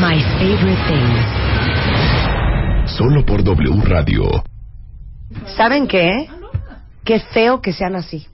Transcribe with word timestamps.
My 0.00 0.18
Favorite 0.38 0.82
Things. 0.88 1.26
Solo 2.96 3.24
por 3.24 3.42
W 3.42 3.82
Radio. 3.84 4.24
¿Saben 5.56 5.86
qué? 5.86 6.28
Qué 7.04 7.20
feo 7.20 7.60
que 7.60 7.72
sean 7.72 7.96
así. 7.96 8.26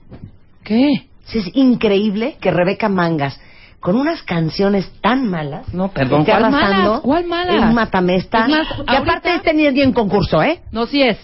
¿Qué? 0.63 1.07
Sí, 1.25 1.39
Es 1.39 1.51
increíble 1.55 2.37
que 2.39 2.51
Rebeca 2.51 2.87
Mangas, 2.89 3.39
con 3.79 3.95
unas 3.95 4.21
canciones 4.23 4.91
tan 5.01 5.27
malas, 5.29 5.73
No, 5.73 5.89
perdón, 5.89 6.21
esté 6.21 6.31
¿cuál 6.33 6.45
arrasando 6.45 6.83
malas? 6.89 7.01
¿Cuál 7.01 7.25
malas? 7.25 7.55
en 7.55 7.73
Matamesta. 7.73 8.43
Es 8.45 8.49
más, 8.49 8.67
que 8.67 8.73
ahorita- 8.75 8.97
aparte 8.97 9.35
este 9.35 9.53
ni 9.53 9.65
es 9.65 9.73
bien 9.73 9.91
concurso, 9.93 10.41
¿eh? 10.43 10.61
No, 10.71 10.85
sí 10.85 11.01
es. 11.01 11.17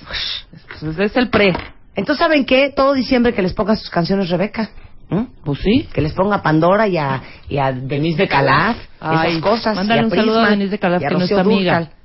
Es 0.99 1.15
el 1.17 1.29
pre. 1.29 1.53
Entonces, 1.95 2.19
¿saben 2.19 2.45
qué? 2.45 2.71
Todo 2.75 2.93
diciembre 2.93 3.33
que 3.33 3.41
les 3.41 3.53
ponga 3.53 3.75
sus 3.75 3.89
canciones 3.89 4.29
Rebeca. 4.29 4.69
¿Mm? 5.11 5.23
Pues 5.43 5.59
sí. 5.59 5.87
Que 5.93 6.01
les 6.01 6.13
ponga 6.13 6.37
a 6.37 6.41
Pandora 6.41 6.87
y 6.87 6.97
a, 6.97 7.21
y 7.49 7.57
a 7.57 7.71
Denise 7.71 8.17
de 8.23 8.27
Calaf, 8.27 8.77
Ay, 8.99 9.31
esas 9.31 9.41
cosas. 9.43 9.75
mándale 9.75 9.99
y 9.99 10.03
a 10.03 10.05
un 10.07 10.11
saludo 10.11 10.39
a 10.41 10.49
Denise 10.49 10.71
de 10.71 10.79
Calaf, 10.79 11.01
y 11.01 11.05
a 11.05 11.07
que 11.09 11.13
no 11.13 11.19
Rocío 11.19 11.37
es 11.39 11.45
amiga. 11.45 11.79
Dúrcal. 11.79 11.95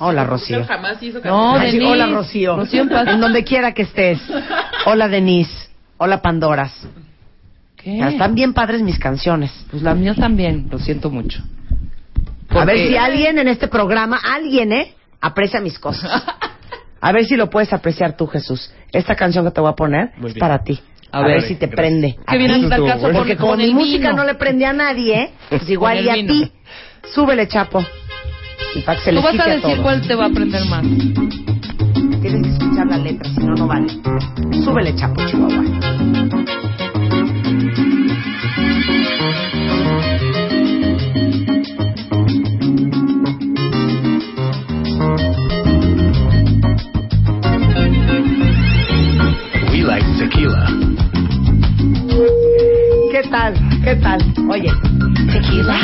Hola, 0.00 0.24
Rocío. 0.24 0.64
Jamás 0.64 1.02
hizo 1.02 1.20
No, 1.24 1.54
Ay, 1.56 1.72
Denise. 1.72 1.92
Hola, 1.92 2.06
Rocío. 2.06 2.56
Rocío 2.56 2.82
en 2.82 2.88
paz. 2.88 3.08
En 3.08 3.20
donde 3.20 3.42
quiera 3.44 3.72
que 3.72 3.82
estés. 3.82 4.20
Hola, 4.86 5.08
Denise. 5.08 5.68
Hola, 5.98 6.22
Pandoras. 6.22 6.72
¿Qué? 7.76 7.98
Están 7.98 8.34
bien 8.34 8.52
padres 8.54 8.80
mis 8.80 8.98
canciones. 8.98 9.50
Pues 9.70 9.82
las 9.82 9.96
mías 9.96 10.16
también, 10.16 10.68
lo 10.70 10.78
siento 10.78 11.10
mucho. 11.10 11.42
A 12.48 12.64
ver 12.64 12.76
Porque- 12.76 12.88
si 12.88 12.96
alguien 12.96 13.38
en 13.38 13.48
este 13.48 13.66
programa, 13.66 14.20
alguien, 14.22 14.72
¿eh? 14.72 14.94
Aprecia 15.20 15.60
mis 15.60 15.78
cosas. 15.78 16.22
A 17.00 17.10
ver 17.10 17.24
si 17.24 17.34
lo 17.34 17.50
puedes 17.50 17.72
apreciar 17.72 18.16
tú, 18.16 18.28
Jesús. 18.28 18.72
Esta 18.92 19.16
canción 19.16 19.44
que 19.44 19.50
te 19.50 19.60
voy 19.60 19.70
a 19.70 19.74
poner 19.74 20.12
Muy 20.18 20.28
es 20.28 20.34
bien. 20.34 20.40
para 20.40 20.62
ti. 20.62 20.78
A 21.12 21.18
A, 21.18 21.22
ver, 21.22 21.30
ver 21.40 21.42
si 21.42 21.54
te 21.56 21.66
gracias. 21.66 21.76
prende. 21.76 22.16
Que 22.26 22.38
viene 22.38 22.54
hasta 22.54 22.76
el 22.76 22.84
caso 22.86 23.10
Porque 23.12 23.36
como 23.36 23.50
con 23.52 23.58
mi 23.58 23.64
el 23.66 23.74
música 23.74 24.10
vino. 24.10 24.22
no 24.22 24.24
le 24.24 24.34
prende 24.34 24.64
a 24.66 24.72
nadie, 24.72 25.14
¿eh? 25.22 25.30
Pues 25.50 25.68
igual 25.68 26.04
y 26.04 26.08
a 26.08 26.14
ti. 26.14 26.50
Súbele, 27.14 27.46
chapo. 27.48 27.84
Y 28.74 28.80
para 28.80 28.98
que 28.98 29.04
se 29.04 29.10
Tú 29.10 29.16
les 29.16 29.24
vas 29.24 29.46
a 29.46 29.50
decir 29.50 29.82
cuál 29.82 30.00
te 30.06 30.14
va 30.14 30.24
a 30.24 30.28
aprender 30.28 30.64
más. 30.66 30.82
Tienes 32.22 32.42
que 32.42 32.48
escuchar 32.52 32.86
la 32.86 32.96
letra, 32.98 33.28
si 33.30 33.40
no, 33.40 33.54
no 33.54 33.66
vale. 33.66 33.88
Súbele, 34.64 34.94
chapo, 34.94 35.20
chihuahua. 35.26 36.91
¿Qué 53.84 53.96
tal? 53.96 54.20
Oye, 54.48 54.70
tequila. 55.32 55.76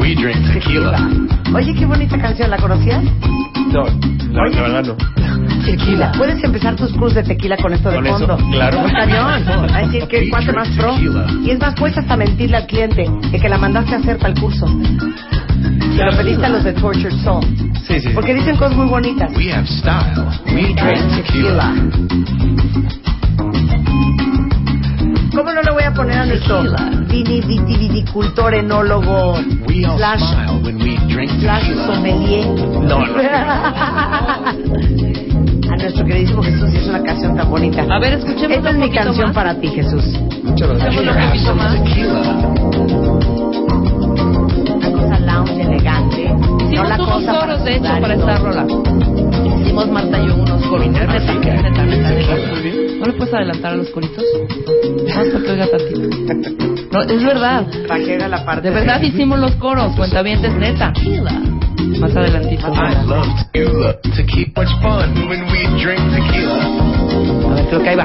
We 0.00 0.14
drink 0.14 0.52
tequila. 0.52 1.08
Oye, 1.54 1.74
qué 1.74 1.84
bonita 1.86 2.18
canción, 2.18 2.50
¿la 2.50 2.56
conocías? 2.58 3.02
No, 3.72 3.84
la, 4.30 4.42
Oye. 4.42 4.54
la 4.54 4.62
verdad 4.62 4.84
no. 4.84 4.96
Tequila. 5.64 6.12
Puedes 6.12 6.42
empezar 6.42 6.76
tus 6.76 6.92
cursos 6.92 7.14
de 7.14 7.22
tequila 7.24 7.56
con 7.56 7.72
esto 7.72 7.90
de 7.90 7.96
Con 7.96 8.06
eso, 8.06 8.18
fondo. 8.18 8.36
claro. 8.52 8.80
Muy 8.80 8.92
cañón. 8.92 9.70
A 9.74 9.78
decir 9.86 10.06
que 10.08 10.28
cuánto 10.30 10.52
más 10.52 10.68
pro. 10.76 10.94
Tequila. 10.94 11.26
Y 11.44 11.50
es 11.50 11.58
más, 11.60 11.74
puedes 11.74 11.98
hasta 11.98 12.16
mentirle 12.16 12.56
al 12.56 12.66
cliente 12.66 13.04
de 13.30 13.38
que 13.40 13.48
la 13.48 13.58
mandaste 13.58 13.94
a 13.94 13.98
hacer 13.98 14.18
para 14.18 14.32
el 14.32 14.40
curso. 14.40 14.66
Se 15.96 16.04
lo 16.04 16.16
pediste 16.16 16.46
a 16.46 16.48
los 16.48 16.64
de 16.64 16.72
Tortured 16.72 17.14
Soul. 17.22 17.44
Sí, 17.86 18.00
sí. 18.00 18.08
Porque 18.14 18.34
dicen 18.34 18.56
cosas 18.56 18.76
muy 18.76 18.86
bonitas. 18.88 19.30
We 19.36 19.52
have 19.52 19.66
style. 19.66 20.26
We 20.46 20.72
drink 20.74 21.16
tequila. 21.16 21.72
¿Cómo 25.42 25.54
no 25.54 25.62
le 25.62 25.72
voy 25.72 25.82
a 25.82 25.92
poner 25.92 26.18
a 26.18 26.24
nuestro 26.24 26.62
viticultor, 27.08 28.54
enólogo, 28.54 29.34
slash, 29.96 30.20
smile 30.20 30.62
when 30.62 30.80
we 30.80 30.96
drink 31.12 31.32
slash 31.40 31.66
sommelier? 31.84 32.46
No, 32.46 33.04
no. 33.04 33.18
a 35.68 35.76
nuestro 35.76 36.04
queridísimo 36.04 36.44
Jesús, 36.44 36.72
y 36.72 36.76
es 36.76 36.86
una 36.86 37.02
canción 37.02 37.36
tan 37.36 37.50
bonita. 37.50 37.82
A 37.90 37.98
ver, 37.98 38.12
escuchemos 38.12 38.56
Esta 38.56 38.70
es 38.70 38.76
mi 38.76 38.88
canción 38.88 39.26
más. 39.26 39.34
para 39.34 39.56
ti, 39.56 39.66
Jesús. 39.66 40.04
Muchas 40.44 40.68
gracias. 40.68 40.94
Escuchemos 40.94 41.16
un 41.16 41.28
poquito 41.28 41.54
más. 41.56 41.74
Tequila. 41.82 42.20
Una 44.76 44.92
cosa 44.92 45.18
lounge, 45.18 45.60
elegante. 45.60 46.28
no 46.28 46.56
Hicimos 46.58 46.88
la 46.88 46.94
unos 46.94 47.08
cosa 47.08 47.56
de 47.64 47.74
hecho, 47.74 48.00
para 48.00 48.14
esta 48.14 48.38
rola. 48.38 48.64
Hicimos 49.62 49.88
Marta 49.88 50.18
y 50.18 50.26
yo 50.26 50.34
unos 50.34 50.66
coros. 50.66 50.88
Neta, 50.88 51.18
neta, 51.18 51.84
bien. 52.62 53.00
¿No 53.00 53.06
le 53.06 53.12
puedes 53.12 53.32
adelantar 53.32 53.72
a 53.72 53.76
los 53.76 53.88
coritos? 53.90 54.24
Oiga 55.48 55.66
tantito. 55.66 56.00
No, 56.92 57.02
es 57.02 57.24
verdad. 57.24 57.66
La 58.28 58.44
parte 58.44 58.68
De 58.68 58.74
verdad 58.74 59.00
hicimos 59.02 59.38
los 59.38 59.52
coros, 59.56 59.94
cuentavientes 59.96 60.52
neta. 60.54 60.92
Más 62.00 62.16
adelantito. 62.16 62.66
I 62.68 63.06
love 63.06 63.28
tequila. 63.52 63.94
To 64.02 64.24
keep 64.26 64.56
much 64.56 64.68
fun 64.82 65.28
when 65.28 65.42
we 65.50 65.66
drink 65.80 66.00
tequila. 66.12 66.58
A 67.50 67.54
ver, 67.54 67.66
creo 67.68 67.82
que 67.82 67.88
ahí 67.88 67.96
va. 67.96 68.04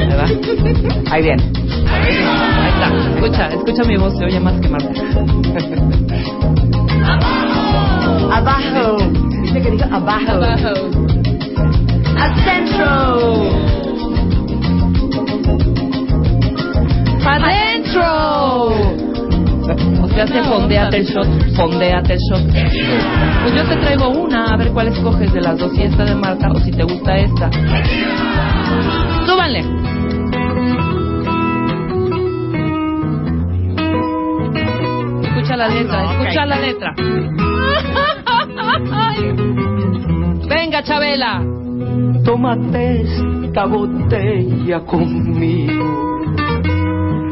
Ahí 0.00 0.16
va. 0.16 0.26
Ahí 1.12 1.22
viene. 1.22 1.42
Ahí 1.90 2.70
está. 2.72 2.86
Escucha, 3.14 3.48
escucha 3.48 3.84
mi 3.84 3.96
voz, 3.96 4.16
se 4.18 4.24
oye 4.24 4.40
más 4.40 4.58
que 4.60 4.68
Marta. 4.68 4.90
Abajo. 8.34 8.96
Dice 9.42 9.62
que 9.62 9.70
diga 9.70 9.86
abajo. 9.92 10.32
Al 12.18 12.34
centro. 12.44 13.64
¡Adentro! 17.24 18.66
O 20.02 20.08
sea, 20.08 20.26
se 20.26 20.42
fondeate 20.42 20.96
el 20.96 21.06
shot, 21.06 21.26
fondeate 21.54 22.14
el 22.14 22.18
shot. 22.28 22.42
Pues 23.42 23.54
yo 23.54 23.64
te 23.68 23.76
traigo 23.76 24.08
una, 24.08 24.46
a 24.46 24.56
ver 24.56 24.72
cuál 24.72 24.88
escoges 24.88 25.32
de 25.32 25.40
las 25.40 25.56
dos, 25.56 25.72
si 25.72 25.82
esta 25.82 26.04
de 26.04 26.16
Marta 26.16 26.48
o 26.50 26.58
si 26.58 26.72
te 26.72 26.82
gusta 26.82 27.16
esta. 27.16 27.50
¡Súbanle! 29.26 29.60
Escucha 35.22 35.56
la 35.56 35.68
letra, 35.68 36.04
escucha 36.12 36.46
la 36.46 36.58
letra. 36.58 36.94
Venga, 40.48 40.82
Chabela. 40.82 41.42
Tómate 42.24 43.02
esta 43.02 43.66
botella 43.66 44.80
conmigo 44.80 46.20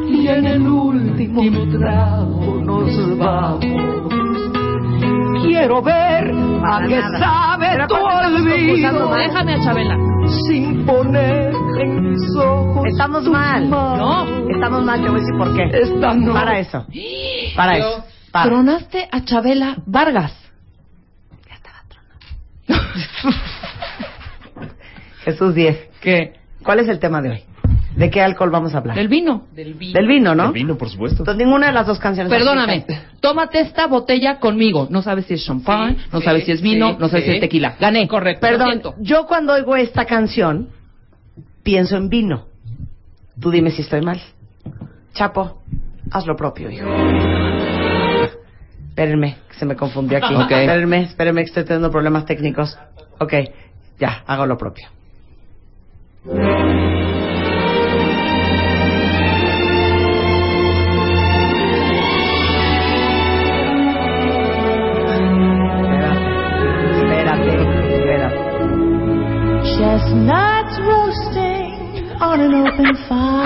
y 0.09 0.29
en 0.29 0.47
el 0.47 0.67
último 0.69 1.43
trago 1.79 2.61
nos 2.65 3.19
vamos. 3.19 3.65
Quiero 5.43 5.83
ver 5.83 6.31
a 6.65 6.87
qué 6.87 6.97
nada. 6.97 7.19
sabe 7.19 7.67
Pero 7.73 7.87
tu 7.89 7.95
olvido 7.95 9.09
mal. 9.09 9.19
Déjame 9.19 9.55
a 9.55 9.61
Chabela. 9.61 9.97
sin 10.47 10.85
poner 10.87 11.55
en 11.81 12.11
mis 12.11 12.37
ojos. 12.37 12.87
Estamos 12.87 13.25
mal. 13.29 13.69
manos. 13.69 14.29
Estamos 14.49 14.85
mal, 14.85 15.03
te 15.03 15.09
voy 15.09 15.19
a 15.19 15.21
decir 15.21 15.39
por 15.39 15.57
qué. 15.57 15.71
Esta 15.73 16.15
no. 16.15 16.33
Para 16.35 16.59
eso. 16.59 16.87
Para 17.57 17.77
eso. 17.79 18.05
Para. 18.31 18.45
Tronaste 18.47 19.09
a 19.11 19.25
Chabela 19.25 19.77
Vargas. 19.87 20.42
Jesús 25.25 25.55
10. 25.55 25.91
¿Qué? 26.01 26.35
¿Cuál 26.63 26.81
es 26.81 26.89
el 26.89 26.99
tema 26.99 27.23
de 27.23 27.31
hoy? 27.31 27.43
¿De 27.97 28.11
qué 28.11 28.23
alcohol 28.23 28.51
vamos 28.51 28.75
a 28.75 28.79
hablar? 28.79 28.97
Del 28.97 29.09
vino. 29.09 29.47
Del 29.53 29.75
vino. 29.75 29.93
Del 29.93 30.07
vino, 30.07 30.35
¿no? 30.35 30.47
El 30.47 30.53
vino, 30.53 30.79
por 30.79 30.89
supuesto. 30.89 31.23
Entonces 31.23 31.45
ninguna 31.45 31.67
de 31.67 31.73
las 31.73 31.87
dos 31.87 31.99
canciones. 31.99 32.33
Perdóname, 32.33 32.79
aplica. 32.79 33.03
tómate 33.21 33.61
esta 33.61 33.87
botella 33.87 34.39
conmigo. 34.39 34.87
No 34.91 35.03
sabes 35.03 35.27
si 35.27 35.35
es 35.35 35.45
champán, 35.45 35.99
no 36.11 36.21
sí, 36.21 36.25
sabes 36.25 36.45
si 36.45 36.53
es 36.53 36.63
vino, 36.63 36.93
sí, 36.93 36.97
no 36.99 37.09
sabes 37.09 37.27
si 37.27 37.31
es 37.33 37.41
tequila. 37.41 37.77
Gané. 37.79 38.09
Correcto. 38.09 38.41
Perdón, 38.41 38.83
yo 39.01 39.27
cuando 39.27 39.53
oigo 39.53 39.77
esta 39.77 40.07
canción 40.07 40.69
pienso 41.63 41.97
en 41.97 42.09
vino. 42.09 42.47
Tú 43.39 43.51
dime 43.51 43.71
si 43.71 43.83
estoy 43.83 44.01
mal. 44.01 44.21
Chapo, 45.15 45.63
haz 46.11 46.27
lo 46.27 46.37
propio, 46.37 46.71
hijo. 46.71 46.87
Espérenme, 48.93 49.39
que 49.49 49.55
se 49.55 49.65
me 49.65 49.75
confundió 49.75 50.19
aquí. 50.19 50.35
Ok. 50.35 50.51
Espérenme, 50.51 51.03
espérenme 51.05 51.41
que 51.45 51.49
estoy 51.49 51.65
teniendo 51.65 51.91
problemas 51.91 52.27
técnicos. 52.27 52.79
Ok, 53.19 53.33
ya, 53.99 54.23
hago 54.27 54.45
lo 54.45 54.59
propio. 54.59 54.87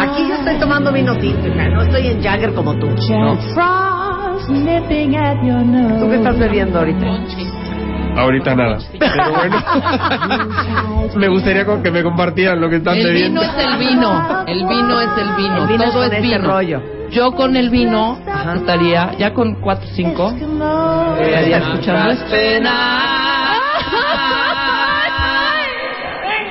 Aquí 0.01 0.29
yo 0.29 0.35
estoy 0.35 0.59
tomando 0.59 0.93
vino 0.93 1.17
tinto, 1.19 1.49
no 1.71 1.83
estoy 1.83 2.09
en 2.09 2.21
Jagger 2.21 2.53
como 2.53 2.75
tú. 2.75 2.89
Jack 2.97 3.96
¿Tú 4.47 6.09
qué 6.09 6.17
estás 6.17 6.39
bebiendo 6.39 6.79
ahorita? 6.79 7.07
Ahorita 8.17 8.55
nada. 8.55 8.79
Pero 8.99 9.33
bueno. 9.35 9.57
me 11.17 11.29
gustaría 11.29 11.67
que 11.83 11.91
me 11.91 12.03
compartieran 12.03 12.61
lo 12.61 12.69
que 12.71 12.77
están 12.77 12.97
El 12.97 13.05
bebiendo. 13.07 13.41
vino 13.43 13.53
es 13.53 13.59
el 13.67 13.77
vino. 13.79 14.45
El 14.47 14.67
vino 14.67 15.01
es 15.01 15.09
el 15.19 15.37
vino. 15.37 15.63
El 15.63 15.67
vino 15.69 15.85
es 15.85 15.91
Todo 15.93 16.03
con 16.03 16.13
es 16.13 16.13
ese 16.13 16.23
vino. 16.23 16.39
rollo. 16.49 16.83
Yo 17.11 17.33
con 17.33 17.57
el 17.57 17.71
vino 17.71 18.19
estaría 18.57 19.13
ya 19.19 19.33
con 19.35 19.55
4 19.61 19.87
5 19.95 20.33
estaría 21.21 21.59
escuchando 21.59 22.11
esto. 22.11 22.37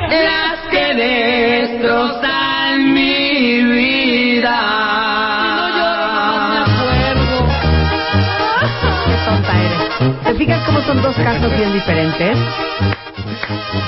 Las 0.09 0.59
que 0.71 0.93
destrozan 0.93 2.93
mi 2.93 3.63
vida. 3.63 4.84
¿Te 10.35 10.39
fijas 10.43 10.65
cómo 10.65 10.81
son 10.81 11.01
dos 11.01 11.15
casos 11.15 11.49
bien 11.55 11.71
diferentes? 11.71 12.37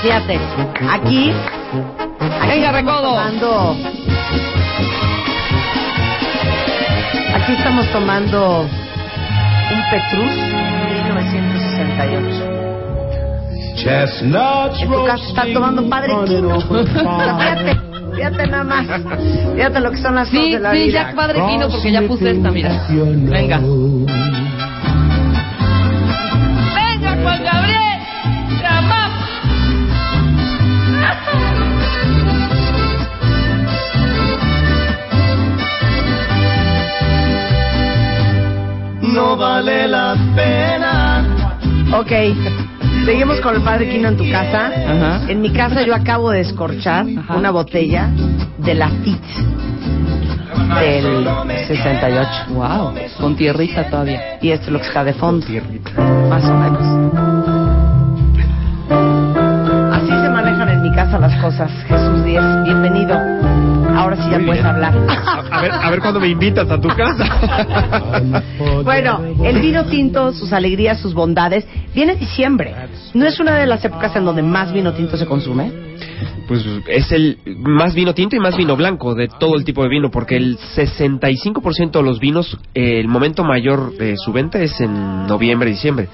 Fíjate, 0.00 0.38
aquí. 0.90 1.30
aquí 1.30 1.32
Venga, 2.48 2.70
estamos 2.70 2.72
Recodo. 2.72 3.02
tomando. 3.02 3.76
Aquí 7.34 7.52
estamos 7.52 7.86
tomando 7.92 8.60
un 8.62 9.82
Petrus 9.90 10.32
1968. 11.04 12.44
Chestnuts 13.76 14.80
En 14.82 14.90
tu 14.90 15.04
casa 15.04 15.24
están 15.28 15.52
tomando 15.52 15.82
un 15.82 15.90
Padre 15.90 16.14
Quino. 16.24 16.60
Fíjate, 16.62 17.76
fíjate 18.16 18.46
nada 18.46 18.64
más. 18.64 18.86
Fíjate 19.54 19.80
lo 19.80 19.90
que 19.90 19.96
son 19.98 20.14
las 20.14 20.30
cosas 20.30 20.44
Sí, 20.46 20.52
de 20.52 20.60
la 20.60 20.72
sí, 20.72 20.78
vida. 20.84 21.10
ya 21.10 21.14
padre 21.14 21.42
vino 21.46 21.68
porque 21.68 21.92
ya 21.92 22.00
puse 22.02 22.30
esta, 22.30 22.50
mira. 22.50 22.70
Venga, 22.88 23.60
No 39.18 39.36
vale 39.36 39.88
la 39.88 40.14
pena. 40.36 41.24
Ok, 41.92 42.12
seguimos 43.04 43.40
con 43.40 43.56
el 43.56 43.62
Padre 43.62 43.88
Quino 43.88 44.06
en 44.10 44.16
tu 44.16 44.30
casa. 44.30 44.66
Ajá. 44.68 45.22
En 45.28 45.40
mi 45.40 45.50
casa 45.50 45.82
yo 45.82 45.92
acabo 45.92 46.30
de 46.30 46.42
escorchar 46.42 47.04
Ajá. 47.18 47.34
una 47.34 47.50
botella 47.50 48.10
de 48.58 48.74
la 48.76 48.88
FIT 48.88 49.20
del 50.80 51.26
68. 51.66 52.30
Wow, 52.50 52.94
con 53.18 53.34
tierrita 53.34 53.90
todavía. 53.90 54.38
Y 54.40 54.50
esto 54.50 54.66
es 54.66 54.72
lo 54.72 54.78
que 54.78 54.86
está 54.86 55.02
de 55.02 55.14
fondo. 55.14 55.44
Más 56.30 56.44
o 56.44 56.54
menos. 56.54 56.82
Así 59.94 60.10
se 60.10 60.30
manejan 60.30 60.68
en 60.68 60.82
mi 60.82 60.94
casa 60.94 61.18
las 61.18 61.34
cosas. 61.42 61.72
Jesús 61.88 62.24
Díez, 62.24 62.44
bienvenido. 62.62 63.18
Ahora 63.98 64.16
sí 64.16 64.30
ya 64.30 64.38
puedes 64.38 64.64
hablar. 64.64 64.94
A 65.50 65.60
ver, 65.60 65.72
a 65.72 65.90
ver 65.90 66.00
cuándo 66.00 66.20
me 66.20 66.28
invitas 66.28 66.70
a 66.70 66.80
tu 66.80 66.88
casa. 66.88 68.42
Bueno, 68.84 69.20
el 69.44 69.60
vino 69.60 69.84
tinto, 69.84 70.32
sus 70.32 70.52
alegrías, 70.52 71.00
sus 71.00 71.14
bondades. 71.14 71.66
Viene 71.94 72.14
diciembre. 72.16 72.74
¿No 73.14 73.26
es 73.26 73.38
una 73.40 73.54
de 73.56 73.66
las 73.66 73.84
épocas 73.84 74.14
en 74.16 74.24
donde 74.24 74.42
más 74.42 74.72
vino 74.72 74.92
tinto 74.92 75.16
se 75.16 75.26
consume? 75.26 75.87
Pues 76.46 76.64
es 76.88 77.12
el 77.12 77.38
más 77.58 77.94
vino 77.94 78.14
tinto 78.14 78.36
y 78.36 78.40
más 78.40 78.56
vino 78.56 78.76
blanco 78.76 79.14
de 79.14 79.28
todo 79.28 79.56
el 79.56 79.64
tipo 79.64 79.82
de 79.82 79.88
vino, 79.88 80.10
porque 80.10 80.36
el 80.36 80.58
65% 80.58 81.90
de 81.92 82.02
los 82.02 82.20
vinos, 82.20 82.58
eh, 82.74 83.00
el 83.00 83.08
momento 83.08 83.44
mayor 83.44 83.92
de 83.96 84.16
su 84.16 84.32
venta 84.32 84.60
es 84.60 84.80
en 84.80 85.26
noviembre, 85.26 85.70
diciembre. 85.70 86.08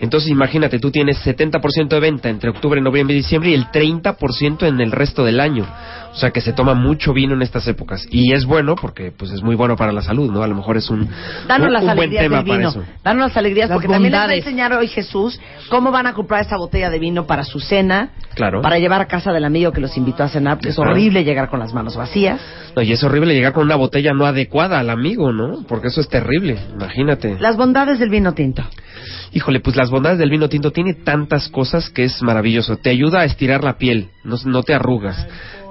Entonces 0.00 0.30
imagínate, 0.30 0.78
tú 0.78 0.90
tienes 0.90 1.24
70% 1.24 1.88
de 1.88 2.00
venta 2.00 2.28
entre 2.28 2.50
octubre, 2.50 2.80
noviembre 2.80 3.14
y 3.14 3.18
diciembre 3.18 3.50
y 3.50 3.54
el 3.54 3.66
30% 3.66 4.66
en 4.66 4.80
el 4.80 4.92
resto 4.92 5.24
del 5.24 5.40
año. 5.40 5.66
O 6.12 6.16
sea 6.16 6.30
que 6.30 6.40
se 6.40 6.52
toma 6.52 6.74
mucho 6.74 7.12
vino 7.12 7.34
en 7.34 7.42
estas 7.42 7.66
épocas. 7.68 8.06
Y 8.10 8.32
es 8.32 8.44
bueno 8.44 8.74
porque 8.74 9.12
pues 9.12 9.30
es 9.30 9.42
muy 9.42 9.54
bueno 9.54 9.76
para 9.76 9.92
la 9.92 10.02
salud, 10.02 10.30
¿no? 10.30 10.42
A 10.42 10.46
lo 10.48 10.56
mejor 10.56 10.76
es 10.76 10.90
un, 10.90 11.08
Danos 11.46 11.68
un, 11.68 11.72
las 11.72 11.82
un 11.82 11.94
buen 11.94 11.98
alegrías 11.98 12.24
tema 12.24 12.44
para 12.44 12.68
eso. 12.68 12.84
Danos 13.04 13.28
las 13.28 13.36
alegrías 13.36 13.68
Las 13.68 13.76
porque 13.76 13.88
también 13.88 14.12
les 14.12 14.20
va 14.20 14.24
a 14.24 14.34
enseñar 14.34 14.72
hoy 14.72 14.88
Jesús 14.88 15.40
cómo 15.68 15.92
van 15.92 16.06
a 16.06 16.12
comprar 16.12 16.40
esa 16.40 16.56
botella 16.56 16.90
de 16.90 16.98
vino 16.98 17.26
para 17.26 17.44
su 17.44 17.60
cena, 17.60 18.10
Claro. 18.34 18.60
para 18.60 18.78
llevar 18.78 19.00
a 19.00 19.06
casa 19.06 19.19
del 19.26 19.44
amigo 19.44 19.72
que 19.72 19.80
los 19.80 19.96
invitó 19.96 20.22
a 20.22 20.28
cenar, 20.28 20.58
es 20.62 20.78
horrible 20.78 21.24
llegar 21.24 21.50
con 21.50 21.60
las 21.60 21.74
manos 21.74 21.96
vacías. 21.96 22.40
No, 22.74 22.82
y 22.82 22.92
es 22.92 23.02
horrible 23.02 23.34
llegar 23.34 23.52
con 23.52 23.64
una 23.64 23.76
botella 23.76 24.12
no 24.12 24.26
adecuada 24.26 24.78
al 24.78 24.90
amigo, 24.90 25.32
¿no? 25.32 25.64
Porque 25.68 25.88
eso 25.88 26.00
es 26.00 26.08
terrible, 26.08 26.58
imagínate. 26.72 27.36
Las 27.38 27.56
bondades 27.56 27.98
del 27.98 28.10
vino 28.10 28.32
tinto. 28.32 28.62
Híjole, 29.32 29.60
pues 29.60 29.76
las 29.76 29.90
bondades 29.90 30.18
del 30.18 30.30
vino 30.30 30.48
tinto 30.48 30.72
tiene 30.72 30.94
tantas 30.94 31.48
cosas 31.48 31.90
que 31.90 32.04
es 32.04 32.22
maravilloso. 32.22 32.76
Te 32.76 32.90
ayuda 32.90 33.20
a 33.20 33.24
estirar 33.24 33.62
la 33.62 33.76
piel, 33.76 34.08
no, 34.24 34.36
no 34.44 34.62
te 34.62 34.74
arrugas. 34.74 35.26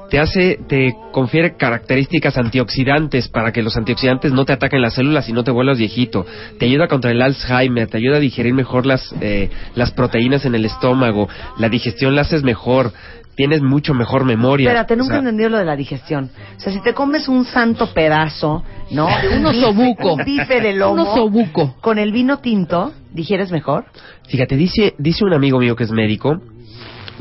Te 0.09 0.17
hace, 0.17 0.57
te 0.67 0.95
confiere 1.11 1.55
características 1.55 2.35
antioxidantes 2.37 3.27
para 3.27 3.51
que 3.51 3.61
los 3.61 3.77
antioxidantes 3.77 4.33
no 4.33 4.43
te 4.43 4.53
ataquen 4.53 4.81
las 4.81 4.95
células 4.95 5.29
y 5.29 5.33
no 5.33 5.43
te 5.43 5.51
vuelvas 5.51 5.77
viejito. 5.77 6.25
Te 6.57 6.65
ayuda 6.65 6.87
contra 6.87 7.11
el 7.11 7.21
Alzheimer, 7.21 7.87
te 7.87 7.97
ayuda 7.97 8.17
a 8.17 8.19
digerir 8.19 8.55
mejor 8.55 8.87
las, 8.87 9.13
eh, 9.21 9.51
las 9.75 9.91
proteínas 9.91 10.45
en 10.45 10.55
el 10.55 10.65
estómago, 10.65 11.29
la 11.59 11.69
digestión 11.69 12.15
la 12.15 12.21
haces 12.21 12.41
mejor, 12.41 12.91
tienes 13.39 13.61
mucho 13.61 13.93
mejor 13.93 14.25
memoria. 14.25 14.67
Espérate, 14.67 14.97
nunca 14.97 15.05
O 15.05 15.07
sea, 15.07 15.15
he 15.15 15.19
entendido 15.19 15.49
lo 15.49 15.59
de 15.59 15.63
la 15.63 15.77
digestión. 15.77 16.29
O 16.57 16.59
sea, 16.59 16.73
si 16.73 16.81
te 16.81 16.93
comes 16.93 17.29
un 17.29 17.45
santo 17.45 17.93
pedazo, 17.93 18.65
¿no? 18.91 19.07
Un 19.33 19.45
osobuco. 19.45 20.15
Un 20.15 20.25
bife 20.25 20.59
de 20.59 20.73
lomo. 20.73 21.03
Un 21.03 21.07
osobuco. 21.07 21.77
Con 21.79 21.99
el 21.99 22.11
vino 22.11 22.39
tinto, 22.39 22.91
¿digieres 23.13 23.49
mejor? 23.49 23.85
Fíjate, 24.27 24.57
dice, 24.57 24.93
dice 24.97 25.23
un 25.23 25.33
amigo 25.33 25.57
mío 25.57 25.77
que 25.77 25.85
es 25.85 25.91
médico 25.91 26.41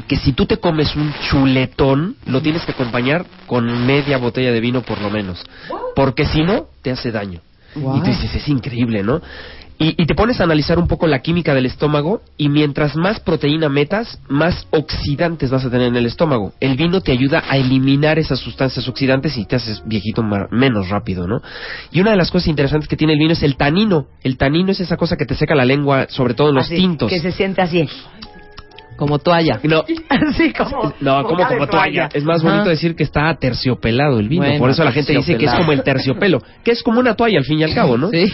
que 0.09 0.17
si 0.17 0.33
tú 0.33 0.45
te 0.45 0.57
comes 0.57 0.97
un 0.97 1.15
chuletón, 1.31 2.17
lo 2.27 2.43
tienes 2.43 2.65
que 2.65 2.73
acompañar 2.73 3.25
con 3.47 3.87
media 3.87 4.19
botella 4.19 4.51
de 4.51 4.59
vino 4.59 4.83
por 4.83 5.01
lo 5.01 5.11
menos. 5.11 5.45
Porque 5.95 6.27
si 6.27 6.43
no, 6.43 6.67
te 6.83 6.91
hace 6.91 7.13
daño. 7.13 7.43
Y 7.77 8.01
tú 8.01 8.07
dices, 8.07 8.35
es 8.35 8.49
increíble, 8.49 9.05
¿no? 9.05 9.21
Y, 9.79 10.03
y 10.03 10.07
te 10.07 10.15
pones 10.15 10.41
a 10.41 10.45
analizar 10.45 10.79
un 10.79 10.89
poco 10.89 11.07
la 11.07 11.21
química 11.21 11.55
del 11.55 11.67
estómago 11.67 12.21
y 12.37 12.49
mientras 12.49 12.97
más 12.97 13.21
proteína 13.21 13.69
metas, 13.69 14.21
más 14.29 14.67
oxidantes 14.71 15.51
vas 15.51 15.65
a 15.65 15.71
tener 15.71 15.87
en 15.87 15.97
el 15.97 16.07
estómago. 16.07 16.53
El 16.61 16.77
vino 16.77 17.01
te 17.01 17.13
ayuda 17.13 17.45
a 17.49 17.57
eliminar 17.57 18.19
esas 18.19 18.41
sustancias 18.41 18.89
oxidantes 18.89 19.37
y 19.37 19.45
te 19.45 19.57
haces 19.57 19.83
viejito 19.87 20.23
menos 20.51 20.89
rápido, 20.89 21.29
¿no? 21.29 21.41
Y 21.93 22.01
una 22.01 22.11
de 22.11 22.17
las 22.17 22.31
cosas 22.31 22.49
interesantes 22.49 22.89
que 22.89 22.97
tiene 22.97 23.13
el 23.13 23.19
vino 23.21 23.33
es 23.33 23.43
el 23.43 23.57
tanino. 23.57 24.07
El 24.23 24.37
tanino 24.37 24.73
es 24.73 24.81
esa 24.81 24.97
cosa 24.97 25.17
que 25.17 25.27
te 25.27 25.35
seca 25.35 25.55
la 25.55 25.65
lengua, 25.65 26.07
sobre 26.09 26.35
todo 26.35 26.49
en 26.49 26.57
los 26.57 26.67
Así, 26.67 26.77
tintos. 26.77 27.09
Que 27.09 27.21
se 27.21 27.33
siente 27.33 27.63
así. 27.63 27.89
Como 28.99 29.21
toalla. 29.21 29.61
No, 29.63 29.85
Así 30.09 30.53
como. 30.59 30.93
no, 31.01 31.23
como 31.23 31.47
como 31.47 31.67
toalla. 31.69 32.09
Es 32.13 32.25
más 32.25 32.43
bonito 32.43 32.69
decir 32.69 32.97
que 32.97 33.05
está 33.05 33.33
terciopelado 33.37 34.19
el 34.19 34.29
vino. 34.29 34.45
Bueno, 34.45 34.59
Por 34.59 34.71
eso 34.71 34.83
la 34.83 34.91
gente 34.91 35.13
dice 35.13 35.37
que 35.37 35.45
es 35.47 35.55
como 35.55 35.71
el 35.73 35.85
terciopelo, 35.85 36.43
que 36.65 36.73
es 36.73 36.83
como 36.83 36.99
una 36.99 37.15
toalla 37.15 37.39
al 37.39 37.45
fin 37.45 37.61
y 37.61 37.63
al 37.63 37.75
cabo, 37.75 37.97
¿no? 37.97 38.09
Sí. 38.11 38.27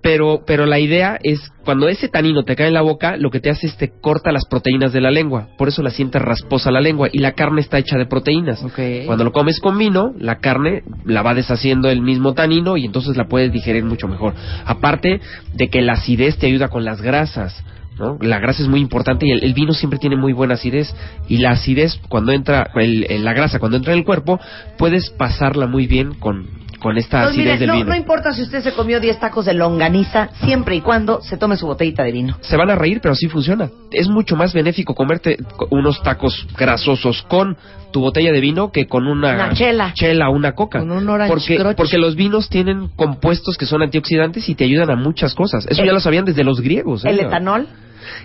Pero, 0.00 0.42
pero 0.46 0.66
la 0.66 0.80
idea 0.80 1.18
es 1.22 1.52
cuando 1.64 1.88
ese 1.88 2.08
tanino 2.08 2.42
te 2.44 2.56
cae 2.56 2.68
en 2.68 2.74
la 2.74 2.82
boca, 2.82 3.16
lo 3.16 3.30
que 3.30 3.40
te 3.40 3.50
hace 3.50 3.66
es 3.66 3.76
te 3.76 3.90
corta 4.00 4.32
las 4.32 4.46
proteínas 4.46 4.92
de 4.92 5.00
la 5.00 5.10
lengua. 5.10 5.48
Por 5.58 5.68
eso 5.68 5.82
la 5.82 5.90
sientes 5.90 6.22
rasposa 6.22 6.70
la 6.70 6.80
lengua 6.80 7.08
y 7.12 7.18
la 7.18 7.32
carne 7.32 7.60
está 7.60 7.78
hecha 7.78 7.96
de 7.96 8.06
proteínas. 8.06 8.62
Ok. 8.64 9.06
Cuando 9.06 9.24
lo 9.24 9.32
comes 9.32 9.60
con 9.60 9.78
vino, 9.78 10.12
la 10.18 10.38
carne 10.38 10.82
la 11.04 11.22
va 11.22 11.34
deshaciendo 11.34 11.88
el 11.88 12.00
mismo 12.00 12.34
tanino 12.34 12.76
y 12.76 12.84
entonces 12.84 13.16
la 13.16 13.26
puedes 13.26 13.52
digerir 13.52 13.84
mucho 13.84 14.08
mejor. 14.08 14.34
Aparte 14.64 15.20
de 15.54 15.68
que 15.68 15.82
la 15.82 15.94
acidez 15.94 16.36
te 16.38 16.46
ayuda 16.46 16.68
con 16.68 16.84
las 16.84 17.00
grasas. 17.00 17.64
¿No? 17.98 18.18
La 18.20 18.38
grasa 18.38 18.62
es 18.62 18.68
muy 18.68 18.80
importante 18.80 19.26
y 19.26 19.30
el, 19.32 19.54
vino 19.54 19.72
siempre 19.72 19.98
tiene 19.98 20.16
muy 20.16 20.32
buena 20.32 20.54
acidez 20.54 20.94
y 21.28 21.38
la 21.38 21.50
acidez 21.50 22.00
cuando 22.08 22.32
entra, 22.32 22.70
el- 22.74 23.06
la 23.24 23.32
grasa 23.32 23.58
cuando 23.58 23.76
entra 23.76 23.92
en 23.92 24.00
el 24.00 24.04
cuerpo, 24.04 24.40
puedes 24.78 25.10
pasarla 25.10 25.66
muy 25.66 25.86
bien 25.86 26.14
con, 26.14 26.46
con 26.82 26.98
esta 26.98 27.30
mire, 27.30 27.56
del 27.58 27.68
no, 27.68 27.74
vino. 27.74 27.86
no 27.90 27.94
importa 27.96 28.32
si 28.32 28.42
usted 28.42 28.60
se 28.62 28.72
comió 28.74 28.98
10 29.00 29.20
tacos 29.20 29.44
de 29.46 29.54
longaniza, 29.54 30.28
siempre 30.44 30.74
y 30.76 30.80
cuando 30.80 31.20
se 31.22 31.36
tome 31.36 31.56
su 31.56 31.66
botellita 31.66 32.02
de 32.02 32.12
vino. 32.12 32.36
se 32.40 32.56
van 32.56 32.68
a 32.70 32.74
reír, 32.74 33.00
pero 33.00 33.14
sí 33.14 33.28
funciona. 33.28 33.70
Es 33.92 34.08
mucho 34.08 34.34
más 34.36 34.52
benéfico 34.52 34.94
comerte 34.94 35.36
co- 35.56 35.68
unos 35.70 36.02
tacos 36.02 36.46
grasosos 36.58 37.22
con 37.28 37.56
tu 37.92 38.00
botella 38.00 38.32
de 38.32 38.40
vino 38.40 38.72
que 38.72 38.86
con 38.86 39.06
una, 39.06 39.34
Una 39.34 39.52
chela. 39.52 39.92
chela 39.94 40.28
o 40.30 40.32
una 40.32 40.52
coca. 40.52 40.80
Con 40.80 40.90
un 40.90 41.06
porque, 41.28 41.74
porque 41.76 41.98
los 41.98 42.16
vinos 42.16 42.48
tienen 42.48 42.88
compuestos 42.96 43.56
que 43.56 43.66
son 43.66 43.82
antioxidantes 43.82 44.48
y 44.48 44.54
te 44.54 44.64
ayudan 44.64 44.90
a 44.90 44.96
muchas 44.96 45.34
cosas. 45.34 45.66
Eso 45.68 45.82
El- 45.82 45.86
ya 45.88 45.92
lo 45.92 46.00
sabían 46.00 46.24
desde 46.24 46.42
los 46.42 46.60
griegos. 46.60 47.04
¿eh? 47.04 47.10
El 47.10 47.20
etanol. 47.20 47.68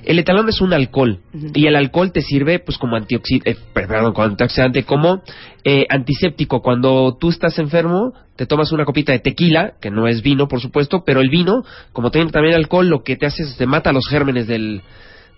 El 0.04 0.20
etanol 0.20 0.48
es 0.50 0.62
un 0.62 0.74
alcohol 0.74 1.20
y 1.54 1.68
el 1.68 1.76
alcohol 1.76 2.12
te 2.12 2.22
sirve 2.22 2.60
pues 2.60 2.78
como 2.78 2.98
eh, 2.98 3.58
perdón, 3.74 4.14
como 4.14 4.28
antioxidante, 4.28 4.84
como 4.84 5.22
eh, 5.64 5.86
antiséptico. 5.90 6.62
Cuando 6.62 7.18
tú 7.20 7.30
estás 7.30 7.60
enfermo, 7.60 8.14
te 8.36 8.46
tomas 8.46 8.72
una 8.72 8.86
copita 8.86 9.12
de 9.12 9.20
tequila, 9.20 9.74
que 9.82 9.92
no 9.92 10.08
es 10.08 10.22
vino, 10.22 10.48
por 10.48 10.62
supuesto, 10.62 11.04
pero 11.06 11.22
el 11.22 11.30
vino, 11.30 11.64
como 11.94 12.12
tiene 12.12 12.32
también 12.32 12.56
alcohol, 12.56 12.88
lo 12.88 13.04
que 13.04 13.16
te 13.16 13.26
hace 13.26 13.44
es 13.44 13.58
te 13.58 13.66
mata 13.66 13.92
los 13.92 14.08
gérmenes 14.08 14.48
del, 14.48 14.82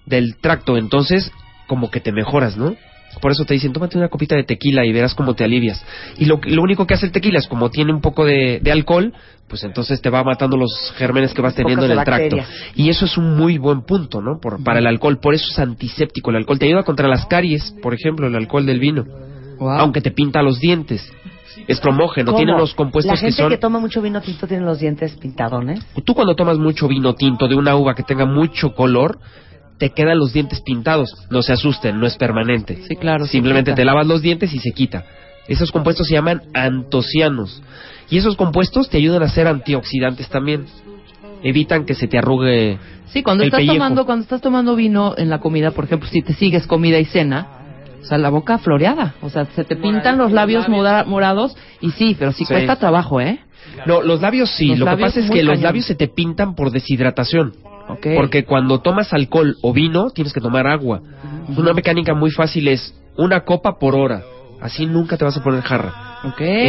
del 0.06 0.38
tracto. 0.38 0.78
Entonces, 0.78 1.32
como 1.68 1.92
que 1.92 2.00
te 2.00 2.12
mejoras, 2.12 2.58
¿no? 2.58 2.76
Por 3.22 3.32
eso 3.32 3.44
te 3.44 3.54
dicen, 3.54 3.74
tómate 3.74 3.98
una 3.98 4.08
copita 4.08 4.36
de 4.36 4.44
tequila 4.44 4.86
y 4.86 4.94
verás 4.94 5.16
cómo 5.16 5.34
te 5.34 5.44
alivias. 5.44 5.84
Y 6.18 6.26
lo, 6.26 6.40
lo 6.44 6.62
único 6.62 6.86
que 6.86 6.94
hace 6.94 7.08
el 7.08 7.12
tequila 7.12 7.40
es, 7.40 7.48
como 7.48 7.70
tiene 7.70 7.92
un 7.92 8.02
poco 8.02 8.24
de, 8.24 8.60
de 8.62 8.72
alcohol, 8.72 9.14
pues 9.48 9.64
entonces 9.64 10.02
te 10.02 10.10
va 10.10 10.24
matando 10.24 10.56
los 10.56 10.94
gérmenes 10.96 11.34
que 11.34 11.42
vas 11.42 11.56
teniendo 11.56 11.86
en 11.86 11.92
el 11.92 12.04
tracto. 12.04 12.38
Y 12.76 12.90
eso 12.90 13.06
es 13.06 13.18
un 13.18 13.36
muy 13.36 13.58
buen 13.58 13.82
punto, 13.82 14.22
¿no? 14.22 14.40
Por, 14.40 14.64
para 14.64 14.80
el 14.80 14.88
alcohol. 14.88 15.20
Por 15.20 15.34
eso 15.34 15.48
es 15.52 15.60
antiséptico 15.60 16.30
el 16.30 16.38
alcohol. 16.38 16.60
Te 16.60 16.68
ayuda 16.68 16.84
contra 16.84 17.08
las 17.08 17.26
caries, 17.26 17.76
por 17.82 17.94
ejemplo, 17.94 18.28
el 18.28 18.36
alcohol 18.36 18.66
del 18.66 18.80
vino. 18.80 19.06
Aunque 19.60 20.02
te 20.02 20.12
pinta 20.12 20.42
los 20.42 20.60
dientes. 20.60 21.12
Es 21.68 21.80
promógeno, 21.82 22.36
tiene 22.36 22.54
unos 22.54 22.74
compuestos 22.74 23.12
La 23.12 23.18
gente 23.18 23.36
que 23.36 23.42
son... 23.42 23.50
que 23.50 23.58
toma 23.58 23.80
mucho 23.80 24.02
vino 24.02 24.22
tinto 24.22 24.48
tiene 24.48 24.64
los 24.64 24.80
dientes 24.80 25.18
pintadones. 25.18 25.86
Tú 26.06 26.14
cuando 26.14 26.36
tomas 26.36 26.58
mucho 26.58 26.88
vino 26.88 27.16
tinto 27.16 27.48
de 27.48 27.56
una 27.56 27.76
uva 27.76 27.96
que 27.96 28.04
tenga 28.04 28.26
mucho 28.26 28.74
color, 28.74 29.20
te 29.80 29.90
quedan 29.92 30.20
los 30.20 30.34
dientes 30.34 30.62
pintados. 30.62 31.16
No 31.32 31.42
se 31.42 31.54
asusten, 31.54 32.00
no 32.00 32.06
es 32.06 32.16
permanente. 32.18 32.78
Sí, 32.88 32.96
claro. 32.96 33.26
Simplemente 33.26 33.74
te 33.74 33.86
lavas 33.86 34.06
los 34.06 34.22
dientes 34.22 34.54
y 34.54 34.60
se 34.60 34.72
quita. 34.72 35.06
Esos 35.48 35.72
compuestos 35.72 36.08
se 36.08 36.14
llaman 36.14 36.42
antocianos. 36.54 37.62
Y 38.10 38.18
esos 38.18 38.36
compuestos 38.36 38.90
te 38.90 38.98
ayudan 38.98 39.24
a 39.24 39.30
ser 39.30 39.48
antioxidantes 39.48 40.30
también. 40.30 40.66
Evitan 41.44 41.86
que 41.86 41.96
se 41.96 42.08
te 42.08 42.18
arrugue 42.18 42.78
Sí, 43.08 43.24
cuando 43.24 43.44
el 43.44 43.48
estás 43.48 43.60
pellejo. 43.60 43.76
tomando 43.78 44.06
cuando 44.06 44.24
estás 44.24 44.42
tomando 44.42 44.76
vino 44.76 45.16
en 45.18 45.30
la 45.30 45.40
comida, 45.40 45.72
por 45.72 45.86
ejemplo, 45.86 46.08
si 46.10 46.22
te 46.22 46.34
sigues 46.34 46.68
comida 46.68 47.00
y 47.00 47.06
cena, 47.06 47.48
o 48.02 48.06
sea, 48.06 48.18
la 48.18 48.30
boca 48.30 48.58
floreada, 48.58 49.16
o 49.22 49.30
sea, 49.30 49.46
se 49.46 49.64
te 49.64 49.76
pintan 49.76 50.18
los 50.18 50.32
labios 50.32 50.68
mora- 50.70 51.06
morados 51.06 51.56
y 51.82 51.92
sí, 51.92 52.16
pero 52.20 52.32
sí, 52.34 52.46
Sí. 52.46 52.54
cuesta 52.54 52.76
trabajo, 52.76 53.20
¿eh? 53.22 53.40
No, 53.86 54.02
los 54.02 54.22
labios 54.22 54.50
sí. 54.52 54.70
Los 54.76 54.80
Lo 54.80 54.86
que 54.98 55.02
pasa 55.02 55.20
es 55.22 55.30
que 55.32 55.44
los 55.44 55.54
cañón. 55.54 55.64
labios 55.64 55.86
se 55.86 55.96
te 55.96 56.08
pintan 56.08 56.56
por 56.56 56.72
deshidratación. 56.72 57.54
Porque 58.16 58.46
cuando 58.46 58.80
tomas 58.80 59.14
alcohol 59.14 59.58
o 59.62 59.74
vino, 59.74 60.10
tienes 60.12 60.34
que 60.34 60.42
tomar 60.42 60.68
agua. 60.68 61.02
Una 61.58 61.74
mecánica 61.74 62.14
muy 62.14 62.32
fácil 62.32 62.68
es 62.68 62.94
una 63.18 63.42
copa 63.42 63.80
por 63.80 63.96
hora. 63.96 64.24
Así 64.62 64.86
nunca 64.86 65.18
te 65.18 65.26
vas 65.26 65.38
a 65.38 65.44
poner 65.44 65.62
jarra. 65.62 66.10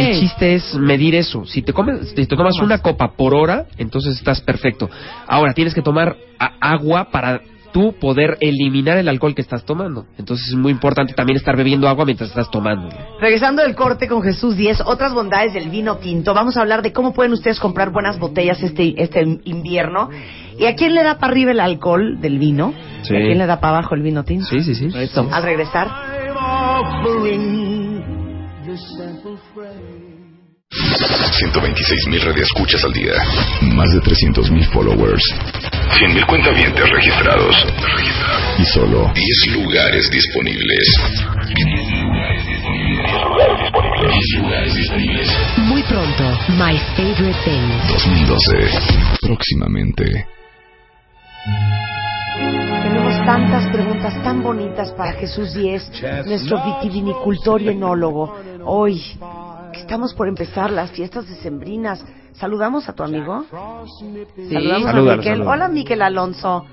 El 0.09 0.19
chiste 0.19 0.55
es 0.55 0.75
medir 0.75 1.13
eso. 1.13 1.45
Si 1.45 1.61
te 1.61 1.73
comes, 1.73 2.09
si 2.09 2.15
te 2.15 2.25
tomas 2.25 2.57
una 2.59 2.77
copa 2.79 3.11
por 3.17 3.33
hora, 3.33 3.65
entonces 3.77 4.15
estás 4.15 4.41
perfecto. 4.41 4.89
Ahora 5.27 5.53
tienes 5.53 5.73
que 5.73 5.81
tomar 5.81 6.15
agua 6.59 7.09
para 7.11 7.41
tú 7.71 7.93
poder 7.99 8.37
eliminar 8.41 8.97
el 8.97 9.07
alcohol 9.07 9.35
que 9.35 9.41
estás 9.41 9.63
tomando. 9.65 10.05
Entonces 10.17 10.49
es 10.49 10.55
muy 10.55 10.71
importante 10.71 11.13
también 11.13 11.37
estar 11.37 11.55
bebiendo 11.55 11.87
agua 11.87 12.05
mientras 12.05 12.29
estás 12.29 12.49
tomando. 12.49 12.89
Regresando 13.19 13.61
del 13.61 13.75
corte 13.75 14.07
con 14.07 14.21
Jesús 14.21 14.55
10, 14.55 14.81
otras 14.85 15.13
bondades 15.13 15.53
del 15.53 15.69
vino 15.69 15.97
tinto. 15.97 16.33
Vamos 16.33 16.57
a 16.57 16.61
hablar 16.61 16.81
de 16.81 16.93
cómo 16.93 17.13
pueden 17.13 17.33
ustedes 17.33 17.59
comprar 17.59 17.91
buenas 17.91 18.19
botellas 18.19 18.61
este, 18.61 19.01
este 19.01 19.21
invierno. 19.45 20.09
¿Y 20.57 20.65
a 20.65 20.75
quién 20.75 20.93
le 20.93 21.03
da 21.03 21.17
para 21.17 21.31
arriba 21.31 21.51
el 21.51 21.59
alcohol 21.59 22.19
del 22.21 22.37
vino? 22.37 22.73
Sí. 23.03 23.13
¿Y 23.13 23.17
a 23.17 23.21
quién 23.21 23.37
le 23.37 23.45
da 23.45 23.59
para 23.59 23.77
abajo 23.77 23.95
el 23.95 24.01
vino 24.01 24.23
tinto? 24.23 24.45
Sí, 24.45 24.61
sí, 24.61 24.75
sí. 24.75 24.89
Al 25.31 25.43
regresar, 25.43 25.87
126 31.41 32.07
mil 32.09 32.21
radioescuchas 32.21 32.83
al 32.83 32.93
día. 32.93 33.13
Más 33.73 33.89
de 33.93 34.01
300 34.01 34.51
mil 34.51 34.63
followers. 34.67 35.23
100 35.97 36.13
mil 36.13 36.23
cuentavientes 36.27 36.87
registrados. 36.87 37.55
Y 38.59 38.65
solo 38.65 39.11
10 39.15 39.57
lugares 39.57 40.11
disponibles. 40.11 40.93
10 44.01 44.35
lugares 44.37 44.75
disponibles. 44.75 45.37
Muy 45.57 45.81
pronto, 45.83 46.23
My 46.49 46.77
Favorite 46.95 47.39
Thing. 47.43 47.65
2012. 47.89 48.69
Próximamente. 49.21 50.27
tenemos 52.83 53.25
tantas 53.25 53.67
preguntas 53.71 54.13
tan 54.23 54.43
bonitas 54.43 54.91
para 54.91 55.13
Jesús 55.13 55.53
10, 55.55 56.03
nuestro 56.27 56.63
vitivinicultor 56.63 57.61
y 57.63 57.69
enólogo. 57.69 58.35
Hoy, 58.63 59.01
que 59.71 59.79
estamos 59.79 60.13
por 60.13 60.27
empezar 60.27 60.69
las 60.71 60.91
fiestas 60.91 61.27
decembrinas. 61.27 62.03
¿Saludamos 62.33 62.87
a 62.89 62.93
tu 62.93 63.03
amigo? 63.03 63.45
Saludamos 63.49 64.87
a 64.87 64.91
Salúdalo, 64.91 65.17
Miquel. 65.17 65.41
Hola, 65.41 65.67
Miquel 65.67 66.01
Alonso. 66.01 66.65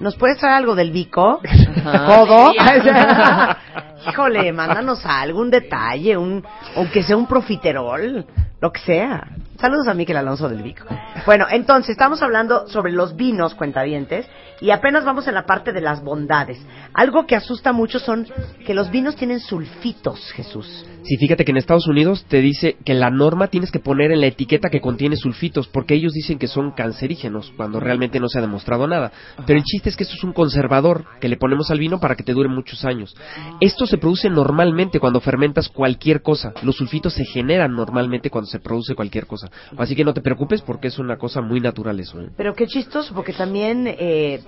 ¿Nos 0.00 0.16
puedes 0.16 0.38
traer 0.38 0.56
algo 0.56 0.74
del 0.74 0.90
Vico? 0.90 1.40
Ajá. 1.44 2.06
¿Codo? 2.26 2.52
Híjole, 4.10 4.52
mándanos 4.52 5.04
algo, 5.06 5.40
un 5.40 5.50
detalle, 5.50 6.16
un, 6.16 6.44
aunque 6.76 7.02
sea 7.02 7.16
un 7.16 7.26
profiterol, 7.26 8.26
lo 8.60 8.72
que 8.72 8.80
sea. 8.80 9.28
Saludos 9.58 9.88
a 9.88 9.94
Miquel 9.94 10.16
Alonso 10.16 10.48
del 10.48 10.62
Vico. 10.62 10.84
Bueno, 11.26 11.46
entonces, 11.50 11.90
estamos 11.90 12.20
hablando 12.22 12.66
sobre 12.68 12.92
los 12.92 13.16
vinos, 13.16 13.54
cuentavientes, 13.54 14.28
y 14.60 14.70
apenas 14.70 15.04
vamos 15.04 15.26
en 15.28 15.34
la 15.34 15.46
parte 15.46 15.72
de 15.72 15.80
las 15.80 16.02
bondades. 16.02 16.58
Algo 16.92 17.26
que 17.26 17.36
asusta 17.36 17.72
mucho 17.72 17.98
son 17.98 18.26
que 18.66 18.74
los 18.74 18.90
vinos 18.90 19.16
tienen 19.16 19.40
sulfitos, 19.40 20.32
Jesús. 20.32 20.86
Sí, 21.04 21.18
fíjate 21.18 21.44
que 21.44 21.50
en 21.50 21.58
Estados 21.58 21.86
Unidos 21.86 22.24
te 22.28 22.40
dice 22.40 22.76
que 22.82 22.94
la 22.94 23.10
norma 23.10 23.48
tienes 23.48 23.70
que 23.70 23.78
poner 23.78 24.10
en 24.10 24.22
la 24.22 24.26
etiqueta 24.26 24.70
que 24.70 24.80
contiene 24.80 25.16
sulfitos, 25.16 25.68
porque 25.68 25.94
ellos 25.94 26.14
dicen 26.14 26.38
que 26.38 26.46
son 26.46 26.70
cancerígenos, 26.70 27.52
cuando 27.58 27.78
realmente 27.78 28.18
no 28.20 28.28
se 28.28 28.38
ha 28.38 28.40
demostrado 28.40 28.86
nada. 28.86 29.12
Pero 29.46 29.58
el 29.58 29.64
chiste 29.64 29.90
es 29.90 29.96
que 29.96 30.04
esto 30.04 30.14
es 30.16 30.24
un 30.24 30.32
conservador 30.32 31.04
que 31.20 31.28
le 31.28 31.36
ponemos 31.36 31.70
al 31.70 31.78
vino 31.78 32.00
para 32.00 32.14
que 32.14 32.22
te 32.22 32.32
dure 32.32 32.48
muchos 32.48 32.86
años. 32.86 33.14
Esto 33.60 33.86
se 33.86 33.98
produce 33.98 34.30
normalmente 34.30 34.98
cuando 34.98 35.20
fermentas 35.20 35.68
cualquier 35.68 36.22
cosa. 36.22 36.54
Los 36.62 36.76
sulfitos 36.76 37.12
se 37.12 37.26
generan 37.26 37.74
normalmente 37.74 38.30
cuando 38.30 38.48
se 38.48 38.60
produce 38.60 38.94
cualquier 38.94 39.26
cosa. 39.26 39.50
Así 39.76 39.94
que 39.94 40.04
no 40.04 40.14
te 40.14 40.22
preocupes 40.22 40.62
porque 40.62 40.88
es 40.88 40.98
una 40.98 41.18
cosa 41.18 41.42
muy 41.42 41.60
natural 41.60 42.00
eso. 42.00 42.18
¿eh? 42.18 42.30
Pero 42.34 42.54
qué 42.54 42.66
chistoso, 42.66 43.12
porque 43.14 43.34
también 43.34 43.86
eh, 43.86 44.40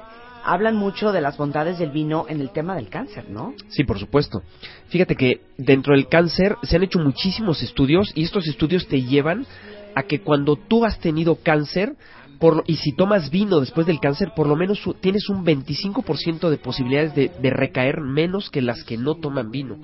hablan 0.47 0.77
mucho 0.77 1.13
de 1.13 1.21
las 1.21 1.37
bondades 1.37 1.79
del 1.79 1.91
vino 1.91 2.27
en 2.29 2.41
el 2.41 2.51
tema 2.51 2.75
del 2.77 2.89
cáncer, 2.89 3.29
¿no? 3.29 3.55
Sí, 3.69 3.85
por 3.85 3.99
supuesto. 3.99 4.43
Fíjate 4.89 5.17
que 5.17 5.41
dentro 5.59 5.95
del 5.95 6.09
cáncer 6.09 6.57
se 6.63 6.77
han 6.77 6.85
hecho 6.85 6.99
muchísimos 6.99 7.63
estudios 7.63 8.13
y 8.15 8.25
estos 8.25 8.47
estudios 8.47 8.87
te 8.87 9.03
llevan 9.03 9.47
a 9.95 10.05
que 10.05 10.21
cuando 10.21 10.57
tú 10.57 10.85
has 10.85 10.99
tenido 11.01 11.37
cáncer 11.37 11.97
por, 12.39 12.65
y 12.67 12.77
si 12.77 12.93
tomas 12.93 13.31
vino 13.31 13.61
después 13.61 13.87
del 13.87 13.99
cáncer, 13.99 14.33
por 14.37 14.47
lo 14.47 14.57
menos 14.57 14.81
tienes 15.01 15.29
un 15.29 15.45
25% 15.45 16.51
de 16.51 16.59
posibilidades 16.59 17.15
de, 17.15 17.31
de 17.41 17.51
recaer 17.51 18.01
menos 18.01 18.51
que 18.51 18.63
las 18.63 18.85
que 18.85 18.99
no 18.99 19.15
toman 19.15 19.51
vino. 19.51 19.79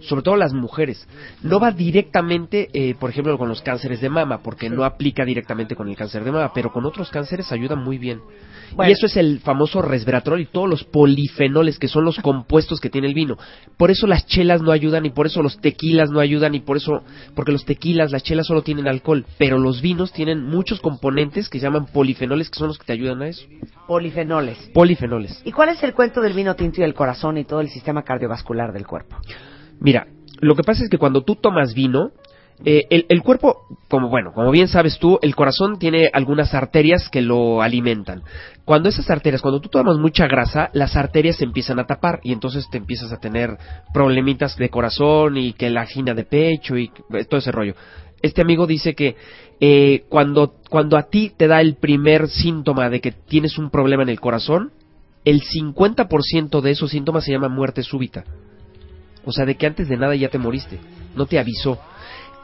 Sobre 0.00 0.22
todo 0.22 0.36
las 0.36 0.52
mujeres. 0.52 1.06
No 1.42 1.60
va 1.60 1.70
directamente, 1.72 2.68
eh, 2.72 2.94
por 2.94 3.10
ejemplo, 3.10 3.36
con 3.38 3.48
los 3.48 3.62
cánceres 3.62 4.00
de 4.00 4.08
mama, 4.08 4.42
porque 4.42 4.70
no 4.70 4.84
aplica 4.84 5.24
directamente 5.24 5.76
con 5.76 5.88
el 5.88 5.96
cáncer 5.96 6.24
de 6.24 6.32
mama, 6.32 6.52
pero 6.54 6.72
con 6.72 6.84
otros 6.86 7.10
cánceres 7.10 7.52
ayuda 7.52 7.76
muy 7.76 7.98
bien. 7.98 8.20
Bueno. 8.74 8.88
Y 8.88 8.92
eso 8.92 9.06
es 9.06 9.16
el 9.16 9.40
famoso 9.40 9.82
resveratrol 9.82 10.40
y 10.40 10.46
todos 10.46 10.68
los 10.68 10.84
polifenoles 10.84 11.78
que 11.78 11.88
son 11.88 12.04
los 12.04 12.18
compuestos 12.18 12.80
que 12.80 12.88
tiene 12.88 13.08
el 13.08 13.14
vino. 13.14 13.36
Por 13.76 13.90
eso 13.90 14.06
las 14.06 14.26
chelas 14.26 14.62
no 14.62 14.70
ayudan 14.70 15.06
y 15.06 15.10
por 15.10 15.26
eso 15.26 15.42
los 15.42 15.60
tequilas 15.60 16.10
no 16.10 16.20
ayudan 16.20 16.54
y 16.54 16.60
por 16.60 16.76
eso, 16.76 17.02
porque 17.34 17.52
los 17.52 17.64
tequilas, 17.64 18.12
las 18.12 18.22
chelas 18.22 18.46
solo 18.46 18.62
tienen 18.62 18.86
alcohol, 18.86 19.26
pero 19.38 19.58
los 19.58 19.80
vinos 19.82 20.12
tienen 20.12 20.44
muchos 20.44 20.80
componentes 20.80 21.48
que 21.48 21.58
se 21.58 21.64
llaman 21.64 21.86
polifenoles 21.86 22.48
que 22.48 22.58
son 22.58 22.68
los 22.68 22.78
que 22.78 22.86
te 22.86 22.92
ayudan 22.92 23.22
a 23.22 23.28
eso. 23.28 23.44
Polifenoles. 23.86 24.56
Polifenoles. 24.72 25.42
¿Y 25.44 25.52
cuál 25.52 25.70
es 25.70 25.82
el 25.82 25.94
cuento 25.94 26.20
del 26.20 26.32
vino 26.32 26.54
tinto 26.54 26.80
y 26.80 26.84
el 26.84 26.94
corazón 26.94 27.38
y 27.38 27.44
todo 27.44 27.60
el 27.60 27.68
sistema 27.68 28.02
cardiovascular 28.02 28.72
del 28.72 28.86
cuerpo? 28.86 29.16
Mira, 29.80 30.06
lo 30.40 30.54
que 30.54 30.62
pasa 30.62 30.84
es 30.84 30.90
que 30.90 30.98
cuando 30.98 31.22
tú 31.22 31.36
tomas 31.36 31.74
vino, 31.74 32.12
eh, 32.64 32.84
el, 32.90 33.06
el 33.08 33.22
cuerpo, 33.22 33.62
como 33.88 34.08
bueno, 34.10 34.32
como 34.32 34.50
bien 34.50 34.68
sabes 34.68 34.98
tú, 34.98 35.18
el 35.22 35.34
corazón 35.34 35.78
tiene 35.78 36.10
algunas 36.12 36.52
arterias 36.54 37.08
que 37.08 37.22
lo 37.22 37.62
alimentan. 37.62 38.22
Cuando 38.66 38.90
esas 38.90 39.08
arterias, 39.10 39.40
cuando 39.40 39.60
tú 39.60 39.70
tomas 39.70 39.96
mucha 39.96 40.26
grasa, 40.26 40.70
las 40.74 40.94
arterias 40.96 41.36
se 41.36 41.44
empiezan 41.44 41.78
a 41.78 41.86
tapar 41.86 42.20
y 42.22 42.32
entonces 42.32 42.68
te 42.70 42.76
empiezas 42.76 43.12
a 43.12 43.18
tener 43.18 43.56
problemitas 43.94 44.56
de 44.56 44.68
corazón 44.68 45.38
y 45.38 45.54
que 45.54 45.70
la 45.70 45.82
angina 45.82 46.12
de 46.12 46.24
pecho 46.24 46.76
y 46.76 46.90
todo 47.28 47.38
ese 47.38 47.52
rollo. 47.52 47.74
Este 48.22 48.42
amigo 48.42 48.66
dice 48.66 48.94
que 48.94 49.16
eh, 49.60 50.04
cuando, 50.10 50.56
cuando 50.68 50.98
a 50.98 51.04
ti 51.04 51.32
te 51.34 51.46
da 51.46 51.62
el 51.62 51.76
primer 51.76 52.28
síntoma 52.28 52.90
de 52.90 53.00
que 53.00 53.12
tienes 53.12 53.56
un 53.56 53.70
problema 53.70 54.02
en 54.02 54.10
el 54.10 54.20
corazón, 54.20 54.72
el 55.24 55.42
50% 55.42 56.60
de 56.60 56.70
esos 56.70 56.90
síntomas 56.90 57.24
se 57.24 57.32
llama 57.32 57.48
muerte 57.48 57.82
súbita. 57.82 58.24
O 59.24 59.32
sea, 59.32 59.44
de 59.44 59.56
que 59.56 59.66
antes 59.66 59.88
de 59.88 59.96
nada 59.96 60.14
ya 60.14 60.28
te 60.28 60.38
moriste. 60.38 60.78
No 61.14 61.26
te 61.26 61.38
avisó. 61.38 61.78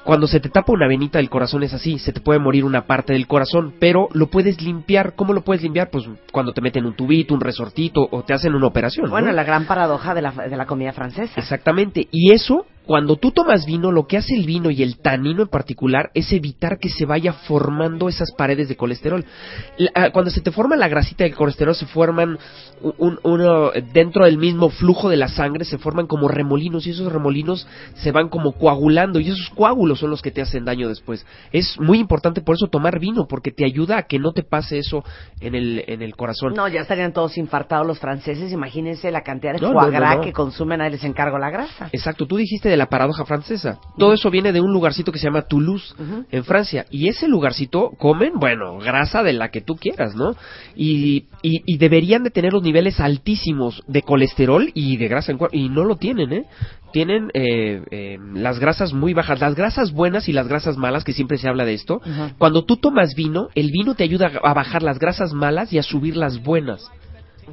Cuando 0.06 0.28
se 0.28 0.38
te 0.38 0.49
tapa 0.49 0.73
una 0.73 0.87
venita 0.87 1.18
del 1.18 1.28
corazón 1.28 1.64
es 1.64 1.75
así, 1.75 1.99
se 1.99 2.12
te 2.12 2.21
puede 2.21 2.38
morir 2.38 2.64
una 2.64 2.87
parte 2.87 3.12
del 3.12 3.26
corazón, 3.26 3.75
pero 3.80 4.09
lo 4.12 4.28
puedes 4.28 4.62
limpiar. 4.62 5.14
¿Cómo 5.16 5.33
lo 5.33 5.42
puedes 5.42 5.64
limpiar? 5.64 5.90
Pues 5.90 6.09
cuando 6.30 6.52
te 6.52 6.61
meten 6.61 6.87
un 6.87 6.95
tubito, 6.95 7.35
un 7.35 7.40
resortito 7.40 8.06
o 8.09 8.23
te 8.23 8.33
hacen 8.33 8.54
una 8.54 8.68
operación. 8.68 9.06
¿no? 9.06 9.11
Bueno, 9.11 9.33
la 9.33 9.42
gran 9.42 9.66
paradoja 9.66 10.14
de 10.14 10.23
la, 10.23 10.30
de 10.30 10.56
la 10.56 10.66
comida 10.66 10.92
francesa. 10.92 11.33
Exactamente. 11.40 12.06
Y 12.12 12.33
eso, 12.33 12.66
cuando 12.87 13.16
tú 13.16 13.33
tomas 13.33 13.66
vino, 13.66 13.90
lo 13.90 14.07
que 14.07 14.16
hace 14.16 14.35
el 14.35 14.47
vino 14.47 14.71
y 14.71 14.83
el 14.83 14.99
tanino 14.99 15.43
en 15.43 15.49
particular 15.49 16.11
es 16.14 16.33
evitar 16.33 16.78
que 16.78 16.88
se 16.88 17.05
vaya 17.05 17.33
formando 17.33 18.09
esas 18.09 18.33
paredes 18.33 18.69
de 18.69 18.76
colesterol. 18.76 19.25
La- 19.76 19.90
ah, 19.95 20.11
cuando 20.12 20.31
se 20.31 20.40
te 20.40 20.52
forma 20.52 20.76
la 20.76 20.88
grasita 20.88 21.25
del 21.25 21.35
colesterol, 21.35 21.75
se 21.75 21.87
forman 21.87 22.38
un- 22.99 23.19
uno 23.25 23.73
dentro 23.93 24.25
del 24.25 24.38
mismo 24.38 24.71
flujo 24.71 25.09
de 25.09 25.16
la 25.16 25.28
sangre, 25.28 25.64
se 25.64 25.78
forman 25.78 26.07
como 26.07 26.28
remolinos 26.28 26.87
y 26.87 26.90
esos 26.90 27.12
remolinos 27.12 27.66
se 27.95 28.12
van 28.12 28.28
como 28.28 28.52
coagulando 28.52 29.19
y 29.19 29.28
esos 29.31 29.50
coágulos 29.50 29.99
son 29.99 30.11
los 30.11 30.23
que 30.23 30.31
te 30.31 30.40
hacen 30.43 30.64
daño 30.64 30.88
después. 30.88 31.26
Es 31.52 31.78
muy 31.81 31.99
importante 31.99 32.40
por 32.40 32.55
eso 32.55 32.69
tomar 32.69 33.00
vino 33.00 33.26
porque 33.28 33.50
te 33.50 33.64
ayuda 33.64 33.99
a 33.99 34.02
que 34.05 34.19
no 34.19 34.33
te 34.33 34.43
pase 34.45 34.78
eso 34.78 35.02
en 35.40 35.55
el 35.55 35.83
en 35.88 36.02
el 36.02 36.14
corazón. 36.14 36.55
No, 36.55 36.69
ya 36.69 36.83
estarían 36.83 37.12
todos 37.12 37.37
infartados 37.37 37.87
los 37.87 37.99
franceses. 37.99 38.52
Imagínense 38.52 39.11
la 39.11 39.23
cantidad 39.23 39.55
de 39.55 39.61
No, 39.61 39.73
foie 39.73 39.87
no, 39.87 39.93
no, 39.93 39.99
gras 39.99 40.16
no. 40.16 40.23
que 40.23 40.33
consumen. 40.33 40.81
Ahí 40.81 40.90
les 40.93 41.02
encargo 41.05 41.38
la 41.38 41.50
grasa. 41.50 41.88
Exacto, 41.93 42.26
tú 42.26 42.37
dijiste 42.37 42.69
de 42.69 42.75
la 42.76 42.87
paradoja 42.87 43.25
francesa. 43.25 43.78
Todo 43.99 44.12
eso 44.12 44.30
viene 44.30 44.52
de 44.52 44.61
un 44.61 44.73
lugarcito 44.73 45.12
que 45.12 45.18
se 45.18 45.26
llama 45.26 45.42
Toulouse, 45.42 45.95
en 46.30 46.45
Francia. 46.45 46.87
Y 46.90 47.09
ese 47.09 47.28
lugarcito 47.28 47.90
comen, 47.99 48.35
bueno, 48.38 48.78
grasa 48.78 49.23
de 49.23 49.33
la 49.33 49.50
que 49.50 49.61
tú 49.61 49.76
quieras, 49.76 50.14
¿no? 50.14 50.35
Y, 50.75 51.26
y, 51.42 51.62
y 51.66 51.78
deberían 51.78 52.23
de 52.23 52.30
tener 52.30 52.52
los 52.52 52.62
niveles 52.62 53.00
altísimos 53.00 53.83
de 53.87 54.02
colesterol 54.02 54.71
y 54.75 54.97
de 54.97 55.09
grasa 55.09 55.33
en 55.33 55.38
cuerpo. 55.38 55.56
Y 55.56 55.68
no 55.68 55.85
lo 55.85 55.97
tienen, 55.97 56.33
¿eh? 56.33 56.45
Tienen 56.92 57.30
eh, 57.35 57.83
eh, 57.90 58.18
las 58.35 58.59
grasas 58.59 58.92
muy 58.92 59.12
bajas. 59.12 59.40
Las 59.40 59.54
grasas 59.54 59.92
buenas 59.92 60.28
y 60.28 60.33
las 60.33 60.49
grasas 60.49 60.76
malas, 60.76 61.04
que 61.04 61.12
siempre 61.12 61.37
se 61.37 61.49
habla 61.49 61.64
de 61.64 61.75
esto. 61.75 62.00
Cuando 62.38 62.64
tú 62.64 62.76
tomas 62.76 63.14
vino, 63.14 63.49
el 63.54 63.71
vino 63.71 63.95
te 63.95 64.04
ayuda 64.04 64.30
a 64.42 64.54
bajar 64.54 64.83
las 64.83 64.99
grasas 64.99 65.33
malas 65.33 65.73
y 65.73 65.78
a 65.78 65.83
subir 65.83 66.16
las 66.16 66.42
buenas. 66.42 66.90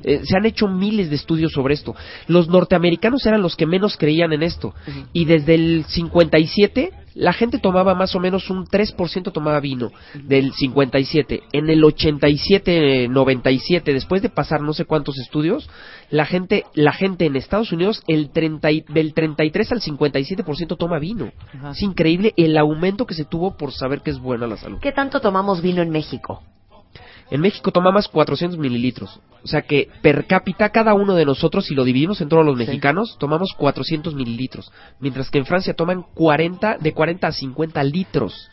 Eh, 0.03 0.21
se 0.23 0.35
han 0.37 0.45
hecho 0.45 0.67
miles 0.67 1.09
de 1.09 1.15
estudios 1.15 1.51
sobre 1.53 1.73
esto. 1.75 1.95
Los 2.27 2.47
norteamericanos 2.47 3.25
eran 3.25 3.41
los 3.41 3.55
que 3.55 3.65
menos 3.65 3.97
creían 3.97 4.33
en 4.33 4.43
esto. 4.43 4.73
Y 5.13 5.25
desde 5.25 5.55
el 5.55 5.85
57, 5.87 6.91
la 7.15 7.31
gente 7.31 7.59
tomaba 7.59 7.93
más 7.93 8.15
o 8.15 8.19
menos 8.19 8.49
un 8.49 8.65
3% 8.65 9.31
tomaba 9.31 9.59
vino. 9.59 9.91
Del 10.15 10.51
57. 10.53 11.43
En 11.53 11.69
el 11.69 11.83
87, 11.83 13.07
97, 13.09 13.93
después 13.93 14.21
de 14.21 14.29
pasar 14.29 14.61
no 14.61 14.73
sé 14.73 14.85
cuántos 14.85 15.17
estudios, 15.19 15.69
la 16.09 16.25
gente, 16.25 16.65
la 16.73 16.91
gente 16.93 17.25
en 17.25 17.35
Estados 17.35 17.71
Unidos, 17.71 18.01
el 18.07 18.31
30, 18.31 18.71
y- 18.71 18.81
del 18.89 19.13
33 19.13 19.71
al 19.71 19.81
57% 19.81 20.75
toma 20.77 20.99
vino. 20.99 21.31
Es 21.71 21.81
increíble 21.81 22.33
el 22.37 22.57
aumento 22.57 23.05
que 23.05 23.13
se 23.13 23.25
tuvo 23.25 23.57
por 23.57 23.71
saber 23.71 24.01
que 24.01 24.11
es 24.11 24.19
buena 24.19 24.47
la 24.47 24.57
salud. 24.57 24.79
¿Qué 24.81 24.91
tanto 24.91 25.19
tomamos 25.21 25.61
vino 25.61 25.81
en 25.81 25.89
México? 25.89 26.41
En 27.31 27.41
México 27.41 27.71
tomamos 27.71 28.07
400 28.07 28.59
mililitros. 28.59 29.19
O 29.43 29.47
sea 29.47 29.63
que 29.63 29.89
per 30.01 30.25
cápita 30.25 30.69
cada 30.69 30.93
uno 30.93 31.15
de 31.15 31.25
nosotros, 31.25 31.65
si 31.65 31.75
lo 31.75 31.83
dividimos 31.83 32.21
en 32.21 32.29
todos 32.29 32.45
los 32.45 32.57
mexicanos, 32.57 33.17
tomamos 33.19 33.53
400 33.57 34.13
mililitros. 34.13 34.71
Mientras 34.99 35.29
que 35.29 35.39
en 35.39 35.45
Francia 35.45 35.73
toman 35.73 36.03
40, 36.13 36.77
de 36.77 36.93
40 36.93 37.27
a 37.27 37.31
50 37.31 37.83
litros. 37.83 38.49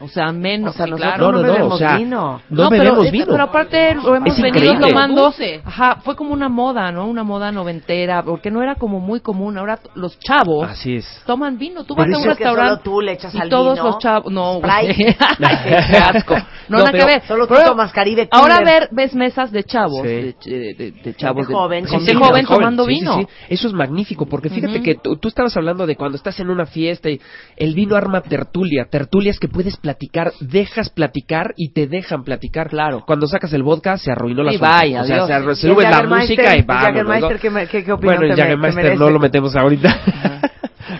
O 0.00 0.08
sea, 0.08 0.32
menos. 0.32 0.74
O 0.74 0.76
sea, 0.76 0.86
nosotros 0.86 1.14
claro. 1.14 1.26
no, 1.26 1.32
No, 1.32 1.38
no, 1.38 1.46
no, 1.46 1.52
bebemos 1.52 1.74
o 1.74 1.78
sea, 1.78 1.96
vino. 1.96 2.40
No, 2.50 2.68
pero, 2.70 2.82
bebemos 2.84 3.10
vino. 3.10 3.26
pero 3.28 3.42
aparte 3.44 3.94
lo 3.94 4.14
hemos 4.14 4.36
Es 4.36 4.42
venido 4.42 4.64
increíble. 4.72 4.88
tomando. 4.88 5.32
Ajá, 5.64 5.96
fue 6.04 6.16
como 6.16 6.32
una 6.32 6.48
moda, 6.48 6.90
¿no? 6.92 7.06
Una 7.06 7.22
moda 7.24 7.52
noventera, 7.52 8.22
porque 8.22 8.50
no 8.50 8.62
era 8.62 8.74
como 8.76 9.00
muy 9.00 9.20
común. 9.20 9.58
Ahora 9.58 9.78
los 9.94 10.18
chavos 10.18 10.68
Así 10.70 10.96
es. 10.96 11.22
toman 11.26 11.58
vino. 11.58 11.84
Tú 11.84 11.94
Pero 11.94 12.08
vas 12.10 12.18
a 12.18 12.22
un 12.22 12.28
restaurante 12.28 12.82
tú 12.84 13.00
le 13.00 13.12
echas 13.12 13.34
y 13.34 13.38
al 13.40 13.48
todos 13.48 13.74
vino, 13.74 13.86
los 13.86 13.98
chavos, 13.98 14.32
no, 14.32 14.60
güey. 14.60 14.88
Qué 15.38 15.96
asco. 15.96 16.34
No, 16.68 16.78
No, 16.78 16.78
nada 16.78 16.92
pero 16.92 17.06
que 17.06 17.12
ver. 17.14 17.22
solo 17.26 17.46
tú 17.46 17.54
Pero 17.54 17.66
tomas 17.70 17.92
Caribe 17.92 18.28
Ahora 18.30 18.60
ver, 18.64 18.88
ves 18.92 19.14
mesas 19.14 19.50
de 19.52 19.64
chavos, 19.64 20.02
Sí. 20.02 20.08
de, 20.08 20.34
de- 20.44 20.74
de- 20.74 20.92
de 20.92 21.14
chavos, 21.14 21.46
Gente 21.46 21.54
joven, 21.54 21.84
de, 21.84 22.14
joven 22.14 22.46
tomando 22.46 22.84
vino. 22.86 23.26
Eso 23.48 23.68
es 23.68 23.72
magnífico, 23.72 24.26
porque 24.26 24.50
fíjate 24.50 24.82
que 24.82 24.94
tú, 24.96 25.16
tú 25.16 25.28
estabas 25.28 25.56
hablando 25.56 25.86
de 25.86 25.96
cuando 25.96 26.16
estás 26.16 26.38
en 26.40 26.50
una 26.50 26.66
fiesta 26.66 27.08
y 27.10 27.20
el 27.56 27.74
vino 27.74 27.96
arma 27.96 28.20
tertulia. 28.20 28.86
Tertulias 28.90 29.38
que 29.38 29.48
puedes 29.58 29.76
platicar, 29.76 30.32
dejas 30.38 30.88
platicar 30.88 31.52
y 31.56 31.72
te 31.72 31.88
dejan 31.88 32.22
platicar. 32.22 32.68
Claro. 32.68 33.02
Cuando 33.04 33.26
sacas 33.26 33.52
el 33.54 33.64
vodka 33.64 33.98
se 33.98 34.12
arruinó 34.12 34.44
la 34.44 34.52
Sí, 34.52 34.58
vaya, 34.58 35.02
O 35.02 35.04
sea, 35.04 35.16
adiós. 35.24 35.26
se, 35.26 35.34
arru- 35.34 35.54
se 35.56 35.66
¿Y 35.66 35.70
el 35.70 35.74
sube 35.76 35.82
la 35.90 36.02
música 36.04 36.54
y 36.54 36.58
¿El 36.60 36.64
vámonos, 36.64 36.92
Jägermeister 36.92 37.52
¿no? 37.52 37.58
qué 37.68 37.84
qué- 37.84 37.92
Bueno, 37.94 38.22
el 38.22 38.58
merece? 38.58 38.96
no 38.96 39.10
lo 39.10 39.18
metemos 39.18 39.56
ahorita. 39.56 40.00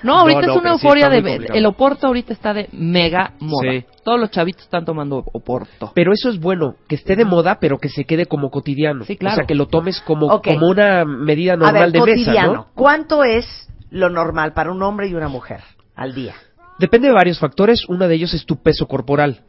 No, 0.03 0.19
ahorita 0.21 0.41
No, 0.41 0.47
no, 0.49 0.53
es 0.55 0.59
una 0.61 0.77
sí 0.79 0.85
euforia 0.87 1.09
muy 1.09 1.23
de 1.23 1.49
el 1.55 1.67
oporto 1.67 2.09
ahorita 2.09 2.33
está 2.33 2.53
de 2.53 2.69
mega 2.73 3.33
moda. 3.39 3.71
Sí. 3.71 3.85
Todos 4.05 4.19
los 4.19 4.31
chavitos 4.33 4.63
están 4.63 4.85
tomando 4.85 5.23
oporto. 5.33 5.93
Pero 5.95 6.13
eso 6.13 6.29
es 6.29 6.41
bueno, 6.41 6.75
que 6.89 6.97
esté 6.97 7.15
de 7.15 7.25
moda, 7.25 7.59
pero 7.61 7.79
que 7.79 7.89
se 7.89 8.05
quede 8.05 8.27
como 8.27 8.51
cotidiano. 8.51 9.05
Sí, 9.05 9.17
claro. 9.17 9.35
O 9.35 9.37
sea, 9.37 9.47
que 9.47 9.55
lo 9.55 9.67
tomes 9.67 10.01
como, 10.01 10.41
una 10.69 11.05
medida 11.05 11.53
A 11.53 11.57
normal 11.57 11.93
ver, 11.93 11.93
de 11.93 12.01
mesa, 12.01 12.11
cotidiano. 12.25 12.53
¿no? 12.55 12.67
¿Cuánto 12.75 13.23
es 13.23 13.69
lo 13.91 14.11
normal 14.11 14.53
para 14.53 14.73
un 14.73 14.83
hombre 14.83 15.07
y 15.07 15.15
una 15.15 15.29
mujer 15.29 15.61
al 15.95 16.13
día? 16.15 16.35
Depende 16.79 17.09
de 17.09 17.15
varios 17.15 17.39
factores. 17.39 17.85
Uno 17.89 18.07
de 18.09 18.15
ellos 18.15 18.35
es 18.35 18.47
tu 18.47 18.63
peso 18.63 18.87
corporal. 18.87 19.41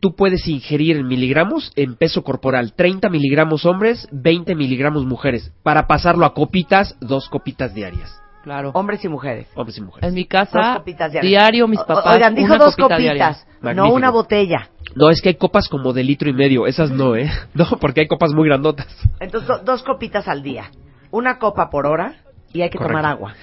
Tú 0.00 0.14
puedes 0.14 0.46
ingerir 0.48 0.96
en 0.98 1.06
miligramos 1.06 1.72
en 1.76 1.96
peso 1.96 2.22
corporal. 2.22 2.74
30 2.74 3.08
miligramos 3.08 3.64
hombres, 3.64 4.06
20 4.12 4.54
miligramos 4.54 5.06
mujeres. 5.06 5.50
Para 5.62 5.86
pasarlo 5.86 6.26
a 6.26 6.34
copitas, 6.34 6.96
dos 7.00 7.28
copitas 7.30 7.72
diarias. 7.74 8.20
Claro. 8.42 8.72
Hombres 8.74 9.02
y 9.02 9.08
mujeres. 9.08 9.46
Hombres 9.54 9.78
y 9.78 9.80
mujeres. 9.80 10.06
En 10.06 10.14
mi 10.14 10.26
casa, 10.26 10.82
diario 11.22 11.66
mis 11.66 11.80
O- 11.80 11.86
papás. 11.86 12.14
Oigan, 12.16 12.34
dijo 12.34 12.48
una 12.54 12.64
dos 12.64 12.76
copita 12.76 12.96
copitas, 12.98 13.46
no 13.62 13.90
una 13.90 14.10
botella. 14.10 14.68
No, 14.94 15.08
es 15.08 15.22
que 15.22 15.30
hay 15.30 15.34
copas 15.36 15.68
como 15.68 15.94
de 15.94 16.04
litro 16.04 16.28
y 16.28 16.34
medio. 16.34 16.66
Esas 16.66 16.90
no, 16.90 17.16
¿eh? 17.16 17.30
No, 17.54 17.64
porque 17.80 18.02
hay 18.02 18.06
copas 18.06 18.32
muy 18.34 18.46
grandotas. 18.46 18.86
Entonces, 19.18 19.48
do- 19.48 19.60
dos 19.64 19.82
copitas 19.82 20.28
al 20.28 20.42
día. 20.42 20.70
Una 21.10 21.38
copa 21.38 21.70
por 21.70 21.86
hora 21.86 22.16
y 22.52 22.60
hay 22.60 22.68
que 22.68 22.76
Correcto. 22.76 22.98
tomar 22.98 23.10
agua. 23.10 23.34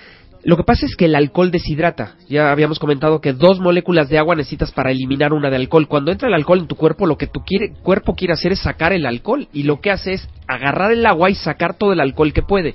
Lo 0.44 0.58
que 0.58 0.64
pasa 0.64 0.88
es 0.88 0.96
que 0.96 1.06
el 1.06 1.16
alcohol 1.16 1.52
deshidrata. 1.52 2.16
Ya 2.28 2.52
habíamos 2.52 2.80
comentado 2.80 3.22
que 3.22 3.34
dos 3.34 3.60
moléculas 3.60 4.10
de 4.10 4.18
agua 4.18 4.36
necesitas 4.36 4.72
para 4.72 4.90
eliminar 4.90 5.34
una 5.34 5.52
de 5.52 5.56
alcohol. 5.56 5.88
Cuando 5.88 6.12
entra 6.12 6.28
el 6.30 6.34
alcohol 6.34 6.60
en 6.60 6.68
tu 6.68 6.76
cuerpo, 6.76 7.06
lo 7.06 7.16
que 7.18 7.28
tu 7.28 7.42
quiere- 7.42 7.74
cuerpo 7.84 8.16
quiere 8.16 8.34
hacer 8.34 8.52
es 8.54 8.60
sacar 8.60 8.92
el 8.92 9.06
alcohol. 9.06 9.48
Y 9.54 9.64
lo 9.64 9.82
que 9.82 9.92
hace 9.92 10.14
es 10.14 10.28
agarrar 10.48 10.92
el 10.92 11.06
agua 11.06 11.30
y 11.30 11.36
sacar 11.36 11.78
todo 11.78 11.94
el 11.94 12.00
alcohol 12.00 12.34
que 12.34 12.42
puede. 12.42 12.74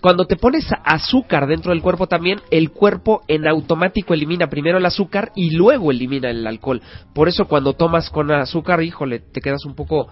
Cuando 0.00 0.26
te 0.26 0.36
pones 0.36 0.66
azúcar 0.84 1.46
dentro 1.46 1.72
del 1.72 1.82
cuerpo 1.82 2.06
también, 2.06 2.40
el 2.50 2.70
cuerpo 2.70 3.22
en 3.28 3.46
automático 3.46 4.14
elimina 4.14 4.48
primero 4.48 4.78
el 4.78 4.86
azúcar 4.86 5.30
y 5.34 5.50
luego 5.50 5.90
elimina 5.90 6.30
el 6.30 6.46
alcohol. 6.46 6.80
Por 7.14 7.28
eso 7.28 7.46
cuando 7.46 7.74
tomas 7.74 8.08
con 8.10 8.30
azúcar, 8.30 8.82
híjole, 8.82 9.20
te 9.20 9.40
quedas 9.40 9.64
un 9.66 9.74
poco 9.74 10.08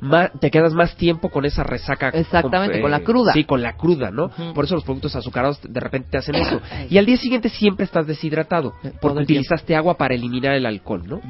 más, 0.00 0.30
te 0.40 0.50
quedas 0.50 0.74
más 0.74 0.96
tiempo 0.96 1.30
con 1.30 1.44
esa 1.44 1.62
resaca. 1.62 2.08
Exactamente, 2.08 2.80
con 2.80 2.90
la 2.90 3.00
cruda. 3.00 3.32
Sí, 3.32 3.44
con 3.44 3.62
la 3.62 3.76
cruda, 3.76 4.10
¿no? 4.10 4.30
Por 4.54 4.64
eso 4.64 4.74
los 4.74 4.84
productos 4.84 5.16
azucarados 5.16 5.60
de 5.62 5.80
repente 5.80 6.08
te 6.10 6.18
hacen 6.18 6.34
eso. 6.34 6.60
Y 6.90 6.98
al 6.98 7.06
día 7.06 7.16
siguiente 7.16 7.48
siempre 7.48 7.84
estás 7.84 8.06
deshidratado, 8.06 8.70
Todo 8.70 8.80
porque 8.80 8.98
tiempo. 8.98 9.20
utilizaste 9.22 9.76
agua 9.76 9.96
para 9.96 10.14
eliminar 10.14 10.54
el 10.54 10.66
alcohol, 10.66 11.02
¿no? 11.06 11.20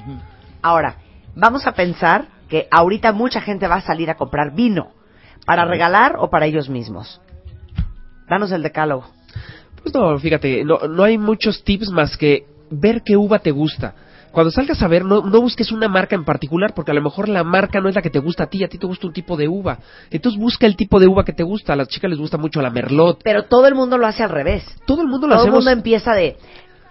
Ahora, 0.63 0.97
vamos 1.35 1.67
a 1.67 1.73
pensar 1.73 2.27
que 2.49 2.69
ahorita 2.71 3.13
mucha 3.13 3.41
gente 3.41 3.67
va 3.69 3.77
a 3.77 3.81
salir 3.81 4.11
a 4.11 4.17
comprar 4.17 4.55
vino. 4.55 4.93
¿Para 5.47 5.67
regalar 5.67 6.17
o 6.19 6.31
para 6.31 6.47
ellos 6.47 6.71
mismos? 6.71 7.21
Danos 8.29 8.51
el 8.51 8.63
decálogo. 8.63 9.05
Pues 9.83 9.95
no, 9.95 10.19
fíjate, 10.19 10.65
no, 10.65 10.79
no 10.89 11.05
hay 11.05 11.19
muchos 11.19 11.63
tips 11.63 11.91
más 11.91 12.17
que 12.17 12.47
ver 12.71 13.03
qué 13.05 13.17
uva 13.17 13.39
te 13.39 13.51
gusta. 13.51 13.95
Cuando 14.35 14.51
salgas 14.51 14.83
a 14.83 14.89
ver, 14.89 15.05
no, 15.05 15.23
no 15.23 15.41
busques 15.41 15.71
una 15.71 15.89
marca 15.89 16.17
en 16.17 16.25
particular, 16.25 16.75
porque 16.75 16.91
a 16.91 16.95
lo 16.95 17.01
mejor 17.01 17.29
la 17.29 17.45
marca 17.45 17.81
no 17.81 17.89
es 17.89 17.95
la 17.95 18.03
que 18.03 18.11
te 18.11 18.19
gusta 18.19 18.45
a 18.45 18.47
ti, 18.49 18.65
a 18.65 18.69
ti 18.69 18.79
te 18.79 18.87
gusta 18.87 19.07
un 19.07 19.13
tipo 19.13 19.37
de 19.37 19.47
uva. 19.47 19.79
Entonces 20.11 20.41
busca 20.41 20.67
el 20.67 20.77
tipo 20.77 20.99
de 20.99 21.07
uva 21.07 21.25
que 21.25 21.33
te 21.33 21.45
gusta. 21.45 21.73
A 21.73 21.77
las 21.77 21.89
chicas 21.89 22.11
les 22.11 22.19
gusta 22.19 22.37
mucho 22.37 22.61
la 22.61 22.71
merlot. 22.71 23.21
Pero 23.23 23.45
todo 23.45 23.69
el 23.69 23.77
mundo 23.77 23.97
lo 23.97 24.09
hace 24.09 24.25
al 24.25 24.31
revés. 24.31 24.65
Todo 24.87 25.03
el 25.03 25.09
mundo 25.09 25.29
lo 25.29 25.37
Todo 25.37 25.47
el 25.47 25.53
mundo 25.53 25.71
empieza 25.71 26.15
de, 26.15 26.37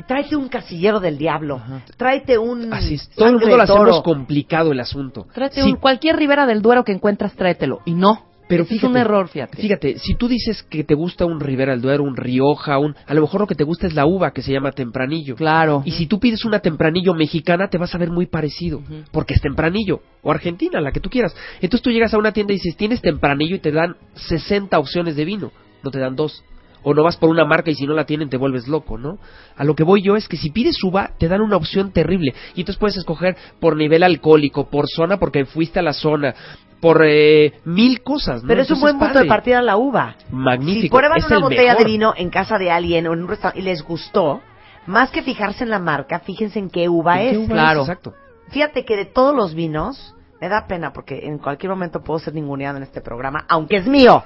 tráete 0.08 0.38
un 0.38 0.47
casillero 0.47 0.99
del 0.99 1.17
diablo, 1.17 1.62
tráete 1.97 2.38
un 2.38 2.73
Así 2.73 2.95
es. 2.95 3.10
Todo 3.10 3.27
el 3.27 3.34
mundo 3.34 3.58
lo 3.58 3.63
hacemos 3.63 4.01
complicado 4.03 4.71
el 4.71 4.79
asunto. 4.79 5.27
Tráete 5.34 5.62
Sí, 5.62 5.71
un, 5.71 5.75
cualquier 5.77 6.15
ribera 6.15 6.45
del 6.45 6.62
Duero 6.62 6.84
que 6.84 6.93
encuentras, 6.93 7.34
tráetelo. 7.34 7.82
Y 7.86 7.93
no. 7.93 8.32
Pero 8.47 8.65
fíjate, 8.65 8.86
es 8.86 8.91
un 8.91 8.97
error, 8.97 9.27
fíjate. 9.27 9.58
Fíjate, 9.58 9.97
si 9.99 10.15
tú 10.15 10.27
dices 10.27 10.63
que 10.63 10.84
te 10.84 10.95
gusta 10.95 11.25
un 11.25 11.39
Ribera 11.39 11.71
del 11.71 11.82
Duero, 11.82 12.03
un 12.03 12.15
Rioja, 12.15 12.77
un, 12.77 12.95
a 13.06 13.13
lo 13.13 13.21
mejor 13.21 13.41
lo 13.41 13.47
que 13.47 13.56
te 13.56 13.63
gusta 13.63 13.88
es 13.88 13.93
la 13.93 14.06
uva 14.06 14.32
que 14.32 14.41
se 14.41 14.51
llama 14.51 14.71
tempranillo. 14.71 15.36
Claro. 15.36 15.82
Y 15.86 15.91
si 15.91 16.08
tú 16.08 16.19
pides 16.19 16.45
una 16.45 16.60
tempranillo 16.60 17.13
mexicana, 17.13 17.69
te 17.69 17.77
vas 17.77 17.93
a 17.95 17.97
ver 17.97 18.10
muy 18.10 18.25
parecido, 18.25 18.82
porque 19.12 19.34
es 19.34 19.41
tempranillo, 19.41 20.01
o 20.21 20.32
argentina, 20.32 20.82
la 20.82 20.91
que 20.91 20.99
tú 20.99 21.10
quieras. 21.10 21.36
Entonces 21.56 21.82
tú 21.82 21.91
llegas 21.91 22.13
a 22.13 22.17
una 22.17 22.32
tienda 22.32 22.53
y 22.53 22.58
dices, 22.58 22.75
tienes 22.75 23.01
tempranillo 23.01 23.56
y 23.56 23.60
te 23.60 23.71
dan 23.71 23.95
60 24.15 24.77
opciones 24.77 25.15
de 25.15 25.25
vino, 25.25 25.51
no 25.84 25.91
te 25.91 25.99
dan 25.99 26.15
dos. 26.15 26.43
O 26.83 26.93
no 26.93 27.03
vas 27.03 27.17
por 27.17 27.29
una 27.29 27.45
marca 27.45 27.71
y 27.71 27.75
si 27.75 27.85
no 27.85 27.93
la 27.93 28.05
tienen 28.05 28.29
te 28.29 28.37
vuelves 28.37 28.67
loco, 28.67 28.97
¿no? 28.97 29.17
A 29.55 29.63
lo 29.63 29.75
que 29.75 29.83
voy 29.83 30.01
yo 30.01 30.15
es 30.15 30.27
que 30.27 30.37
si 30.37 30.51
pides 30.51 30.83
uva, 30.83 31.11
te 31.17 31.27
dan 31.27 31.41
una 31.41 31.57
opción 31.57 31.91
terrible. 31.91 32.33
Y 32.55 32.61
entonces 32.61 32.79
puedes 32.79 32.97
escoger 32.97 33.35
por 33.59 33.75
nivel 33.75 34.03
alcohólico, 34.03 34.69
por 34.69 34.87
zona 34.87 35.17
porque 35.17 35.45
fuiste 35.45 35.79
a 35.79 35.83
la 35.83 35.93
zona, 35.93 36.35
por 36.83 37.01
eh, 37.05 37.53
mil 37.63 38.03
cosas, 38.03 38.43
¿no? 38.43 38.47
Pero 38.49 38.61
es 38.61 38.71
un 38.71 38.81
buen 38.81 38.99
punto 38.99 39.19
de 39.19 39.25
partida 39.25 39.61
la 39.61 39.77
uva. 39.77 40.17
Magnífico. 40.31 40.81
Si 40.81 40.89
prueban 40.89 41.17
es 41.17 41.25
una 41.27 41.37
el 41.37 41.41
botella 41.43 41.61
mejor. 41.71 41.77
de 41.77 41.91
vino 41.91 42.13
en 42.17 42.29
casa 42.29 42.57
de 42.57 42.71
alguien 42.71 43.07
o 43.07 43.13
en 43.13 43.21
un 43.21 43.27
restaurante 43.29 43.61
y 43.61 43.63
les 43.63 43.83
gustó, 43.83 44.41
más 44.85 45.09
que 45.09 45.23
fijarse 45.23 45.63
en 45.63 45.69
la 45.69 45.79
marca, 45.79 46.19
fíjense 46.19 46.59
en 46.59 46.69
qué 46.69 46.89
uva 46.89 47.21
¿En 47.21 47.29
qué 47.29 47.31
es. 47.31 47.37
uva 47.37 47.55
Claro. 47.55 47.81
Exacto. 47.81 48.13
Fíjate 48.49 48.83
que 48.83 48.97
de 48.97 49.05
todos 49.05 49.33
los 49.33 49.55
vinos, 49.55 50.13
me 50.41 50.49
da 50.49 50.67
pena 50.67 50.91
porque 50.91 51.25
en 51.25 51.37
cualquier 51.37 51.69
momento 51.69 52.03
puedo 52.03 52.19
ser 52.19 52.33
ninguneado 52.33 52.75
en 52.75 52.83
este 52.83 52.99
programa, 52.99 53.45
aunque 53.47 53.77
es 53.77 53.87
mío. 53.87 54.21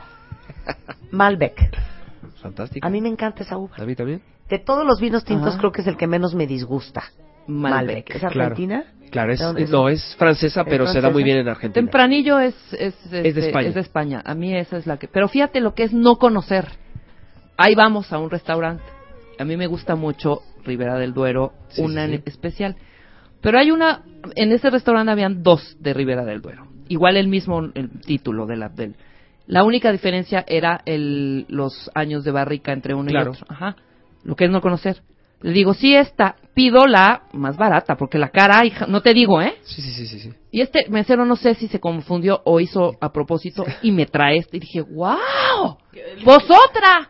Malbec. 1.11 1.69
Fantástico. 2.47 2.85
A 2.85 2.89
mí 2.89 3.01
me 3.01 3.09
encanta 3.09 3.43
esa 3.43 3.57
uva. 3.57 3.75
¿A 3.77 3.85
mí 3.85 3.95
también? 3.95 4.21
De 4.49 4.59
todos 4.59 4.85
los 4.85 4.99
vinos 4.99 5.23
tintos 5.25 5.49
Ajá. 5.49 5.59
creo 5.59 5.71
que 5.71 5.81
es 5.81 5.87
el 5.87 5.97
que 5.97 6.07
menos 6.07 6.33
me 6.33 6.47
disgusta. 6.47 7.03
Malbec. 7.47 8.15
¿Es 8.15 8.23
argentina? 8.23 8.85
Claro, 9.09 9.31
es, 9.31 9.39
¿De 9.39 9.65
no, 9.67 9.87
es 9.87 10.15
francesa, 10.17 10.61
¿Es 10.61 10.67
pero 10.67 10.85
se 10.87 10.99
da 10.99 11.09
muy 11.09 11.23
bien 11.23 11.37
en 11.37 11.47
Argentina. 11.47 11.73
Tempranillo 11.73 12.39
es, 12.39 12.55
es, 12.73 13.09
de 13.09 13.27
este, 13.27 13.47
España. 13.47 13.69
es 13.69 13.75
de 13.75 13.81
España. 13.81 14.21
A 14.25 14.35
mí 14.35 14.53
esa 14.55 14.77
es 14.77 14.85
la 14.85 14.97
que... 14.97 15.07
Pero 15.07 15.29
fíjate 15.29 15.61
lo 15.61 15.73
que 15.73 15.83
es 15.83 15.93
no 15.93 16.17
conocer. 16.17 16.67
Ahí 17.57 17.73
vamos 17.73 18.11
a 18.11 18.17
un 18.17 18.29
restaurante. 18.29 18.83
A 19.39 19.45
mí 19.45 19.55
me 19.55 19.67
gusta 19.67 19.95
mucho 19.95 20.41
Ribera 20.65 20.95
del 20.95 21.13
Duero, 21.13 21.53
Sí, 21.69 21.81
una 21.81 22.05
sí, 22.05 22.13
en 22.13 22.17
sí. 22.17 22.23
especial. 22.25 22.75
Pero 23.41 23.59
hay 23.59 23.71
una... 23.71 24.03
En 24.35 24.51
ese 24.51 24.69
restaurante 24.69 25.11
habían 25.11 25.41
dos 25.41 25.77
de 25.79 25.93
Ribera 25.93 26.25
del 26.25 26.41
Duero. 26.41 26.67
Igual 26.89 27.15
el 27.17 27.27
mismo 27.27 27.61
el 27.73 28.01
título 28.01 28.45
de 28.45 28.57
la, 28.57 28.69
del... 28.69 28.95
La 29.47 29.63
única 29.63 29.91
diferencia 29.91 30.43
era 30.47 30.81
el, 30.85 31.45
los 31.49 31.89
años 31.95 32.23
de 32.23 32.31
barrica 32.31 32.73
entre 32.73 32.93
uno 32.93 33.09
Claro. 33.09 33.31
y 33.31 33.35
otro. 33.35 33.45
Ajá. 33.49 33.75
Lo 34.23 34.35
que 34.35 34.45
es 34.45 34.51
no 34.51 34.61
conocer. 34.61 35.01
Le 35.41 35.51
digo, 35.51 35.73
sí, 35.73 35.95
esta, 35.95 36.35
pido 36.55 36.87
la 36.87 37.23
más 37.31 37.57
barata, 37.57 37.95
porque 37.95 38.17
la 38.17 38.29
cara, 38.29 38.65
hija, 38.65 38.87
no 38.87 39.01
te 39.01 39.13
digo, 39.13 39.39
¿eh? 39.41 39.55
Sí, 39.63 39.81
sí, 39.81 39.93
sí, 39.93 40.07
sí, 40.07 40.19
sí. 40.19 40.33
Y 40.51 40.61
este 40.61 40.89
mesero 40.89 41.25
no 41.25 41.35
sé 41.35 41.53
si 41.53 41.67
se 41.67 41.79
confundió 41.79 42.41
o 42.43 42.59
hizo 42.59 42.93
a 42.99 43.11
propósito 43.13 43.63
y 43.83 43.91
me 43.91 44.07
trae 44.07 44.37
este. 44.37 44.57
Y 44.57 44.61
dije, 44.61 44.81
¡wow! 44.81 45.77
¡Vosotras! 46.25 47.09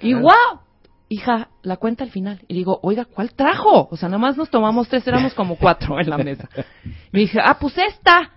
Y 0.00 0.14
wow. 0.14 0.60
Hija, 1.08 1.48
la 1.62 1.76
cuenta 1.76 2.04
al 2.04 2.10
final. 2.10 2.40
Y 2.48 2.54
digo, 2.54 2.78
oiga, 2.82 3.04
¿cuál 3.04 3.32
trajo? 3.34 3.88
O 3.90 3.96
sea, 3.96 4.08
nada 4.08 4.18
más 4.18 4.36
nos 4.36 4.50
tomamos 4.50 4.88
tres, 4.88 5.06
éramos 5.06 5.34
como 5.34 5.56
cuatro 5.56 5.98
en 6.00 6.10
la 6.10 6.18
mesa. 6.18 6.48
Me 7.12 7.20
dije, 7.20 7.38
ah, 7.42 7.56
pues 7.60 7.76
esta. 7.78 8.32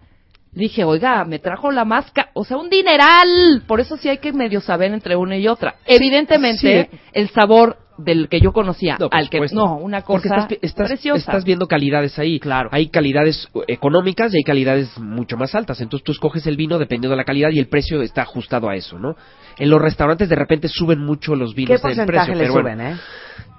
Dije, 0.56 0.84
oiga, 0.84 1.26
me 1.26 1.40
trajo 1.40 1.72
la 1.72 1.84
máscara, 1.84 2.30
o 2.34 2.46
sea, 2.46 2.58
un 2.58 2.70
dineral. 2.70 3.64
Por 3.66 3.80
eso 3.80 3.98
sí 3.98 4.10
hay 4.10 4.20
que 4.20 4.34
medio 4.34 4.62
saber 4.62 4.94
entre 4.94 5.16
una 5.16 5.38
y 5.38 5.48
otra. 5.48 5.76
Evidentemente, 5.86 6.90
sí. 6.92 7.00
el 7.14 7.30
sabor 7.30 7.78
del 7.98 8.28
que 8.30 8.40
yo 8.40 8.52
conocía 8.54 8.98
No, 9.00 9.08
al 9.12 9.30
que 9.30 9.38
supuesto. 9.38 9.56
no, 9.56 9.76
una 9.78 10.02
Porque 10.02 10.30
cosa 10.30 10.42
estás, 10.42 10.58
estás, 10.62 10.88
preciosa. 10.90 11.20
estás 11.20 11.44
viendo 11.44 11.68
calidades 11.68 12.18
ahí. 12.20 12.40
Claro. 12.40 12.70
Hay 12.72 12.88
calidades 12.90 13.48
uh, 13.54 13.62
económicas 13.68 14.34
y 14.34 14.38
hay 14.38 14.44
calidades 14.44 14.98
mucho 14.98 15.38
más 15.38 15.54
altas. 15.56 15.80
Entonces 15.82 16.04
tú 16.04 16.12
escoges 16.12 16.46
el 16.48 16.58
vino 16.58 16.80
dependiendo 16.80 17.12
de 17.12 17.18
la 17.18 17.24
calidad 17.24 17.50
y 17.52 17.60
el 17.60 17.68
precio 17.68 18.02
está 18.02 18.24
ajustado 18.24 18.70
a 18.70 18.76
eso, 18.76 18.98
¿no? 18.98 19.16
En 19.58 19.70
los 19.70 19.82
restaurantes 19.82 20.30
de 20.30 20.36
repente 20.36 20.68
suben 20.68 21.00
mucho 21.00 21.36
los 21.36 21.54
vinos 21.54 21.78
¿Qué 21.78 21.82
porcentaje 21.82 22.08
precio, 22.08 22.34
le 22.34 22.40
pero 22.40 22.54
suben, 22.54 22.78
bueno, 22.78 22.90
eh? 22.96 23.00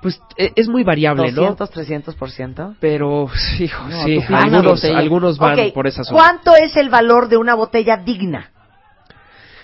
pues 0.02 0.20
eh, 0.36 0.50
es 0.56 0.68
muy 0.68 0.82
variable, 0.82 1.30
¿no? 1.30 1.42
200, 1.42 1.70
300 1.70 2.14
por 2.16 2.30
ciento. 2.30 2.74
Pero, 2.80 3.28
hijo, 3.60 3.88
No, 3.88 4.04
sí, 4.04 4.18
algunos, 4.28 4.84
algunos 4.84 5.38
van 5.38 5.70
por 5.72 5.86
esa 5.86 6.04
zona. 6.04 6.18
¿Cuánto 6.18 6.56
es 6.56 6.76
el 6.76 6.90
valor 6.90 7.28
de 7.28 7.36
una 7.36 7.54
botella 7.54 7.96
digna? 7.98 8.50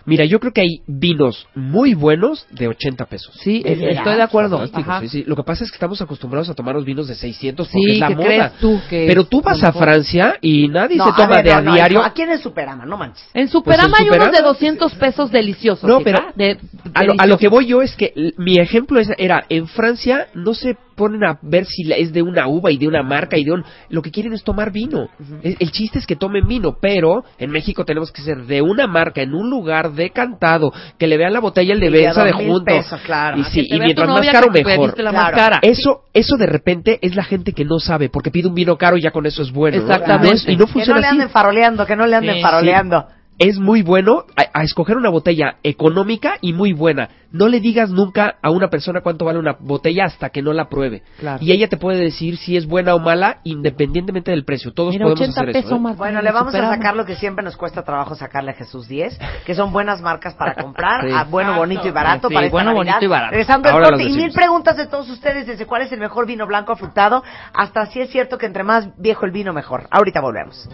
Mira, 0.06 0.24
yo 0.24 0.40
creo 0.40 0.52
que 0.52 0.60
hay 0.62 0.82
vinos 0.86 1.46
muy 1.54 1.94
buenos 1.94 2.46
de 2.50 2.68
80 2.68 3.04
pesos. 3.06 3.34
Sí, 3.42 3.62
¿De 3.62 3.72
eh, 3.72 3.76
veras? 3.76 3.96
estoy 3.98 4.16
de 4.16 4.22
acuerdo. 4.22 4.58
Fantástico, 4.58 4.90
Ajá. 4.90 5.00
sí, 5.00 5.08
sí. 5.08 5.24
Lo 5.26 5.36
que 5.36 5.42
pasa 5.42 5.64
es 5.64 5.70
que 5.70 5.76
estamos 5.76 6.00
acostumbrados 6.00 6.48
a 6.48 6.54
tomar 6.54 6.74
los 6.74 6.84
vinos 6.84 7.08
de 7.08 7.14
600 7.14 7.68
porque 7.68 7.80
Sí, 7.86 7.92
es 7.94 7.98
la 7.98 8.08
¿qué 8.08 8.14
moda. 8.16 8.26
crees 8.26 8.52
tú 8.60 8.80
que 8.88 9.04
Pero 9.06 9.24
tú 9.24 9.40
vas 9.42 9.62
a? 9.62 9.72
Francia 9.72 10.36
y 10.40 10.68
nadie 10.68 10.96
No, 10.96 11.04
se 11.04 11.10
a 11.10 11.14
toma 11.16 11.36
ver, 11.36 11.44
de 11.44 11.50
no, 11.52 11.56
a 11.58 11.62
no, 11.62 11.74
diario. 11.74 12.02
Aquí 12.02 12.22
en 12.22 12.30
el 12.32 12.38
Superama, 12.40 12.84
no 12.84 12.96
manches. 12.96 13.24
En 13.34 13.42
Pues 13.44 13.50
Superama 13.52 13.96
en 13.98 14.02
hay 14.02 14.08
unos 14.08 14.16
Superama- 14.28 14.36
de 14.36 14.42
200 14.42 14.94
pesos 14.94 15.30
deliciosos. 15.30 15.88
No, 15.88 16.00
pero 16.00 16.18
de- 16.34 16.58
a, 16.94 17.04
lo, 17.04 17.14
a 17.18 17.26
lo 17.26 17.38
que 17.38 17.48
voy 17.48 17.66
yo 17.66 17.82
es 17.82 17.94
que 17.96 18.12
mi 18.36 18.58
ejemplo 18.58 18.98
es- 19.00 19.10
era, 19.18 19.44
en 19.48 19.68
Francia 19.68 20.26
no 20.34 20.54
se 20.54 20.76
ponen 21.00 21.24
a 21.24 21.38
ver 21.42 21.64
si 21.64 21.84
la- 21.84 21.96
es 21.96 22.12
de 22.12 22.20
una 22.22 22.46
uva 22.46 22.70
y 22.70 22.76
de 22.76 22.86
una 22.86 23.02
marca 23.02 23.38
y 23.38 23.44
de 23.44 23.52
un... 23.52 23.64
Lo 23.88 24.02
que 24.02 24.10
quieren 24.10 24.32
es 24.34 24.44
tomar 24.44 24.70
vino. 24.70 25.08
el, 25.42 25.56
el 25.58 25.70
chiste 25.72 25.98
es 25.98 26.06
que 26.06 26.14
tomen 26.16 26.46
vino, 26.46 26.76
pero 26.80 27.24
en 27.38 27.50
México 27.50 27.84
tenemos 27.86 28.12
que 28.12 28.20
ser 28.22 28.44
de 28.44 28.60
una 28.60 28.86
marca, 28.86 29.22
en 29.22 29.34
un 29.34 29.48
lugar 29.48 29.92
decantado, 29.92 30.72
que 30.98 31.06
le 31.06 31.16
vean 31.16 31.32
la 31.32 31.40
botella 31.40 31.72
el 31.72 31.80
de 31.80 31.86
Y 31.86 31.90
de 31.90 32.32
junto. 32.32 32.64
pesos, 32.64 33.00
claro. 33.00 33.38
Y, 33.38 33.44
sí, 33.44 33.66
y 33.68 33.78
mientras 33.80 34.08
más 34.08 34.26
caro, 34.28 34.50
mejor. 34.52 34.76
pediste 34.76 35.02
la 35.02 35.10
Claro. 35.10 35.26
más 35.36 35.42
cara. 35.42 35.58
Eso, 35.62 36.02
eso 36.12 36.36
de 36.36 36.46
repente 36.46 36.98
es 37.02 37.16
la 37.16 37.24
gente 37.24 37.52
que 37.52 37.64
no 37.64 37.78
sabe, 37.78 38.08
porque 38.10 38.30
pide 38.30 38.48
un 38.48 38.54
vino 38.54 38.76
caro 38.76 38.96
y 38.98 39.02
ya 39.02 39.10
con 39.10 39.24
eso 39.26 39.42
es 39.42 39.50
bueno. 39.52 39.78
¿no? 39.78 39.82
Exactamente. 39.84 40.52
Y 40.52 40.56
no 40.56 40.56
Y 40.56 40.56
no, 40.56 40.58
Que 40.66 40.66
no 40.66 40.72
funciona 40.72 41.00
le 41.00 41.06
así. 41.06 41.16
anden 41.16 41.30
faroleando, 41.30 41.86
que 41.86 41.96
no 41.96 42.06
le 42.06 42.16
anden 42.16 42.42
faroleando. 42.42 43.06
Es 43.40 43.58
muy 43.58 43.80
bueno 43.80 44.24
a, 44.36 44.60
a 44.60 44.62
escoger 44.64 44.98
una 44.98 45.08
botella 45.08 45.56
económica 45.62 46.34
y 46.42 46.52
muy 46.52 46.74
buena. 46.74 47.08
No 47.32 47.48
le 47.48 47.60
digas 47.60 47.88
nunca 47.88 48.34
a 48.42 48.50
una 48.50 48.68
persona 48.68 49.00
cuánto 49.00 49.24
vale 49.24 49.38
una 49.38 49.56
botella 49.58 50.04
hasta 50.04 50.28
que 50.28 50.42
no 50.42 50.52
la 50.52 50.68
pruebe. 50.68 51.02
Claro. 51.18 51.38
Y 51.42 51.50
ella 51.52 51.66
te 51.68 51.78
puede 51.78 51.98
decir 52.00 52.36
si 52.36 52.58
es 52.58 52.66
buena 52.66 52.94
o 52.94 52.98
mala 52.98 53.38
independientemente 53.44 54.30
del 54.30 54.44
precio. 54.44 54.74
Todos 54.74 54.90
Mira, 54.92 55.04
podemos 55.06 55.20
80 55.22 55.40
hacer 55.40 55.52
pesos 55.54 55.66
eso. 55.70 55.76
¿eh? 55.76 55.80
más. 55.80 55.96
Bueno, 55.96 56.20
le 56.20 56.32
vamos 56.32 56.54
a 56.54 56.68
sacar 56.68 56.94
lo 56.94 57.06
que 57.06 57.16
siempre 57.16 57.42
nos 57.42 57.56
cuesta 57.56 57.82
trabajo 57.82 58.14
sacarle 58.14 58.50
a 58.50 58.54
Jesús 58.54 58.86
10, 58.88 59.18
que 59.46 59.54
son 59.54 59.72
buenas 59.72 60.02
marcas 60.02 60.34
para 60.34 60.54
comprar, 60.54 61.00
Sí. 61.08 61.10
a 61.14 61.24
bueno, 61.24 61.56
bonito 61.56 61.88
y 61.88 61.92
barato 61.92 62.28
Sí, 62.28 62.34
para 62.34 62.44
esta 62.46 62.54
bueno, 62.54 62.72
Navidad. 62.74 62.92
bonito 62.92 63.04
y 63.06 63.08
barato. 63.08 63.30
Regresando 63.30 63.68
al 63.70 63.82
corte, 63.84 64.02
y 64.02 64.12
mil 64.12 64.32
preguntas 64.32 64.76
de 64.76 64.86
todos 64.86 65.08
ustedes 65.08 65.46
desde 65.46 65.64
cuál 65.64 65.80
es 65.80 65.92
el 65.92 66.00
mejor 66.00 66.26
vino 66.26 66.46
blanco 66.46 66.72
afrutado 66.72 67.22
hasta 67.54 67.86
si 67.86 68.00
es 68.02 68.10
cierto 68.10 68.36
que 68.36 68.44
entre 68.44 68.64
más 68.64 68.88
viejo 68.98 69.24
el 69.24 69.30
vino 69.32 69.54
mejor. 69.54 69.86
Ahorita 69.90 70.20
volvemos. 70.20 70.68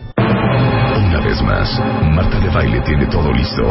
Una 1.17 1.25
vez 1.25 1.43
más, 1.43 1.81
Marta 2.15 2.39
de 2.39 2.51
Baile 2.51 2.79
tiene 2.83 3.07
todo 3.07 3.33
listo 3.33 3.63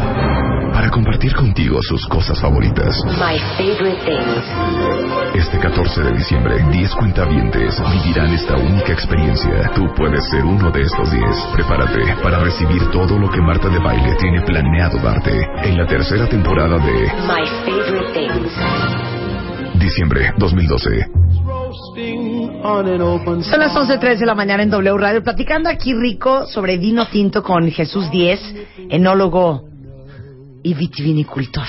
para 0.74 0.90
compartir 0.90 1.32
contigo 1.36 1.78
sus 1.84 2.04
cosas 2.08 2.42
favoritas. 2.42 3.00
My 3.20 3.38
favorite 3.56 4.02
things. 4.04 5.36
Este 5.36 5.60
14 5.60 6.02
de 6.06 6.14
diciembre, 6.14 6.56
10 6.72 6.96
cuentavientes 6.96 7.80
vivirán 7.92 8.34
esta 8.34 8.58
única 8.58 8.94
experiencia. 8.94 9.70
Tú 9.76 9.86
puedes 9.96 10.28
ser 10.32 10.44
uno 10.44 10.72
de 10.72 10.82
estos 10.82 11.12
10. 11.12 11.24
Prepárate 11.54 12.16
para 12.24 12.40
recibir 12.40 12.90
todo 12.90 13.20
lo 13.20 13.30
que 13.30 13.42
Marta 13.42 13.70
de 13.70 13.78
Baile 13.78 14.16
tiene 14.20 14.42
planeado 14.42 14.98
darte 14.98 15.48
en 15.66 15.78
la 15.78 15.86
tercera 15.86 16.28
temporada 16.28 16.80
de 16.80 17.12
My 17.28 17.46
favorite 17.64 18.12
things. 18.12 18.54
diciembre 19.80 20.34
2012. 20.40 21.25
Son 23.44 23.60
las 23.60 23.74
11.03 23.74 24.18
de 24.18 24.26
la 24.26 24.36
mañana 24.36 24.64
en 24.64 24.70
W 24.70 24.98
Radio, 24.98 25.24
platicando 25.24 25.70
aquí 25.70 25.94
rico 25.94 26.46
sobre 26.48 26.78
vino 26.78 27.06
tinto 27.08 27.44
con 27.44 27.70
Jesús 27.72 28.10
10, 28.12 28.56
enólogo 28.90 29.64
y 30.64 30.74
vitivinicultor. 30.74 31.66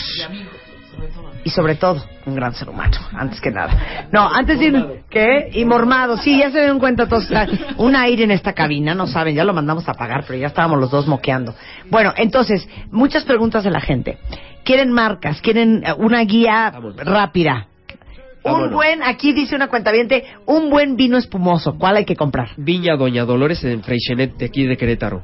Y 1.45 1.51
sobre 1.51 1.77
todo, 1.77 2.03
un 2.27 2.35
gran 2.35 2.55
ser 2.55 2.69
humano, 2.69 2.97
antes 3.13 3.41
que 3.41 3.51
nada. 3.53 4.09
No, 4.11 4.29
antes 4.29 4.59
de 4.59 5.05
¿qué? 5.09 5.51
Y 5.53 5.65
mormado, 5.65 6.17
sí, 6.17 6.39
ya 6.39 6.51
se 6.51 6.59
dieron 6.59 6.81
cuenta 6.81 7.09
todos. 7.09 7.29
Un 7.77 7.95
aire 7.95 8.25
en 8.25 8.33
esta 8.33 8.53
cabina, 8.53 8.95
no 8.95 9.07
saben, 9.07 9.37
ya 9.37 9.45
lo 9.45 9.55
mandamos 9.55 9.89
a 9.89 9.95
pagar, 9.95 10.25
pero 10.27 10.39
ya 10.39 10.49
estábamos 10.49 10.81
los 10.81 10.91
dos 10.91 11.07
moqueando. 11.07 11.55
Bueno, 11.89 12.13
entonces, 12.17 12.69
muchas 12.91 13.25
preguntas 13.25 13.63
de 13.63 13.71
la 13.71 13.81
gente. 13.81 14.19
¿Quieren 14.65 14.91
marcas? 14.91 15.41
¿Quieren 15.41 15.85
una 15.99 16.21
guía 16.23 16.73
Vámonos. 18.47 18.71
rápida? 18.71 18.77
Un 18.95 18.99
buen, 18.99 19.03
aquí 19.03 19.33
dice 19.33 19.55
una 19.57 19.69
cuentaviente, 19.69 20.25
un 20.47 20.71
buen 20.71 20.97
vino 20.97 21.17
espumoso. 21.19 21.77
¿Cuál 21.79 21.97
hay 21.97 22.05
que 22.05 22.17
comprar? 22.17 22.51
Viña 22.57 22.97
Doña 22.97 23.25
Dolores 23.25 23.63
en 23.65 23.83
Freixenet 23.83 24.37
de 24.37 24.47
aquí 24.47 24.65
de 24.65 24.77
Querétaro. 24.77 25.23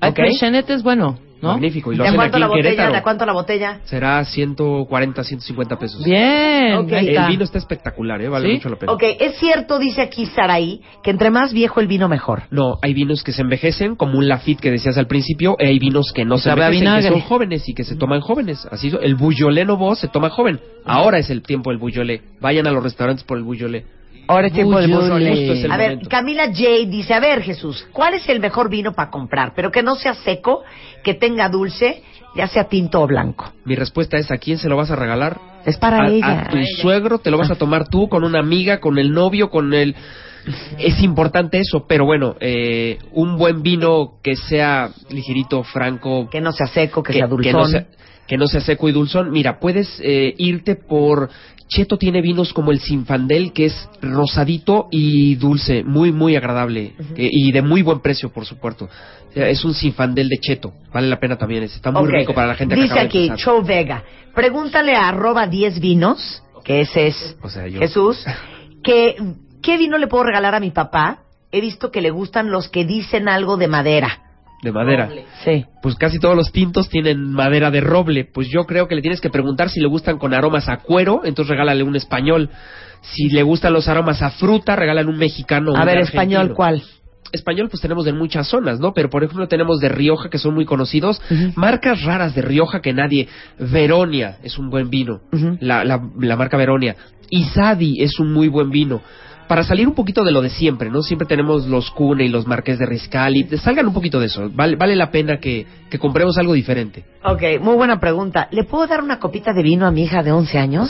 Ay, 0.00 0.10
Ok. 0.10 0.16
pero 0.16 0.28
Chenet 0.38 0.70
es 0.70 0.82
bueno, 0.82 1.18
¿no? 1.42 1.48
Magnífico. 1.52 1.92
Y 1.92 1.96
lo 1.96 2.02
¿De 2.04 2.08
hacen 2.08 2.16
cuánto 2.18 2.36
aquí 2.36 2.40
la 2.40 2.46
en 2.46 2.50
botella? 2.50 2.68
Querétaro. 2.70 2.92
¿De 2.94 3.02
cuánto 3.02 3.26
la 3.26 3.32
botella? 3.32 3.80
Será 3.84 4.24
140, 4.24 5.24
150 5.24 5.78
pesos. 5.78 6.04
Bien. 6.04 6.74
Ok. 6.76 6.92
ahí 6.92 7.06
El 7.06 7.14
está. 7.14 7.26
vino 7.28 7.44
está 7.44 7.58
espectacular, 7.58 8.20
¿eh? 8.22 8.28
vale 8.28 8.48
¿Sí? 8.48 8.54
mucho 8.54 8.68
la 8.68 8.76
pena. 8.76 8.92
Ok, 8.92 9.02
es 9.18 9.36
cierto, 9.38 9.78
dice 9.78 10.02
aquí 10.02 10.26
Saraí, 10.26 10.80
que 11.02 11.10
entre 11.10 11.30
más 11.30 11.52
viejo 11.52 11.80
el 11.80 11.86
vino 11.86 12.08
mejor. 12.08 12.42
No, 12.50 12.78
hay 12.82 12.94
vinos 12.94 13.22
que 13.24 13.32
se 13.32 13.42
envejecen, 13.42 13.96
como 13.96 14.18
un 14.18 14.28
Lafite 14.28 14.60
que 14.62 14.70
decías 14.70 14.96
al 14.98 15.06
principio, 15.06 15.56
y 15.58 15.66
hay 15.66 15.78
vinos 15.78 16.12
que 16.14 16.24
no 16.24 16.38
se 16.38 16.44
Sabe 16.50 16.62
a 16.62 16.66
envejecen, 16.66 16.86
que 16.94 16.98
vinagre. 17.00 17.20
son 17.20 17.28
jóvenes 17.28 17.68
y 17.68 17.74
que 17.74 17.84
se 17.84 17.96
toman 17.96 18.20
jóvenes. 18.20 18.66
Así, 18.70 18.92
el 19.00 19.14
Bouillolé 19.14 19.64
Novo 19.64 19.94
se 19.94 20.08
toma 20.08 20.30
joven. 20.30 20.60
Ahora 20.84 21.18
es 21.18 21.30
el 21.30 21.42
tiempo 21.42 21.70
del 21.70 21.78
Bouillolé. 21.78 22.22
Vayan 22.40 22.66
a 22.66 22.70
los 22.70 22.82
restaurantes 22.82 23.24
por 23.24 23.38
el 23.38 23.44
Bouillolé. 23.44 23.84
Ahora 24.30 24.46
es 24.46 24.52
tiempo 24.52 24.78
es 24.78 24.84
el 24.84 25.72
A 25.72 25.76
ver. 25.76 26.06
Camila 26.08 26.46
J 26.46 26.86
dice, 26.86 27.14
a 27.14 27.20
ver 27.20 27.42
Jesús, 27.42 27.84
¿cuál 27.92 28.14
es 28.14 28.28
el 28.28 28.38
mejor 28.38 28.70
vino 28.70 28.92
para 28.92 29.10
comprar? 29.10 29.54
Pero 29.56 29.72
que 29.72 29.82
no 29.82 29.96
sea 29.96 30.14
seco, 30.14 30.62
que 31.02 31.14
tenga 31.14 31.48
dulce, 31.48 32.04
ya 32.36 32.46
sea 32.46 32.64
tinto 32.64 33.02
o 33.02 33.08
blanco. 33.08 33.52
Mi 33.64 33.74
respuesta 33.74 34.18
es, 34.18 34.30
¿a 34.30 34.38
quién 34.38 34.58
se 34.58 34.68
lo 34.68 34.76
vas 34.76 34.92
a 34.92 34.96
regalar? 34.96 35.40
Es 35.64 35.78
para 35.78 36.04
a, 36.04 36.08
ella. 36.08 36.42
a 36.42 36.48
tu 36.48 36.58
suegro, 36.80 37.18
te 37.18 37.32
lo 37.32 37.38
vas 37.38 37.50
a 37.50 37.56
tomar 37.56 37.88
tú, 37.88 38.08
con 38.08 38.22
una 38.22 38.38
amiga, 38.38 38.78
con 38.78 38.98
el 38.98 39.12
novio, 39.12 39.50
con 39.50 39.74
el... 39.74 39.96
Es 40.78 41.02
importante 41.02 41.58
eso, 41.58 41.86
pero 41.86 42.04
bueno, 42.04 42.36
eh, 42.40 42.98
un 43.12 43.36
buen 43.36 43.62
vino 43.62 44.14
que 44.22 44.36
sea 44.36 44.90
ligerito, 45.10 45.62
franco, 45.64 46.28
Que 46.30 46.40
no 46.40 46.52
sea 46.52 46.66
seco, 46.66 47.02
que, 47.02 47.12
sea 47.12 47.26
que 47.26 47.28
dulzón. 47.30 47.52
no 47.52 47.64
sea, 47.66 47.86
que 48.26 48.36
no 48.38 48.46
sea 48.46 48.60
seco 48.60 48.88
y 48.88 48.92
dulzón. 48.92 49.30
Mira, 49.30 49.58
puedes 49.60 50.00
eh, 50.02 50.34
irte 50.38 50.76
por... 50.76 51.30
Cheto 51.72 51.96
tiene 51.98 52.20
vinos 52.20 52.52
como 52.52 52.72
el 52.72 52.80
Sinfandel, 52.80 53.52
que 53.52 53.66
es 53.66 53.88
rosadito 54.02 54.88
y 54.90 55.36
dulce, 55.36 55.84
muy, 55.84 56.10
muy 56.10 56.34
agradable. 56.34 56.94
que- 57.14 57.28
y 57.30 57.52
de 57.52 57.62
muy 57.62 57.82
buen 57.82 58.00
precio, 58.00 58.32
por 58.32 58.44
supuesto. 58.44 58.86
O 58.86 59.32
sea, 59.32 59.48
es 59.48 59.64
un 59.64 59.72
Sinfandel 59.74 60.28
de 60.28 60.38
Cheto. 60.38 60.72
Vale 60.92 61.06
la 61.06 61.20
pena 61.20 61.36
también. 61.38 61.62
Está 61.62 61.92
muy 61.92 62.08
rico 62.10 62.34
para 62.34 62.48
la 62.48 62.54
gente 62.56 62.74
que 62.74 62.80
Dice 62.82 62.92
acaba 62.94 63.08
de 63.08 63.28
aquí, 63.28 63.32
Vega, 63.64 64.02
pregúntale 64.34 64.96
a 64.96 65.10
arroba 65.10 65.46
10 65.46 65.78
vinos, 65.78 66.42
que 66.64 66.80
ese 66.80 67.06
es 67.06 67.36
O 67.40 67.48
sea, 67.48 67.68
yo. 67.68 67.78
Jesús, 67.78 68.18
que 68.82 69.14
¿qué 69.62 69.76
vino 69.78 69.98
le 69.98 70.06
puedo 70.06 70.24
regalar 70.24 70.54
a 70.54 70.60
mi 70.60 70.70
papá? 70.70 71.20
He 71.52 71.60
visto 71.60 71.90
que 71.90 72.00
le 72.00 72.10
gustan 72.10 72.50
los 72.50 72.68
que 72.68 72.84
dicen 72.84 73.28
algo 73.28 73.56
de 73.56 73.68
madera. 73.68 74.20
de 74.62 74.72
madera. 74.72 75.08
Sí. 75.44 75.64
Pues 75.82 75.94
casi 75.96 76.18
todos 76.18 76.36
los 76.36 76.52
tintos 76.52 76.88
tienen 76.88 77.32
madera 77.32 77.70
de 77.70 77.80
roble. 77.80 78.24
Pues 78.24 78.48
yo 78.48 78.66
creo 78.66 78.86
que 78.88 78.94
le 78.94 79.00
tienes 79.02 79.20
que 79.20 79.30
preguntar 79.30 79.70
si 79.70 79.80
le 79.80 79.88
gustan 79.88 80.18
con 80.18 80.34
aromas 80.34 80.68
a 80.68 80.76
cuero, 80.78 81.22
entonces 81.24 81.50
regálale 81.50 81.82
un 81.82 81.96
español. 81.96 82.50
Si 83.00 83.30
le 83.30 83.42
gustan 83.42 83.72
los 83.72 83.88
aromas 83.88 84.20
a 84.22 84.30
fruta, 84.30 84.76
regálale 84.76 85.08
un 85.08 85.16
mexicano. 85.16 85.72
A 85.74 85.80
un 85.80 85.86
ver, 85.86 85.98
argentino. 85.98 86.22
español, 86.22 86.54
¿cuál? 86.54 86.82
Español 87.32 87.68
pues 87.70 87.80
tenemos 87.80 88.04
de 88.04 88.12
muchas 88.12 88.48
zonas, 88.48 88.80
¿no? 88.80 88.92
Pero 88.92 89.08
por 89.08 89.22
ejemplo 89.22 89.46
tenemos 89.48 89.78
de 89.80 89.88
Rioja 89.88 90.28
que 90.30 90.38
son 90.38 90.52
muy 90.52 90.64
conocidos, 90.64 91.22
marcas 91.54 92.02
raras 92.02 92.34
de 92.34 92.42
Rioja 92.42 92.80
que 92.80 92.92
nadie, 92.92 93.28
Veronia 93.58 94.38
es 94.42 94.58
un 94.58 94.68
buen 94.68 94.90
vino, 94.90 95.20
la, 95.60 95.84
la 95.84 96.36
marca 96.36 96.56
Veronia, 96.56 96.96
Isadi 97.30 98.02
es 98.02 98.18
un 98.18 98.32
muy 98.32 98.48
buen 98.48 98.70
vino. 98.70 99.00
Para 99.50 99.64
salir 99.64 99.88
un 99.88 99.96
poquito 99.96 100.22
de 100.22 100.30
lo 100.30 100.42
de 100.42 100.48
siempre, 100.48 100.90
¿no? 100.90 101.02
Siempre 101.02 101.26
tenemos 101.26 101.66
los 101.66 101.90
Cune 101.90 102.24
y 102.24 102.28
los 102.28 102.46
Marqués 102.46 102.78
de 102.78 102.86
Riscali, 102.86 103.48
salgan 103.58 103.88
un 103.88 103.92
poquito 103.92 104.20
de 104.20 104.26
eso, 104.26 104.48
vale, 104.48 104.76
vale 104.76 104.94
la 104.94 105.10
pena 105.10 105.38
que, 105.40 105.66
que 105.90 105.98
compremos 105.98 106.38
algo 106.38 106.52
diferente. 106.52 107.02
Ok, 107.24 107.60
muy 107.60 107.74
buena 107.74 107.98
pregunta. 107.98 108.46
¿Le 108.52 108.62
puedo 108.62 108.86
dar 108.86 109.02
una 109.02 109.18
copita 109.18 109.52
de 109.52 109.64
vino 109.64 109.88
a 109.88 109.90
mi 109.90 110.04
hija 110.04 110.22
de 110.22 110.30
11 110.30 110.56
años? 110.56 110.88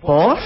¿Por? 0.00 0.38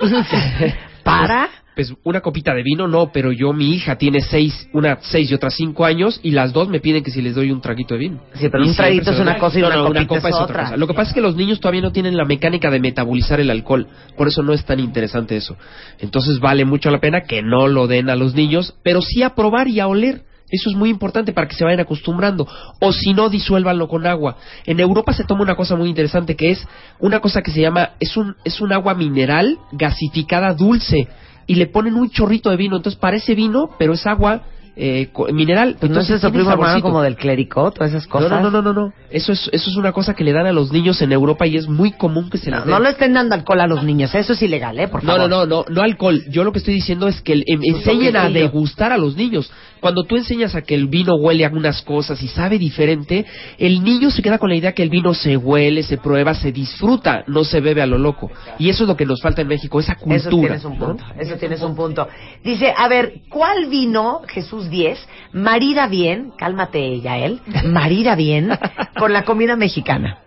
¿Para? 1.04 1.50
Pues 1.74 1.92
una 2.04 2.20
copita 2.20 2.54
de 2.54 2.62
vino 2.62 2.86
no, 2.86 3.10
pero 3.12 3.32
yo, 3.32 3.52
mi 3.52 3.74
hija 3.74 3.96
tiene 3.96 4.20
seis, 4.20 4.68
una 4.72 4.98
seis 5.00 5.30
y 5.30 5.34
otra 5.34 5.50
cinco 5.50 5.84
años 5.84 6.20
y 6.22 6.30
las 6.30 6.52
dos 6.52 6.68
me 6.68 6.78
piden 6.78 7.02
que 7.02 7.10
si 7.10 7.20
les 7.20 7.34
doy 7.34 7.50
un 7.50 7.60
traguito 7.60 7.94
de 7.94 8.00
vino. 8.00 8.20
Sí, 8.34 8.48
pero 8.48 8.64
Y 8.64 8.68
un 8.68 8.76
traguito 8.76 9.10
es 9.10 9.18
una 9.18 9.38
cosa 9.38 9.58
y 9.58 9.62
una 9.64 9.76
no, 9.76 9.86
copita 9.86 10.06
copa 10.06 10.28
es 10.28 10.34
es 10.34 10.34
otra 10.34 10.44
otra. 10.44 10.62
cosa. 10.64 10.76
Lo 10.76 10.86
que 10.86 10.94
pasa 10.94 11.08
es 11.10 11.14
que 11.14 11.20
los 11.20 11.34
niños 11.34 11.58
todavía 11.58 11.80
no 11.82 11.90
tienen 11.90 12.16
la 12.16 12.24
mecánica 12.24 12.70
de 12.70 12.78
metabolizar 12.78 13.40
el 13.40 13.50
alcohol, 13.50 13.88
por 14.16 14.28
eso 14.28 14.42
no 14.44 14.52
es 14.52 14.64
tan 14.64 14.78
interesante 14.78 15.36
eso. 15.36 15.56
Entonces 15.98 16.38
vale 16.38 16.64
mucho 16.64 16.90
la 16.90 17.00
pena 17.00 17.22
que 17.22 17.42
no 17.42 17.66
lo 17.66 17.88
den 17.88 18.08
a 18.08 18.14
los 18.14 18.34
niños, 18.34 18.74
pero 18.84 19.02
sí 19.02 19.24
a 19.24 19.34
probar 19.34 19.66
y 19.66 19.80
a 19.80 19.88
oler. 19.88 20.22
Eso 20.50 20.70
es 20.70 20.76
muy 20.76 20.90
importante 20.90 21.32
para 21.32 21.48
que 21.48 21.56
se 21.56 21.64
vayan 21.64 21.80
acostumbrando. 21.80 22.46
O 22.80 22.92
si 22.92 23.12
no, 23.14 23.28
disuélvanlo 23.30 23.88
con 23.88 24.06
agua. 24.06 24.36
En 24.66 24.78
Europa 24.78 25.12
se 25.12 25.24
toma 25.24 25.42
una 25.42 25.56
cosa 25.56 25.74
muy 25.74 25.88
interesante 25.88 26.36
que 26.36 26.50
es 26.50 26.68
una 27.00 27.18
cosa 27.18 27.42
que 27.42 27.50
se 27.50 27.60
llama, 27.62 27.92
es 27.98 28.16
un, 28.16 28.36
es 28.44 28.60
un 28.60 28.72
agua 28.72 28.94
mineral 28.94 29.58
gasificada 29.72 30.52
dulce. 30.54 31.08
Y 31.46 31.54
le 31.56 31.66
ponen 31.66 31.94
un 31.94 32.10
chorrito 32.10 32.50
de 32.50 32.56
vino. 32.56 32.76
Entonces 32.76 32.98
parece 32.98 33.34
vino, 33.34 33.70
pero 33.78 33.92
es 33.94 34.06
agua 34.06 34.42
eh, 34.76 35.08
mineral. 35.32 35.76
Pues 35.78 35.92
no 35.92 36.00
es 36.00 36.10
eso, 36.10 36.32
primo 36.32 36.50
hermano, 36.50 36.82
como 36.82 37.00
del 37.00 37.14
clericó, 37.16 37.70
todas 37.70 37.90
esas 37.90 38.08
cosas. 38.08 38.28
No, 38.30 38.40
no, 38.40 38.50
no, 38.50 38.60
no, 38.62 38.72
no, 38.72 38.86
no. 38.86 38.92
Eso 39.08 39.30
es, 39.30 39.48
eso 39.52 39.70
es 39.70 39.76
una 39.76 39.92
cosa 39.92 40.14
que 40.14 40.24
le 40.24 40.32
dan 40.32 40.46
a 40.46 40.52
los 40.52 40.72
niños 40.72 41.00
en 41.00 41.12
Europa 41.12 41.46
y 41.46 41.56
es 41.56 41.68
muy 41.68 41.92
común 41.92 42.28
que 42.28 42.38
se 42.38 42.50
No, 42.50 42.56
les 42.58 42.66
no 42.66 42.74
den. 42.74 42.82
le 42.82 42.88
estén 42.90 43.12
dando 43.12 43.36
alcohol 43.36 43.60
a 43.60 43.66
los 43.68 43.84
niños, 43.84 44.12
eso 44.14 44.32
es 44.32 44.42
ilegal, 44.42 44.76
¿eh? 44.80 44.88
Por 44.88 45.04
No, 45.04 45.12
favor. 45.12 45.30
no, 45.30 45.46
no, 45.46 45.64
no, 45.64 45.64
no 45.72 45.80
alcohol. 45.82 46.24
Yo 46.28 46.42
lo 46.42 46.50
que 46.50 46.58
estoy 46.58 46.74
diciendo 46.74 47.06
es 47.06 47.20
que 47.22 47.34
em- 47.46 47.60
enseñen 47.62 48.16
a 48.16 48.28
degustar 48.30 48.90
a 48.92 48.98
los 48.98 49.16
niños. 49.16 49.48
Cuando 49.80 50.04
tú 50.04 50.16
enseñas 50.16 50.54
a 50.54 50.62
que 50.62 50.74
el 50.74 50.86
vino 50.86 51.14
huele 51.14 51.44
a 51.44 51.48
algunas 51.48 51.82
cosas 51.82 52.22
y 52.22 52.28
sabe 52.28 52.58
diferente, 52.58 53.26
el 53.58 53.82
niño 53.82 54.10
se 54.10 54.22
queda 54.22 54.38
con 54.38 54.48
la 54.48 54.56
idea 54.56 54.72
que 54.72 54.82
el 54.82 54.90
vino 54.90 55.14
se 55.14 55.36
huele, 55.36 55.82
se 55.82 55.98
prueba, 55.98 56.34
se 56.34 56.52
disfruta, 56.52 57.24
no 57.26 57.44
se 57.44 57.60
bebe 57.60 57.82
a 57.82 57.86
lo 57.86 57.98
loco. 57.98 58.30
Y 58.58 58.70
eso 58.70 58.84
es 58.84 58.88
lo 58.88 58.96
que 58.96 59.06
nos 59.06 59.20
falta 59.20 59.42
en 59.42 59.48
México, 59.48 59.80
esa 59.80 59.96
cultura. 59.96 60.16
Eso 60.16 60.30
tienes 60.30 60.64
un 60.64 60.78
¿no? 60.78 60.86
punto, 60.86 61.04
eso 61.18 61.36
tienes 61.36 61.62
un 61.62 61.76
punto. 61.76 62.08
Dice, 62.42 62.72
a 62.76 62.88
ver, 62.88 63.20
¿cuál 63.28 63.66
vino, 63.66 64.22
Jesús 64.26 64.70
10, 64.70 64.98
marida 65.32 65.86
bien, 65.86 66.32
cálmate 66.38 67.00
Yael, 67.00 67.40
marida 67.64 68.14
bien 68.14 68.50
con 68.98 69.12
la 69.12 69.24
comida 69.24 69.56
mexicana? 69.56 70.23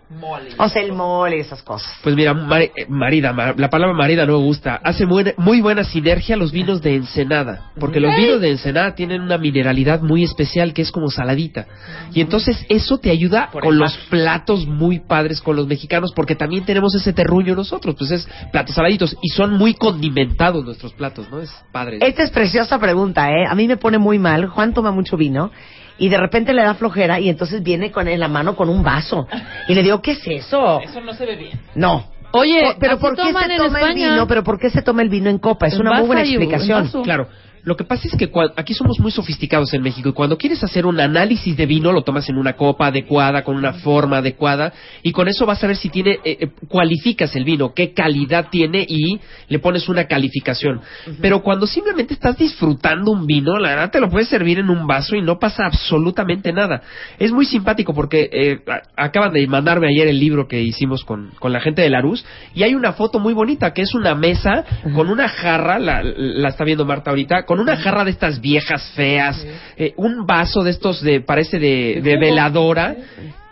O 0.58 0.68
sea, 0.68 0.82
el 0.82 0.92
mole 0.92 1.38
y 1.38 1.40
esas 1.40 1.62
cosas. 1.62 1.92
Pues 2.02 2.14
mira, 2.14 2.34
mari- 2.34 2.70
eh, 2.76 2.86
marida, 2.88 3.32
ma- 3.32 3.54
la 3.56 3.70
palabra 3.70 3.94
marida 3.96 4.26
no 4.26 4.38
me 4.38 4.44
gusta. 4.44 4.80
Hace 4.82 5.06
muy, 5.06 5.32
muy 5.36 5.60
buena 5.60 5.84
sinergia 5.84 6.36
los 6.36 6.52
vinos 6.52 6.82
de 6.82 6.94
Ensenada, 6.96 7.70
porque 7.78 8.00
los 8.00 8.14
vinos 8.16 8.40
de 8.40 8.50
Ensenada 8.50 8.94
tienen 8.94 9.20
una 9.22 9.38
mineralidad 9.38 10.00
muy 10.02 10.24
especial 10.24 10.72
que 10.72 10.82
es 10.82 10.90
como 10.92 11.10
saladita. 11.10 11.66
Y 12.12 12.20
entonces 12.20 12.64
eso 12.68 12.98
te 12.98 13.10
ayuda 13.10 13.48
con 13.52 13.78
los 13.78 13.96
platos 14.10 14.66
muy 14.66 15.00
padres 15.00 15.40
con 15.40 15.56
los 15.56 15.66
mexicanos, 15.66 16.12
porque 16.14 16.34
también 16.34 16.64
tenemos 16.64 16.94
ese 16.94 17.12
terruño 17.12 17.54
nosotros, 17.54 17.94
pues 17.98 18.10
es 18.10 18.28
platos 18.52 18.74
saladitos 18.74 19.16
y 19.22 19.28
son 19.28 19.52
muy 19.58 19.74
condimentados 19.74 20.64
nuestros 20.64 20.92
platos, 20.92 21.30
¿no? 21.30 21.40
Es 21.40 21.50
padre. 21.72 21.98
Esta 22.00 22.22
es 22.22 22.30
preciosa 22.30 22.78
pregunta, 22.78 23.30
¿eh? 23.30 23.46
A 23.48 23.54
mí 23.54 23.66
me 23.66 23.76
pone 23.76 23.98
muy 23.98 24.18
mal. 24.18 24.46
Juan 24.46 24.74
toma 24.74 24.90
mucho 24.90 25.16
vino 25.16 25.50
y 25.98 26.08
de 26.08 26.16
repente 26.16 26.52
le 26.52 26.62
da 26.62 26.74
flojera 26.74 27.18
y 27.20 27.28
entonces 27.28 27.62
viene 27.62 27.90
con 27.90 28.08
en 28.08 28.20
la 28.20 28.28
mano 28.28 28.54
con 28.56 28.68
un 28.68 28.82
vaso. 28.82 29.26
Y 29.68 29.74
le 29.74 29.82
digo, 29.82 30.00
¿qué 30.00 30.12
es 30.12 30.20
eso? 30.26 30.80
Eso 30.80 31.00
no 31.00 31.12
se 31.14 31.26
ve 31.26 31.36
bien. 31.36 31.60
No. 31.74 32.10
Oye, 32.32 32.62
O- 32.66 32.78
pero 32.78 32.92
así 32.94 33.00
¿por 33.00 33.16
qué 33.16 33.22
toman 33.22 33.50
se 33.50 33.56
toma 33.56 33.80
el 33.80 33.94
vino? 33.94 34.26
Pero 34.26 34.44
¿por 34.44 34.58
qué 34.58 34.70
se 34.70 34.82
toma 34.82 35.02
el 35.02 35.08
vino 35.08 35.30
en 35.30 35.38
copa? 35.38 35.66
Es 35.66 35.78
una 35.78 35.92
muy 35.94 36.06
buena 36.06 36.22
explicación. 36.22 36.90
Claro. 37.02 37.28
Lo 37.68 37.76
que 37.76 37.84
pasa 37.84 38.08
es 38.08 38.16
que 38.16 38.30
aquí 38.56 38.72
somos 38.72 38.98
muy 38.98 39.10
sofisticados 39.10 39.74
en 39.74 39.82
México 39.82 40.08
y 40.08 40.14
cuando 40.14 40.38
quieres 40.38 40.64
hacer 40.64 40.86
un 40.86 40.98
análisis 41.00 41.54
de 41.54 41.66
vino 41.66 41.92
lo 41.92 42.00
tomas 42.00 42.26
en 42.30 42.38
una 42.38 42.54
copa 42.54 42.86
adecuada, 42.86 43.44
con 43.44 43.56
una 43.56 43.74
forma 43.74 44.16
adecuada 44.16 44.72
y 45.02 45.12
con 45.12 45.28
eso 45.28 45.44
vas 45.44 45.62
a 45.62 45.66
ver 45.66 45.76
si 45.76 45.90
tiene, 45.90 46.12
eh, 46.24 46.38
eh, 46.40 46.48
cualificas 46.66 47.36
el 47.36 47.44
vino, 47.44 47.74
qué 47.74 47.92
calidad 47.92 48.48
tiene 48.50 48.86
y 48.88 49.20
le 49.48 49.58
pones 49.58 49.86
una 49.90 50.06
calificación. 50.06 50.80
Pero 51.20 51.42
cuando 51.42 51.66
simplemente 51.66 52.14
estás 52.14 52.38
disfrutando 52.38 53.10
un 53.10 53.26
vino, 53.26 53.58
la 53.58 53.68
verdad 53.68 53.90
te 53.90 54.00
lo 54.00 54.08
puedes 54.08 54.28
servir 54.28 54.60
en 54.60 54.70
un 54.70 54.86
vaso 54.86 55.14
y 55.14 55.20
no 55.20 55.38
pasa 55.38 55.66
absolutamente 55.66 56.54
nada. 56.54 56.80
Es 57.18 57.32
muy 57.32 57.44
simpático 57.44 57.92
porque 57.92 58.30
eh, 58.32 58.60
acaban 58.96 59.34
de 59.34 59.46
mandarme 59.46 59.88
ayer 59.88 60.08
el 60.08 60.18
libro 60.18 60.48
que 60.48 60.62
hicimos 60.62 61.04
con, 61.04 61.32
con 61.38 61.52
la 61.52 61.60
gente 61.60 61.82
de 61.82 61.90
Larus 61.90 62.24
y 62.54 62.62
hay 62.62 62.74
una 62.74 62.94
foto 62.94 63.18
muy 63.18 63.34
bonita 63.34 63.74
que 63.74 63.82
es 63.82 63.94
una 63.94 64.14
mesa 64.14 64.64
con 64.94 65.10
una 65.10 65.28
jarra, 65.28 65.78
la, 65.78 66.02
la 66.02 66.48
está 66.48 66.64
viendo 66.64 66.86
Marta 66.86 67.10
ahorita, 67.10 67.44
con 67.44 67.57
una 67.60 67.76
jarra 67.76 68.04
de 68.04 68.10
estas 68.10 68.40
viejas 68.40 68.82
feas, 68.94 69.44
eh, 69.76 69.94
un 69.96 70.26
vaso 70.26 70.62
de 70.62 70.70
estos 70.70 71.02
de, 71.02 71.20
parece 71.20 71.58
de, 71.58 72.00
de 72.02 72.18
veladora, 72.18 72.96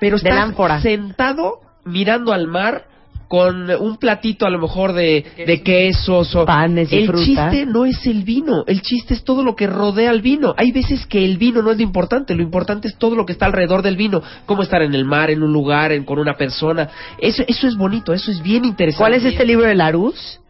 pero 0.00 0.16
está 0.16 0.80
sentado 0.80 1.60
mirando 1.84 2.32
al 2.32 2.46
mar 2.46 2.84
con 3.28 3.68
un 3.70 3.96
platito 3.96 4.46
a 4.46 4.50
lo 4.50 4.58
mejor 4.58 4.92
de, 4.92 5.24
de 5.36 5.62
quesos 5.62 6.34
o 6.36 6.44
Panes 6.44 6.92
y 6.92 6.98
el 6.98 7.06
fruta. 7.06 7.24
chiste 7.24 7.66
no 7.66 7.84
es 7.84 8.06
el 8.06 8.22
vino, 8.22 8.64
el 8.66 8.82
chiste 8.82 9.14
es 9.14 9.24
todo 9.24 9.42
lo 9.42 9.56
que 9.56 9.66
rodea 9.66 10.10
al 10.10 10.22
vino. 10.22 10.54
Hay 10.56 10.70
veces 10.70 11.06
que 11.06 11.24
el 11.24 11.36
vino 11.36 11.62
no 11.62 11.72
es 11.72 11.76
lo 11.76 11.82
importante, 11.82 12.34
lo 12.34 12.42
importante 12.42 12.88
es 12.88 12.96
todo 12.96 13.16
lo 13.16 13.26
que 13.26 13.32
está 13.32 13.46
alrededor 13.46 13.82
del 13.82 13.96
vino, 13.96 14.22
cómo 14.46 14.62
estar 14.62 14.82
en 14.82 14.94
el 14.94 15.04
mar, 15.04 15.30
en 15.30 15.42
un 15.42 15.52
lugar, 15.52 15.92
en, 15.92 16.04
con 16.04 16.18
una 16.18 16.34
persona. 16.34 16.88
Eso, 17.18 17.42
eso 17.48 17.66
es 17.66 17.76
bonito, 17.76 18.12
eso 18.12 18.30
es 18.30 18.40
bien 18.42 18.64
interesante. 18.64 19.02
¿Cuál 19.02 19.14
es 19.14 19.24
este 19.24 19.44
libro 19.44 19.66
de 19.66 19.74
Larus? 19.74 20.40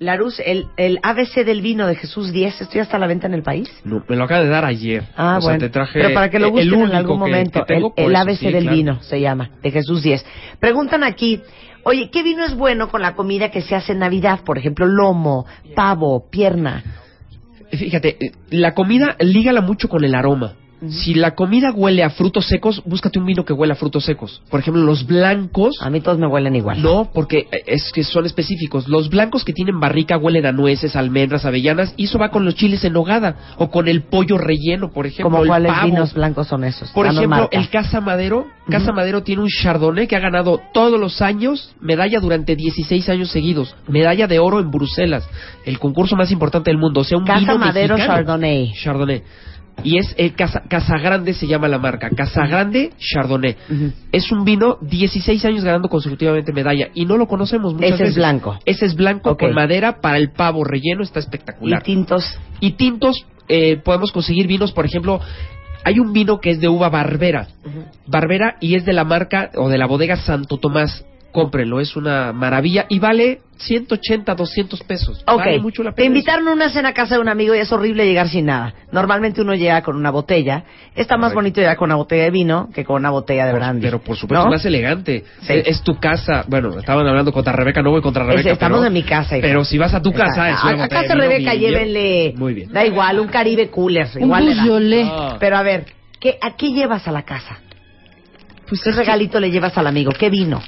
Larus, 0.00 0.40
el, 0.44 0.66
el 0.78 0.98
ABC 1.02 1.44
del 1.44 1.60
vino 1.60 1.86
de 1.86 1.94
Jesús 1.94 2.32
10, 2.32 2.62
¿esto 2.62 2.74
ya 2.74 2.82
está 2.82 2.96
a 2.96 3.00
la 3.00 3.06
venta 3.06 3.26
en 3.26 3.34
el 3.34 3.42
país? 3.42 3.70
No, 3.84 4.02
me 4.08 4.16
lo 4.16 4.24
acaba 4.24 4.42
de 4.42 4.48
dar 4.48 4.64
ayer. 4.64 5.04
Ah, 5.14 5.36
O 5.36 5.40
sea, 5.42 5.50
bueno. 5.50 5.58
te 5.60 5.68
traje 5.68 6.00
Pero 6.00 6.14
para 6.14 6.30
que 6.30 6.38
lo 6.38 6.50
busquen 6.50 6.72
en 6.80 6.94
algún 6.94 7.18
momento. 7.18 7.64
que 7.66 7.74
el 7.74 7.84
el 7.96 8.12
eso, 8.12 8.18
ABC 8.22 8.38
sí, 8.38 8.50
del 8.50 8.62
claro. 8.62 8.76
vino 8.76 9.02
se 9.02 9.20
llama, 9.20 9.50
de 9.62 9.70
Jesús 9.70 10.02
10. 10.02 10.24
Preguntan 10.58 11.04
aquí, 11.04 11.42
oye, 11.84 12.08
¿qué 12.10 12.22
vino 12.22 12.44
es 12.46 12.54
bueno 12.54 12.88
con 12.88 13.02
la 13.02 13.14
comida 13.14 13.50
que 13.50 13.60
se 13.60 13.74
hace 13.76 13.92
en 13.92 13.98
Navidad? 13.98 14.40
Por 14.42 14.56
ejemplo, 14.56 14.86
lomo, 14.86 15.44
pavo, 15.76 16.30
pierna. 16.30 16.82
Fíjate, 17.70 18.16
eh, 18.24 18.32
la 18.48 18.72
comida 18.74 19.16
lígala 19.20 19.60
mucho 19.60 19.88
con 19.90 20.02
el 20.02 20.14
aroma. 20.14 20.54
Si 20.88 21.14
la 21.14 21.34
comida 21.34 21.72
huele 21.72 22.02
a 22.02 22.10
frutos 22.10 22.46
secos, 22.46 22.82
búscate 22.86 23.18
un 23.18 23.26
vino 23.26 23.44
que 23.44 23.52
huele 23.52 23.74
a 23.74 23.76
frutos 23.76 24.04
secos. 24.04 24.42
Por 24.50 24.60
ejemplo, 24.60 24.82
los 24.82 25.06
blancos. 25.06 25.76
A 25.80 25.90
mí 25.90 26.00
todos 26.00 26.18
me 26.18 26.26
huelen 26.26 26.56
igual. 26.56 26.82
No, 26.82 27.10
porque 27.12 27.48
eh, 27.52 27.64
es 27.66 27.92
que 27.92 28.02
son 28.02 28.24
específicos. 28.24 28.88
Los 28.88 29.10
blancos 29.10 29.44
que 29.44 29.52
tienen 29.52 29.78
barrica 29.78 30.16
huelen 30.16 30.46
a 30.46 30.52
nueces, 30.52 30.96
almendras, 30.96 31.44
avellanas, 31.44 31.92
y 31.96 32.04
eso 32.04 32.18
va 32.18 32.30
con 32.30 32.44
los 32.44 32.54
chiles 32.54 32.82
en 32.84 32.94
nogada 32.94 33.54
o 33.58 33.70
con 33.70 33.88
el 33.88 34.02
pollo 34.04 34.38
relleno, 34.38 34.90
por 34.90 35.06
ejemplo. 35.06 35.30
¿Como 35.30 35.46
cuáles 35.46 35.72
pavo. 35.72 35.86
vinos 35.86 36.14
blancos 36.14 36.48
son 36.48 36.64
esos? 36.64 36.90
Por 36.90 37.06
Danos 37.06 37.18
ejemplo, 37.20 37.40
marca. 37.42 37.58
el 37.58 37.68
Casa 37.68 38.00
Madero. 38.00 38.46
Casa 38.68 38.92
Madero 38.92 39.22
tiene 39.22 39.42
un 39.42 39.48
Chardonnay 39.48 40.06
que 40.06 40.14
ha 40.14 40.20
ganado 40.20 40.60
todos 40.72 40.98
los 40.98 41.20
años 41.20 41.74
medalla 41.80 42.20
durante 42.20 42.54
16 42.54 43.08
años 43.08 43.30
seguidos. 43.30 43.74
Medalla 43.88 44.28
de 44.28 44.38
oro 44.38 44.60
en 44.60 44.70
Bruselas, 44.70 45.28
el 45.64 45.78
concurso 45.78 46.14
más 46.16 46.30
importante 46.30 46.70
del 46.70 46.78
mundo. 46.78 47.00
O 47.00 47.04
sea, 47.04 47.18
un 47.18 47.24
Casa 47.24 47.40
vino 47.40 47.58
Madero 47.58 47.96
mexicano. 47.96 48.18
Chardonnay. 48.18 48.72
Chardonnay. 48.74 49.22
Y 49.82 49.98
es 49.98 50.14
el 50.18 50.34
Casa, 50.34 50.62
Casagrande 50.68 51.32
se 51.32 51.46
llama 51.46 51.68
la 51.68 51.78
marca. 51.78 52.10
Casagrande 52.10 52.90
Chardonnay. 52.98 53.56
Es 54.12 54.30
un 54.30 54.44
vino 54.44 54.78
16 54.82 55.44
años 55.44 55.64
ganando 55.64 55.88
consecutivamente 55.88 56.52
medalla 56.52 56.88
y 56.94 57.06
no 57.06 57.16
lo 57.16 57.26
conocemos 57.26 57.74
muchas 57.74 57.92
Ese 57.92 58.04
es 58.04 58.16
blanco. 58.16 58.58
Ese 58.64 58.86
es 58.86 58.94
blanco 58.94 59.36
con 59.36 59.54
madera 59.54 60.00
para 60.00 60.18
el 60.18 60.32
pavo 60.32 60.64
relleno, 60.64 61.02
está 61.02 61.20
Y 61.20 61.22
espectacular. 61.22 61.82
tintos. 61.82 62.38
Y 62.60 62.72
tintos, 62.72 63.26
eh, 63.48 63.76
podemos 63.78 64.12
conseguir 64.12 64.46
vinos, 64.46 64.72
por 64.72 64.84
ejemplo, 64.84 65.20
hay 65.84 65.98
un 65.98 66.12
vino 66.12 66.40
que 66.40 66.50
es 66.50 66.60
de 66.60 66.68
uva 66.68 66.88
Barbera. 66.88 67.48
Barbera 68.06 68.56
y 68.60 68.74
es 68.74 68.84
de 68.84 68.92
la 68.92 69.04
marca 69.04 69.50
o 69.56 69.68
de 69.68 69.78
la 69.78 69.86
bodega 69.86 70.16
Santo 70.16 70.58
Tomás. 70.58 71.04
Cómprenlo, 71.32 71.80
es 71.80 71.96
una 71.96 72.32
maravilla 72.32 72.86
y 72.88 72.98
vale 72.98 73.40
180, 73.58 74.34
200 74.34 74.82
pesos. 74.84 75.22
Ok, 75.26 75.36
Vale 75.38 75.60
mucho 75.60 75.82
la 75.82 75.90
te 75.90 75.96
pena 75.96 76.06
invitaron 76.06 76.48
a 76.48 76.52
una 76.52 76.70
cena 76.70 76.88
a 76.90 76.94
casa 76.94 77.16
de 77.16 77.20
un 77.20 77.28
amigo 77.28 77.54
y 77.54 77.58
es 77.58 77.70
horrible 77.70 78.06
llegar 78.06 78.28
sin 78.28 78.46
nada. 78.46 78.74
Normalmente 78.90 79.42
uno 79.42 79.54
llega 79.54 79.82
con 79.82 79.96
una 79.96 80.10
botella. 80.10 80.64
Está 80.94 81.18
más 81.18 81.34
bonito 81.34 81.60
llegar 81.60 81.76
con 81.76 81.86
una 81.88 81.96
botella 81.96 82.24
de 82.24 82.30
vino 82.30 82.70
que 82.74 82.84
con 82.84 82.96
una 82.96 83.10
botella 83.10 83.46
de 83.46 83.52
brandy. 83.52 83.82
Pero 83.82 83.98
por 84.00 84.16
supuesto, 84.16 84.44
¿no? 84.46 84.50
más 84.50 84.64
elegante. 84.64 85.24
Sí. 85.42 85.52
Es, 85.52 85.66
es 85.66 85.82
tu 85.82 85.98
casa. 86.00 86.44
Bueno, 86.48 86.78
estaban 86.78 87.06
hablando 87.06 87.32
contra 87.32 87.52
Rebeca, 87.52 87.82
no 87.82 87.90
voy 87.90 88.00
contra 88.00 88.24
Rebeca. 88.24 88.40
Es- 88.48 88.54
estamos 88.54 88.78
pero, 88.78 88.86
en 88.86 88.92
mi 88.94 89.02
casa, 89.02 89.36
hijo. 89.36 89.46
Pero 89.46 89.64
si 89.64 89.76
vas 89.76 89.92
a 89.92 90.00
tu 90.00 90.12
casa, 90.12 90.48
es 90.50 90.64
una 90.64 90.84
a, 90.84 90.88
casa 90.88 91.02
de 91.02 91.14
vino 91.14 91.20
Rebeca 91.20 91.50
bien, 91.54 91.60
llévenle, 91.72 92.34
Muy 92.36 92.54
bien. 92.54 92.72
da 92.72 92.86
igual, 92.86 93.20
un 93.20 93.28
Caribe 93.28 93.68
cooler. 93.68 94.08
Un 94.16 94.22
igual 94.22 94.46
le 94.46 94.54
da. 94.54 94.62
Beaujolais. 94.62 95.08
Ah. 95.10 95.36
Pero 95.38 95.56
a 95.58 95.62
ver, 95.62 95.84
¿qué, 96.18 96.38
¿a 96.40 96.56
qué 96.56 96.72
llevas 96.72 97.06
a 97.06 97.12
la 97.12 97.22
casa? 97.22 97.58
Pues 98.68 98.80
¿Qué 98.82 98.92
regalito 98.92 99.38
le 99.40 99.50
llevas 99.50 99.76
al 99.76 99.86
amigo? 99.86 100.12
¿Qué 100.12 100.30
vino? 100.30 100.62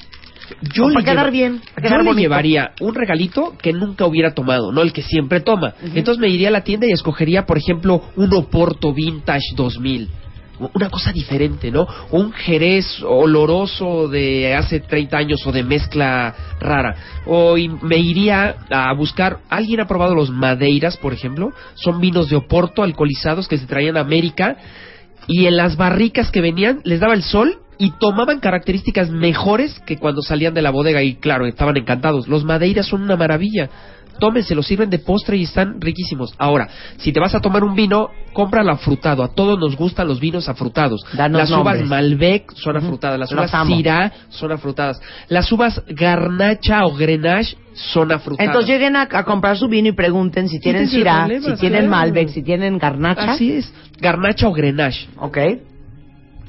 Yo 0.75 0.85
para 0.93 1.05
quedar 1.05 1.17
lleva- 1.17 1.31
bien, 1.31 1.61
para 1.75 1.89
yo 1.89 1.95
quedar 2.03 2.15
le 2.15 2.21
llevaría 2.21 2.73
un 2.81 2.95
regalito 2.95 3.55
que 3.61 3.73
nunca 3.73 4.07
hubiera 4.07 4.35
tomado, 4.35 4.73
no 4.73 4.83
el 4.83 4.93
que 4.93 5.03
siempre 5.03 5.41
toma. 5.41 5.75
Entonces 5.95 6.19
me 6.21 6.29
iría 6.29 6.49
a 6.49 6.53
la 6.53 6.65
tienda 6.65 6.87
y 6.87 6.93
escogería, 6.93 7.45
por 7.47 7.59
ejemplo, 7.59 8.03
un 8.17 8.33
Oporto 8.35 8.93
Vintage 8.93 9.55
2000. 9.57 10.09
Una 10.75 10.91
cosa 10.91 11.13
diferente, 11.13 11.73
¿no? 11.73 11.83
O 12.13 12.19
un 12.21 12.33
Jerez 12.33 13.03
oloroso 13.03 14.07
de 14.07 14.55
hace 14.55 14.79
30 14.79 15.17
años 15.17 15.45
o 15.45 15.51
de 15.51 15.65
mezcla 15.65 16.33
rara. 16.61 16.95
O 17.27 17.57
y 17.59 17.69
me 17.69 17.97
iría 17.99 18.57
a 18.71 18.93
buscar. 18.95 19.39
¿Alguien 19.51 19.81
ha 19.81 19.89
probado 19.89 20.15
los 20.15 20.31
Madeiras, 20.31 20.97
por 20.99 21.13
ejemplo? 21.15 21.51
Son 21.75 22.01
vinos 22.01 22.29
de 22.29 22.37
Oporto 22.37 22.85
alcoholizados 22.85 23.49
que 23.49 23.59
se 23.59 23.67
traían 23.67 23.97
a 23.97 24.01
América 24.01 24.57
y 25.27 25.47
en 25.47 25.57
las 25.57 25.77
barricas 25.77 26.31
que 26.31 26.41
venían 26.41 26.81
les 26.85 27.01
daba 27.01 27.15
el 27.15 27.23
sol 27.25 27.59
y 27.83 27.91
tomaban 27.99 28.39
características 28.39 29.11
mejores 29.11 29.81
que 29.81 29.97
cuando 29.97 30.23
salían 30.23 30.55
de 30.55 30.63
la 30.63 30.71
bodega 30.71 31.03
y 31.03 31.17
claro, 31.17 31.47
estaban 31.47 31.77
encantados. 31.77 32.29
Los 32.29 32.45
madeiras 32.45 32.87
son 32.87 33.03
una 33.03 33.17
maravilla. 33.17 33.69
Tómense, 34.21 34.55
los 34.55 34.69
sirven 34.69 34.89
de 34.89 35.01
postre 35.01 35.37
y 35.37 35.43
están 35.43 35.81
riquísimos. 35.81 36.33
Ahora, 36.39 36.69
si 36.99 37.13
te 37.13 37.19
vas 37.19 37.35
a 37.35 37.41
tomar 37.41 37.65
un 37.65 37.75
vino, 37.75 38.09
cómpralo 38.35 38.71
afrutado. 38.71 39.25
A 39.25 39.35
todos 39.35 39.59
nos 39.59 39.75
gustan 39.75 40.07
los 40.07 40.21
vinos 40.21 40.49
afrutados. 40.49 41.05
Danos 41.13 41.41
las 41.41 41.51
nombres. 41.51 41.81
uvas 41.81 41.89
Malbec 41.89 42.53
son 42.55 42.77
afrutadas, 42.77 43.19
las 43.19 43.33
uvas. 43.33 43.51
Syrah 43.67 44.13
son 44.29 44.53
afrutadas, 44.53 45.01
las 45.29 45.51
uvas 45.51 45.83
Garnacha 45.89 46.87
o 46.87 46.95
Grenache 46.95 47.57
son 47.73 48.13
afrutadas. 48.13 48.47
Entonces 48.47 48.71
lleguen 48.71 48.95
a, 48.95 49.09
a 49.11 49.25
comprar 49.25 49.57
su 49.57 49.67
vino 49.67 49.89
y 49.89 49.93
pregunten 49.93 50.49
si 50.49 50.61
tienen 50.61 50.87
Syrah, 50.87 51.27
si 51.27 51.57
tienen 51.57 51.87
claro. 51.87 51.89
Malbec, 51.89 52.29
si 52.29 52.45
tienen 52.45 52.79
Garnacha. 52.79 53.33
Así 53.33 53.51
es, 53.51 53.75
Garnacha 53.99 54.47
o 54.47 54.53
Grenache. 54.53 55.09
Ok. 55.17 55.39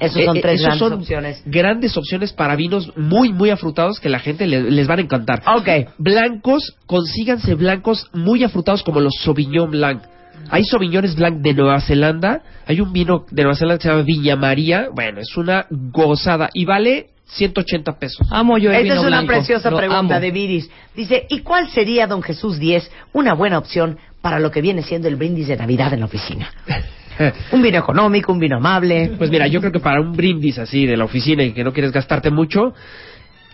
Esos 0.00 0.24
son 0.24 0.36
Eh, 0.36 0.38
eh, 0.38 0.42
tres 0.42 0.54
esos 0.60 0.64
grandes 0.66 0.78
son 0.88 0.92
opciones. 0.94 1.42
Grandes 1.46 1.96
opciones 1.96 2.32
para 2.32 2.56
vinos 2.56 2.92
muy, 2.96 3.32
muy 3.32 3.50
afrutados 3.50 4.00
que 4.00 4.08
la 4.08 4.18
gente 4.18 4.46
le- 4.46 4.70
les 4.70 4.86
van 4.86 4.98
a 4.98 5.02
encantar. 5.02 5.42
Ok. 5.46 5.68
Blancos, 5.98 6.76
consíganse 6.86 7.54
blancos 7.54 8.08
muy 8.12 8.44
afrutados 8.44 8.82
como 8.82 9.00
los 9.00 9.14
Sauvignon 9.22 9.70
Blanc. 9.70 10.02
Hay 10.50 10.64
Sauvignones 10.64 11.14
Blanc 11.16 11.40
de 11.42 11.54
Nueva 11.54 11.80
Zelanda. 11.80 12.42
Hay 12.66 12.80
un 12.80 12.92
vino 12.92 13.24
de 13.30 13.42
Nueva 13.42 13.56
Zelanda 13.56 13.78
que 13.78 13.82
se 13.84 13.88
llama 13.88 14.02
Viña 14.02 14.36
María. 14.36 14.88
Bueno, 14.94 15.20
es 15.20 15.36
una 15.36 15.66
gozada 15.70 16.50
y 16.52 16.64
vale 16.64 17.06
180 17.26 17.98
pesos. 17.98 18.26
Amo 18.30 18.58
yo 18.58 18.70
el 18.70 18.76
Esta 18.76 18.82
vino 18.82 18.94
es 18.96 19.00
una 19.00 19.08
blanco. 19.20 19.26
preciosa 19.32 19.70
Lo 19.70 19.76
pregunta 19.78 20.16
amo. 20.16 20.20
de 20.20 20.30
Viris. 20.30 20.68
Dice, 20.94 21.26
¿y 21.30 21.38
cuál 21.40 21.70
sería, 21.70 22.06
don 22.06 22.22
Jesús 22.22 22.58
10, 22.58 22.90
una 23.14 23.32
buena 23.34 23.56
opción 23.58 23.96
para 24.20 24.38
lo 24.38 24.50
que 24.50 24.60
viene 24.60 24.82
siendo 24.82 25.08
el 25.08 25.16
brindis 25.16 25.48
de 25.48 25.56
Navidad 25.56 25.92
en 25.94 26.00
la 26.00 26.06
oficina? 26.06 26.50
Un 27.52 27.62
vino 27.62 27.78
económico, 27.78 28.32
un 28.32 28.38
vino 28.38 28.56
amable. 28.56 29.12
Pues 29.18 29.30
mira, 29.30 29.46
yo 29.46 29.60
creo 29.60 29.72
que 29.72 29.80
para 29.80 30.00
un 30.00 30.12
brindis 30.12 30.58
así 30.58 30.86
de 30.86 30.96
la 30.96 31.04
oficina 31.04 31.42
y 31.42 31.52
que 31.52 31.64
no 31.64 31.72
quieres 31.72 31.92
gastarte 31.92 32.30
mucho, 32.30 32.74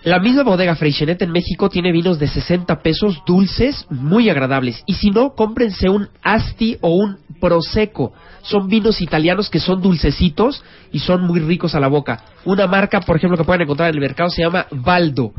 la 0.03 0.19
misma 0.19 0.45
bodega 0.45 0.77
Freixenet 0.77 1.21
en 1.21 1.31
México 1.31 1.69
tiene 1.69 1.93
vinos 1.93 2.19
de 2.19 2.27
60 2.27 2.81
pesos 2.81 3.23
dulces, 3.27 3.87
muy 3.91 4.31
agradables. 4.31 4.83
Y 4.87 4.95
si 4.95 5.11
no, 5.11 5.35
cómprense 5.35 5.91
un 5.91 6.09
Asti 6.23 6.79
o 6.81 6.95
un 6.95 7.19
Prosecco. 7.39 8.15
Son 8.43 8.69
vinos 8.69 9.03
italianos 9.03 9.51
que 9.51 9.61
son 9.61 9.83
dulcecitos 9.83 10.65
y 10.91 11.01
son 11.01 11.27
muy 11.27 11.41
ricos 11.41 11.75
a 11.75 11.81
la 11.81 11.89
boca. 11.89 12.25
Una 12.47 12.67
marca, 12.67 13.03
por 13.03 13.17
ejemplo, 13.17 13.37
que 13.37 13.45
pueden 13.45 13.63
encontrar 13.63 13.91
en 13.91 13.97
el 13.97 14.01
mercado 14.01 14.31
se 14.31 14.43
llama 14.43 14.67
Valdo. 14.71 15.35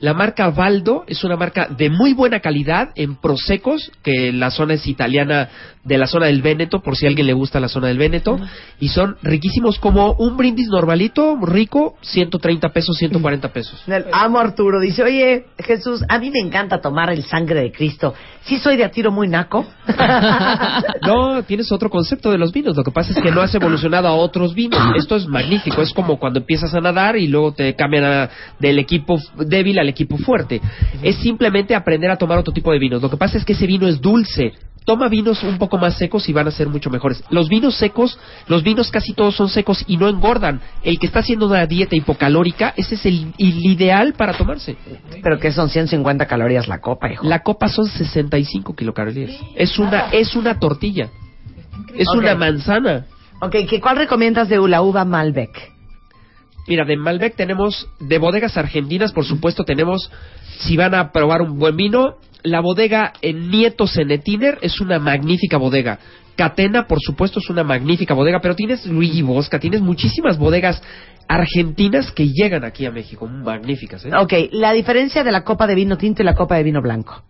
La 0.00 0.12
marca 0.12 0.50
Valdo 0.50 1.04
es 1.06 1.24
una 1.24 1.36
marca 1.36 1.68
de 1.68 1.88
muy 1.88 2.12
buena 2.12 2.40
calidad 2.40 2.90
en 2.96 3.16
prosecos, 3.16 3.90
que 4.02 4.32
la 4.32 4.50
zona 4.50 4.74
es 4.74 4.86
italiana 4.86 5.48
de 5.84 5.98
la 5.98 6.06
zona 6.06 6.26
del 6.26 6.42
Véneto, 6.42 6.80
por 6.80 6.96
si 6.96 7.06
a 7.06 7.08
alguien 7.08 7.26
le 7.26 7.32
gusta 7.32 7.60
la 7.60 7.68
zona 7.68 7.88
del 7.88 7.96
Véneto, 7.96 8.38
y 8.80 8.88
son 8.88 9.16
riquísimos 9.22 9.78
como 9.78 10.12
un 10.12 10.36
brindis 10.36 10.68
normalito, 10.68 11.38
rico, 11.42 11.96
130 12.02 12.68
pesos, 12.70 12.96
140 12.98 13.52
pesos. 13.52 13.82
El 13.86 14.04
amo 14.12 14.38
Arturo. 14.38 14.80
Dice, 14.80 15.02
oye, 15.02 15.46
Jesús, 15.58 16.04
a 16.08 16.18
mí 16.18 16.30
me 16.30 16.40
encanta 16.40 16.80
tomar 16.80 17.10
el 17.10 17.24
sangre 17.24 17.60
de 17.60 17.72
Cristo. 17.72 18.14
¿Sí 18.46 18.58
soy 18.58 18.76
de 18.76 18.84
a 18.84 18.90
tiro 18.90 19.10
muy 19.12 19.28
naco? 19.28 19.66
No, 21.06 21.42
tienes 21.44 21.70
otro 21.72 21.88
concepto 21.90 22.30
de 22.30 22.38
los 22.38 22.52
vinos. 22.52 22.76
Lo 22.76 22.82
que 22.84 22.90
pasa 22.90 23.12
es 23.12 23.18
que 23.20 23.30
no 23.30 23.40
has 23.40 23.54
evolucionado 23.54 24.08
a 24.08 24.14
otros 24.14 24.54
vinos. 24.54 24.80
Esto 24.96 25.16
es 25.16 25.26
magnífico. 25.26 25.80
Es 25.82 25.92
como 25.92 26.18
cuando 26.18 26.40
empiezas 26.40 26.74
a 26.74 26.80
nadar 26.80 27.16
y 27.16 27.28
luego 27.28 27.52
te 27.52 27.74
cambian 27.74 28.04
a- 28.04 28.30
del 28.58 28.78
equipo 28.78 29.18
débil 29.38 29.78
al 29.78 29.88
equipo 29.88 30.16
fuerte. 30.18 30.60
Es 31.02 31.16
simplemente 31.16 31.74
aprender 31.74 32.10
a 32.10 32.16
tomar 32.16 32.38
otro 32.38 32.52
tipo 32.52 32.72
de 32.72 32.78
vinos. 32.78 33.00
Lo 33.02 33.10
que 33.10 33.16
pasa 33.16 33.38
es 33.38 33.44
que 33.44 33.52
ese 33.52 33.66
vino 33.66 33.86
es 33.86 34.00
dulce. 34.00 34.52
Toma 34.86 35.08
vinos 35.08 35.42
un 35.42 35.58
poco 35.58 35.78
más 35.78 35.98
secos 35.98 36.28
y 36.28 36.32
van 36.32 36.46
a 36.46 36.52
ser 36.52 36.68
mucho 36.68 36.90
mejores. 36.90 37.22
Los 37.28 37.48
vinos 37.48 37.76
secos, 37.76 38.20
los 38.46 38.62
vinos 38.62 38.92
casi 38.92 39.14
todos 39.14 39.34
son 39.34 39.48
secos 39.48 39.84
y 39.88 39.96
no 39.96 40.08
engordan. 40.08 40.60
El 40.84 41.00
que 41.00 41.06
está 41.06 41.18
haciendo 41.18 41.46
una 41.48 41.66
dieta 41.66 41.96
hipocalórica, 41.96 42.72
ese 42.76 42.94
es 42.94 43.04
el, 43.04 43.34
el 43.36 43.66
ideal 43.66 44.12
para 44.12 44.34
tomarse. 44.34 44.76
Pero 45.24 45.40
que 45.40 45.50
son 45.50 45.70
150 45.70 46.26
calorías 46.26 46.68
la 46.68 46.80
copa, 46.80 47.10
hijo. 47.10 47.26
La 47.26 47.42
copa 47.42 47.66
son 47.66 47.86
65 47.86 48.76
kilocalorías. 48.76 49.32
Es 49.56 49.76
una, 49.80 50.10
es 50.12 50.36
una 50.36 50.60
tortilla. 50.60 51.10
Es 51.96 52.06
una 52.14 52.36
manzana. 52.36 53.06
Ok, 53.40 53.56
¿qué, 53.68 53.80
¿cuál 53.80 53.96
recomiendas 53.96 54.48
de 54.48 54.56
la 54.68 54.82
uva 54.82 55.04
Malbec? 55.04 55.72
Mira, 56.68 56.84
de 56.84 56.96
Malbec 56.96 57.34
tenemos, 57.34 57.88
de 57.98 58.18
bodegas 58.18 58.56
argentinas, 58.56 59.12
por 59.12 59.24
supuesto, 59.24 59.64
tenemos, 59.64 60.10
si 60.60 60.76
van 60.76 60.94
a 60.94 61.10
probar 61.10 61.42
un 61.42 61.58
buen 61.58 61.76
vino, 61.76 62.16
la 62.42 62.60
bodega 62.60 63.12
en 63.22 63.50
Nieto 63.50 63.86
Cenetiner 63.86 64.58
es 64.62 64.80
una 64.80 64.98
magnífica 64.98 65.56
bodega. 65.56 65.98
Catena, 66.36 66.86
por 66.86 67.00
supuesto, 67.00 67.40
es 67.40 67.48
una 67.48 67.64
magnífica 67.64 68.14
bodega, 68.14 68.40
pero 68.40 68.54
tienes 68.54 68.86
Luigi 68.86 69.22
Bosca, 69.22 69.58
tienes 69.58 69.80
muchísimas 69.80 70.38
bodegas 70.38 70.82
argentinas 71.28 72.12
que 72.12 72.28
llegan 72.28 72.64
aquí 72.64 72.86
a 72.86 72.90
México, 72.90 73.26
magníficas. 73.26 74.04
¿eh? 74.04 74.10
Ok, 74.16 74.32
la 74.52 74.72
diferencia 74.72 75.24
de 75.24 75.32
la 75.32 75.44
copa 75.44 75.66
de 75.66 75.74
vino 75.74 75.96
tinto 75.96 76.22
y 76.22 76.24
la 76.24 76.34
copa 76.34 76.56
de 76.56 76.62
vino 76.62 76.82
blanco. 76.82 77.24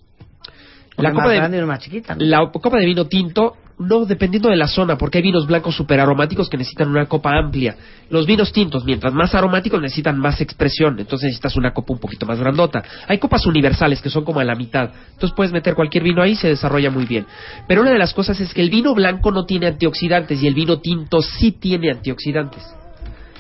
La 0.96 1.11
copa 1.11 1.24
más 1.24 1.30
de- 1.32 1.37
grande 1.38 1.56
y 1.56 1.61
una 1.61 1.66
más 1.68 1.80
chiquita. 1.80 2.14
¿no? 2.14 2.24
La 2.24 2.50
copa 2.50 2.78
de 2.78 2.87
vino 2.87 3.04
tinto, 3.06 3.54
no, 3.78 4.06
dependiendo 4.06 4.48
de 4.48 4.56
la 4.56 4.66
zona, 4.66 4.96
porque 4.96 5.18
hay 5.18 5.22
vinos 5.22 5.46
blancos 5.46 5.76
súper 5.76 6.00
aromáticos 6.00 6.48
que 6.48 6.56
necesitan 6.56 6.88
una 6.88 7.04
copa 7.06 7.37
amplia. 7.37 7.76
Los 8.09 8.24
vinos 8.26 8.50
tintos, 8.52 8.85
mientras 8.87 9.12
más 9.12 9.35
aromáticos, 9.35 9.80
necesitan 9.82 10.18
más 10.18 10.40
expresión, 10.40 10.98
entonces 10.98 11.26
necesitas 11.26 11.56
una 11.56 11.72
copa 11.74 11.92
un 11.92 11.98
poquito 12.00 12.24
más 12.24 12.38
grandota. 12.40 12.82
Hay 13.06 13.18
copas 13.18 13.44
universales 13.44 14.00
que 14.00 14.09
son 14.09 14.24
como 14.24 14.40
a 14.40 14.44
la 14.44 14.54
mitad, 14.54 14.90
entonces 15.12 15.35
puedes 15.37 15.52
meter 15.52 15.74
cualquier 15.74 16.04
vino 16.04 16.22
ahí 16.22 16.32
y 16.32 16.37
se 16.37 16.48
desarrolla 16.48 16.90
muy 16.90 17.04
bien. 17.04 17.26
Pero 17.68 17.82
una 17.82 17.90
de 17.90 17.98
las 17.98 18.14
cosas 18.14 18.40
es 18.40 18.54
que 18.54 18.62
el 18.62 18.70
vino 18.70 18.94
blanco 18.94 19.30
no 19.30 19.44
tiene 19.44 19.66
antioxidantes 19.66 20.42
y 20.42 20.46
el 20.46 20.54
vino 20.54 20.78
tinto 20.80 21.20
sí 21.20 21.52
tiene 21.52 21.90
antioxidantes. 21.90 22.62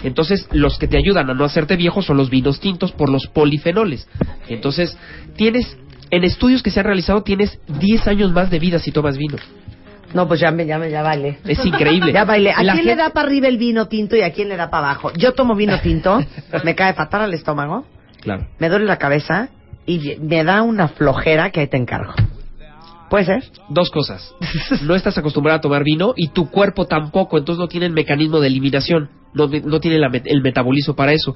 Entonces, 0.04 0.46
los 0.52 0.78
que 0.78 0.86
te 0.88 0.98
ayudan 0.98 1.30
a 1.30 1.34
no 1.34 1.44
hacerte 1.44 1.74
viejo 1.76 2.02
son 2.02 2.18
los 2.18 2.28
vinos 2.28 2.60
tintos 2.60 2.92
por 2.92 3.08
los 3.08 3.26
polifenoles. 3.28 4.06
Entonces, 4.46 4.96
tienes, 5.36 5.74
en 6.10 6.24
estudios 6.24 6.62
que 6.62 6.70
se 6.70 6.80
han 6.80 6.86
realizado, 6.86 7.22
tienes 7.22 7.58
10 7.68 8.06
años 8.08 8.32
más 8.32 8.50
de 8.50 8.58
vida 8.58 8.78
si 8.78 8.92
tomas 8.92 9.16
vino. 9.18 9.36
No, 10.14 10.26
pues 10.28 10.40
ya 10.40 10.50
me, 10.50 10.64
ya 10.66 10.78
me, 10.78 10.90
ya 10.90 11.02
bailé. 11.02 11.38
Es 11.44 11.64
increíble. 11.64 12.12
Ya 12.14 12.24
bailé. 12.24 12.52
¿A 12.52 12.62
La 12.62 12.74
quién 12.74 12.86
le 12.86 12.96
da 12.96 13.10
para 13.10 13.26
arriba 13.28 13.48
el 13.48 13.58
vino 13.58 13.86
tinto 13.86 14.16
y 14.16 14.22
a 14.22 14.32
quién 14.32 14.48
le 14.48 14.56
da 14.56 14.70
para 14.70 14.90
abajo? 14.90 15.12
Yo 15.14 15.32
tomo 15.34 15.54
vino 15.54 15.78
tinto, 15.80 16.20
me 16.64 16.74
cae 16.74 16.94
fatal 16.94 17.22
al 17.22 17.34
estómago, 17.34 17.84
Claro. 18.22 18.46
me 18.58 18.68
duele 18.68 18.86
la 18.86 18.98
cabeza 18.98 19.48
y 19.84 20.16
me 20.20 20.42
da 20.44 20.62
una 20.62 20.88
flojera 20.88 21.50
que 21.50 21.60
ahí 21.60 21.66
te 21.68 21.76
encargo. 21.76 22.14
¿Puede 23.10 23.24
ser? 23.24 23.44
Dos 23.68 23.90
cosas. 23.90 24.34
No 24.82 24.94
estás 24.96 25.16
acostumbrado 25.16 25.58
a 25.58 25.60
tomar 25.60 25.84
vino 25.84 26.12
y 26.16 26.28
tu 26.28 26.50
cuerpo 26.50 26.86
tampoco, 26.86 27.38
entonces 27.38 27.60
no 27.60 27.68
tiene 27.68 27.86
el 27.86 27.92
mecanismo 27.92 28.40
de 28.40 28.48
eliminación, 28.48 29.10
no, 29.36 29.46
no 29.64 29.80
tiene 29.80 29.98
la 29.98 30.10
el 30.24 30.42
metabolismo 30.42 30.94
para 30.96 31.12
eso. 31.12 31.34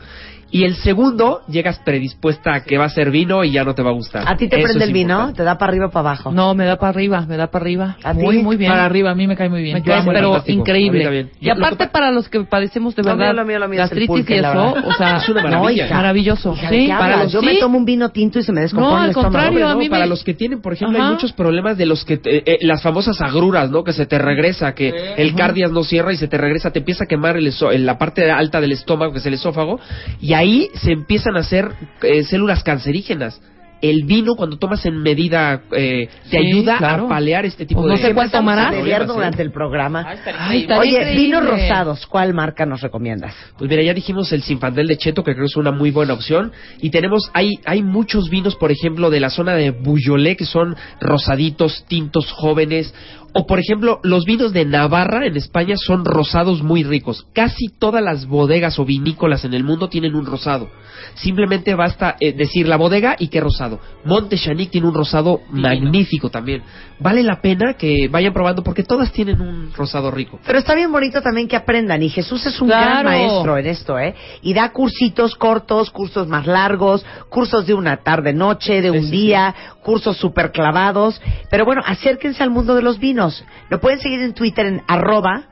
Y 0.52 0.64
el 0.64 0.74
segundo, 0.74 1.42
llegas 1.48 1.78
predispuesta 1.84 2.54
a 2.54 2.64
que 2.64 2.76
va 2.76 2.86
a 2.86 2.88
ser 2.88 3.12
vino 3.12 3.44
y 3.44 3.52
ya 3.52 3.62
no 3.62 3.72
te 3.76 3.82
va 3.82 3.90
a 3.90 3.92
gustar. 3.92 4.24
¿A 4.26 4.36
ti 4.36 4.48
te 4.48 4.56
Eso 4.58 4.64
prende 4.64 4.84
el 4.84 4.92
vino? 4.92 5.12
importante. 5.14 5.36
¿Te 5.36 5.42
da 5.44 5.58
para 5.58 5.70
arriba 5.70 5.86
o 5.86 5.90
para 5.90 6.08
abajo? 6.10 6.32
No, 6.32 6.54
me 6.56 6.64
da 6.64 6.76
para 6.76 6.90
arriba, 6.90 7.24
me 7.28 7.36
da 7.36 7.46
para 7.52 7.62
arriba. 7.62 7.96
¿A? 8.02 8.12
Muy, 8.14 8.38
muy 8.38 8.56
bien. 8.56 8.72
Para 8.72 8.84
arriba, 8.84 9.12
a 9.12 9.14
mí 9.14 9.28
me 9.28 9.36
cae 9.36 9.48
muy 9.48 9.62
bien. 9.62 9.74
Me 9.74 9.82
cae, 9.84 10.02
pero 10.06 10.30
fantástico. 10.30 10.58
increíble. 10.58 11.28
Y 11.40 11.46
lo 11.46 11.52
aparte 11.52 11.86
para 11.86 12.10
los 12.10 12.28
que 12.28 12.40
padecemos 12.40 12.96
de 12.96 13.04
Lo 13.04 13.10
verdad 13.16 13.26
mío, 13.32 13.42
lo 13.42 13.46
mío, 13.46 13.58
lo 13.60 13.68
mío 13.68 13.76
es 13.84 13.92
el 13.92 13.98
gastritis 13.98 14.08
pulque, 14.08 14.34
y 14.34 14.38
eso, 14.38 14.74
o 14.88 14.92
sea, 14.94 15.18
Es 15.18 15.28
una 15.28 15.42
maravilla. 15.44 15.88
maravilloso. 15.88 16.52
Hija, 16.54 16.70
¿de 16.70 16.78
sí, 16.80 16.86
qué 16.86 16.92
para 16.98 17.22
los 17.22 17.32
Yo 17.32 17.42
me 17.42 17.54
tomo 17.60 17.78
un 17.78 17.84
vino 17.84 18.08
tinto 18.08 18.40
y 18.40 18.42
se 18.42 18.50
me 18.52 18.62
descompone 18.62 18.90
No, 18.92 18.98
al 18.98 19.04
el 19.04 19.10
estómago. 19.10 19.30
contrario, 19.32 19.50
Hombre, 19.50 19.64
a 19.64 19.72
no, 19.74 19.78
mí 19.78 19.84
me- 19.84 19.90
para 19.90 20.06
los 20.06 20.24
que 20.24 20.34
tienen, 20.34 20.60
por 20.60 20.72
ejemplo, 20.72 20.98
Ajá. 20.98 21.06
hay 21.08 21.14
muchos 21.14 21.32
problemas 21.32 21.78
de 21.78 21.86
los 21.86 22.04
que 22.04 22.16
te- 22.16 22.38
eh, 22.38 22.42
eh, 22.46 22.58
las 22.62 22.82
famosas 22.82 23.20
agruras, 23.20 23.70
¿no? 23.70 23.84
Que 23.84 23.92
se 23.92 24.06
te 24.06 24.18
regresa, 24.18 24.74
que 24.74 25.14
el 25.16 25.34
cardias 25.36 25.70
no 25.70 25.84
cierra 25.84 26.12
y 26.12 26.16
se 26.16 26.26
te 26.26 26.36
regresa, 26.38 26.72
te 26.72 26.80
empieza 26.80 27.04
a 27.04 27.06
quemar 27.06 27.36
el, 27.36 27.46
eso- 27.46 27.70
el- 27.70 27.89
la 27.92 27.98
parte 27.98 28.30
alta 28.30 28.60
del 28.60 28.72
estómago, 28.72 29.12
que 29.12 29.18
es 29.18 29.26
el 29.26 29.34
esófago, 29.34 29.80
y 30.20 30.32
ahí 30.34 30.68
se 30.74 30.92
empiezan 30.92 31.36
a 31.36 31.40
hacer 31.40 31.72
eh, 32.02 32.22
células 32.24 32.62
cancerígenas. 32.62 33.40
El 33.82 34.04
vino, 34.04 34.34
cuando 34.34 34.58
tomas 34.58 34.84
en 34.84 34.98
medida, 34.98 35.62
eh, 35.72 36.06
te 36.30 36.38
Sí, 36.38 36.46
ayuda 36.48 36.76
claro. 36.76 37.06
a 37.06 37.08
palear 37.08 37.46
este 37.46 37.64
tipo 37.64 37.80
Pues 37.80 37.92
no 37.92 37.96
de 37.96 38.08
sé 38.08 38.12
cuál 38.14 38.30
tomarás. 38.30 38.72
beber 38.72 39.06
durante 39.06 39.40
el 39.40 39.52
programa. 39.52 40.04
Ay, 40.06 40.60
estaría 40.60 40.78
Oye, 40.78 40.90
increíble. 40.98 41.16
vinos 41.22 41.48
rosados, 41.48 42.06
¿cuál 42.06 42.34
marca 42.34 42.66
nos 42.66 42.82
recomiendas? 42.82 43.34
Pues 43.56 43.70
mira, 43.70 43.82
ya 43.82 43.94
dijimos 43.94 44.30
el 44.32 44.42
Sinfandel 44.42 44.86
de 44.86 44.98
Cheto, 44.98 45.24
que 45.24 45.32
creo 45.32 45.44
que 45.46 45.50
es 45.50 45.56
una 45.56 45.72
muy 45.72 45.90
buena 45.92 46.12
opción. 46.12 46.52
Y 46.82 46.90
tenemos, 46.90 47.30
hay, 47.32 47.52
hay 47.64 47.82
muchos 47.82 48.28
vinos, 48.28 48.54
por 48.54 48.70
ejemplo, 48.70 49.08
de 49.08 49.18
la 49.20 49.30
zona 49.30 49.54
de 49.54 49.70
Buyolé, 49.70 50.36
que 50.36 50.44
son 50.44 50.76
rosaditos, 51.00 51.84
tintos 51.88 52.30
jóvenes. 52.32 52.94
O, 53.32 53.46
por 53.46 53.58
ejemplo, 53.58 54.00
los 54.02 54.24
vinos 54.24 54.52
de 54.52 54.64
Navarra, 54.64 55.26
en 55.26 55.36
España, 55.36 55.76
son 55.76 56.04
rosados 56.04 56.62
muy 56.62 56.82
ricos. 56.82 57.26
Casi 57.32 57.68
todas 57.78 58.02
las 58.02 58.26
bodegas 58.26 58.78
o 58.78 58.84
vinícolas 58.84 59.44
en 59.44 59.54
el 59.54 59.64
mundo 59.64 59.88
tienen 59.88 60.14
un 60.14 60.26
rosado. 60.26 60.68
Simplemente 61.14 61.74
basta 61.74 62.16
eh, 62.20 62.32
decir 62.32 62.68
la 62.68 62.76
bodega 62.76 63.16
y 63.18 63.28
qué 63.28 63.40
rosado. 63.40 63.80
Monte 64.04 64.36
Chanic 64.36 64.70
tiene 64.70 64.86
un 64.86 64.94
rosado 64.94 65.40
magnífico 65.50 66.30
también. 66.30 66.62
Vale 66.98 67.22
la 67.22 67.40
pena 67.40 67.74
que 67.74 68.08
vayan 68.08 68.32
probando 68.32 68.62
porque 68.62 68.82
todas 68.82 69.12
tienen 69.12 69.40
un 69.40 69.72
rosado 69.72 70.10
rico. 70.10 70.38
Pero 70.44 70.58
está 70.58 70.74
bien 70.74 70.92
bonito 70.92 71.22
también 71.22 71.48
que 71.48 71.56
aprendan. 71.56 72.02
Y 72.02 72.10
Jesús 72.10 72.44
es 72.46 72.60
un 72.60 72.68
gran 72.68 73.04
maestro 73.04 73.56
en 73.56 73.66
esto, 73.66 73.98
¿eh? 73.98 74.14
Y 74.42 74.54
da 74.54 74.70
cursitos 74.72 75.34
cortos, 75.36 75.90
cursos 75.90 76.28
más 76.28 76.46
largos, 76.46 77.04
cursos 77.28 77.66
de 77.66 77.74
una 77.74 77.98
tarde, 77.98 78.32
noche, 78.32 78.82
de 78.82 78.90
un 78.90 79.00
Sí, 79.00 79.06
sí, 79.06 79.10
día, 79.10 79.54
cursos 79.82 80.16
súper 80.16 80.52
clavados. 80.52 81.20
Pero 81.50 81.64
bueno, 81.64 81.82
acérquense 81.84 82.42
al 82.42 82.50
mundo 82.50 82.74
de 82.74 82.82
los 82.82 82.98
vinos. 82.98 83.19
Lo 83.68 83.80
pueden 83.80 84.00
seguir 84.00 84.20
en 84.20 84.34
Twitter 84.34 84.66
en 84.66 84.82
arroba 84.86 85.44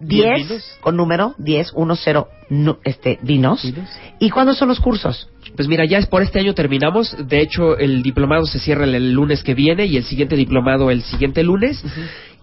¿Diez 0.00 0.36
10 0.36 0.48
vinos? 0.48 0.78
con 0.80 0.96
número 0.96 1.34
10, 1.38 1.72
10 1.74 2.24
no, 2.50 2.78
este, 2.84 3.18
vinos. 3.22 3.62
Vinos. 3.62 3.88
¿Y 4.18 4.30
cuándo 4.30 4.52
son 4.54 4.68
los 4.68 4.80
cursos? 4.80 5.28
Pues 5.56 5.68
mira, 5.68 5.84
ya 5.86 5.98
es 5.98 6.06
por 6.06 6.22
este 6.22 6.40
año 6.40 6.54
terminamos. 6.54 7.16
De 7.26 7.40
hecho, 7.40 7.78
el 7.78 8.02
diplomado 8.02 8.44
se 8.44 8.58
cierra 8.58 8.84
el, 8.84 8.94
el 8.94 9.12
lunes 9.12 9.42
que 9.42 9.54
viene 9.54 9.86
y 9.86 9.96
el 9.96 10.04
siguiente 10.04 10.36
diplomado 10.36 10.90
el 10.90 11.02
siguiente 11.02 11.42
lunes. 11.42 11.82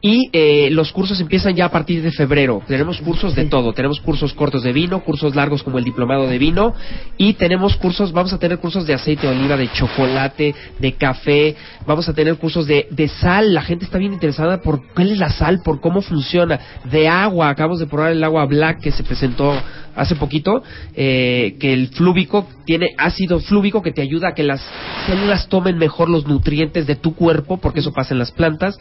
Y 0.04 0.30
eh, 0.34 0.70
los 0.72 0.92
cursos 0.92 1.22
empiezan 1.22 1.56
ya 1.56 1.66
a 1.66 1.70
partir 1.70 2.02
de 2.02 2.12
febrero. 2.12 2.64
Tenemos 2.68 3.00
cursos 3.02 3.36
de 3.36 3.46
todo. 3.46 3.72
Tenemos 3.74 4.00
cursos 4.02 4.34
cortos 4.34 4.64
de 4.64 4.74
vino, 4.74 5.04
cursos 5.04 5.36
largos 5.36 5.62
como 5.62 5.78
el 5.78 5.84
diplomado 5.84 6.28
de 6.28 6.40
vino. 6.40 6.74
Y 7.18 7.34
tenemos 7.34 7.78
cursos, 7.78 8.12
vamos 8.12 8.34
a 8.34 8.40
tener 8.40 8.58
cursos 8.58 8.88
de 8.88 8.96
aceite 8.96 9.28
de 9.28 9.38
oliva, 9.38 9.56
de 9.58 9.72
chocolate, 9.72 10.56
de 10.80 10.94
café. 10.94 11.56
Vamos 11.86 12.10
a 12.10 12.14
tener 12.14 12.36
cursos 12.38 12.66
de, 12.66 12.88
de 12.90 13.08
sal. 13.08 13.54
La 13.54 13.62
gente 13.62 13.86
está 13.86 14.00
bien 14.00 14.14
interesada 14.14 14.62
por 14.62 14.82
cuál 14.94 15.12
es 15.12 15.20
la 15.20 15.30
sal, 15.30 15.62
por 15.64 15.80
cómo 15.80 16.02
funciona. 16.02 16.60
De 16.86 17.08
agua. 17.08 17.50
Acabamos 17.50 17.80
de 17.80 17.86
probar 17.86 18.12
el 18.12 18.24
agua 18.24 18.46
black 18.46 18.82
que 18.82 18.92
se 18.92 19.04
presentó 19.04 19.54
hace 19.96 20.16
poquito. 20.16 20.64
eh, 20.96 21.58
que 21.60 21.74
el 21.74 21.90
flúvico 21.90 22.48
tiene 22.66 22.88
ácido 22.98 23.40
flúvico 23.40 23.82
que 23.82 23.92
te 23.92 24.02
ayuda 24.02 24.30
a 24.30 24.34
que 24.34 24.44
las 24.44 24.62
células 25.06 25.50
tomen 25.50 25.78
mejor 25.78 26.10
los 26.10 26.26
nutrientes 26.28 26.88
de 26.88 26.96
tu 26.96 27.14
cuerpo, 27.16 27.58
porque 27.58 27.82
eso 27.82 27.92
pasa 27.92 28.14
en 28.14 28.20
las 28.20 28.32
plantas. 28.32 28.78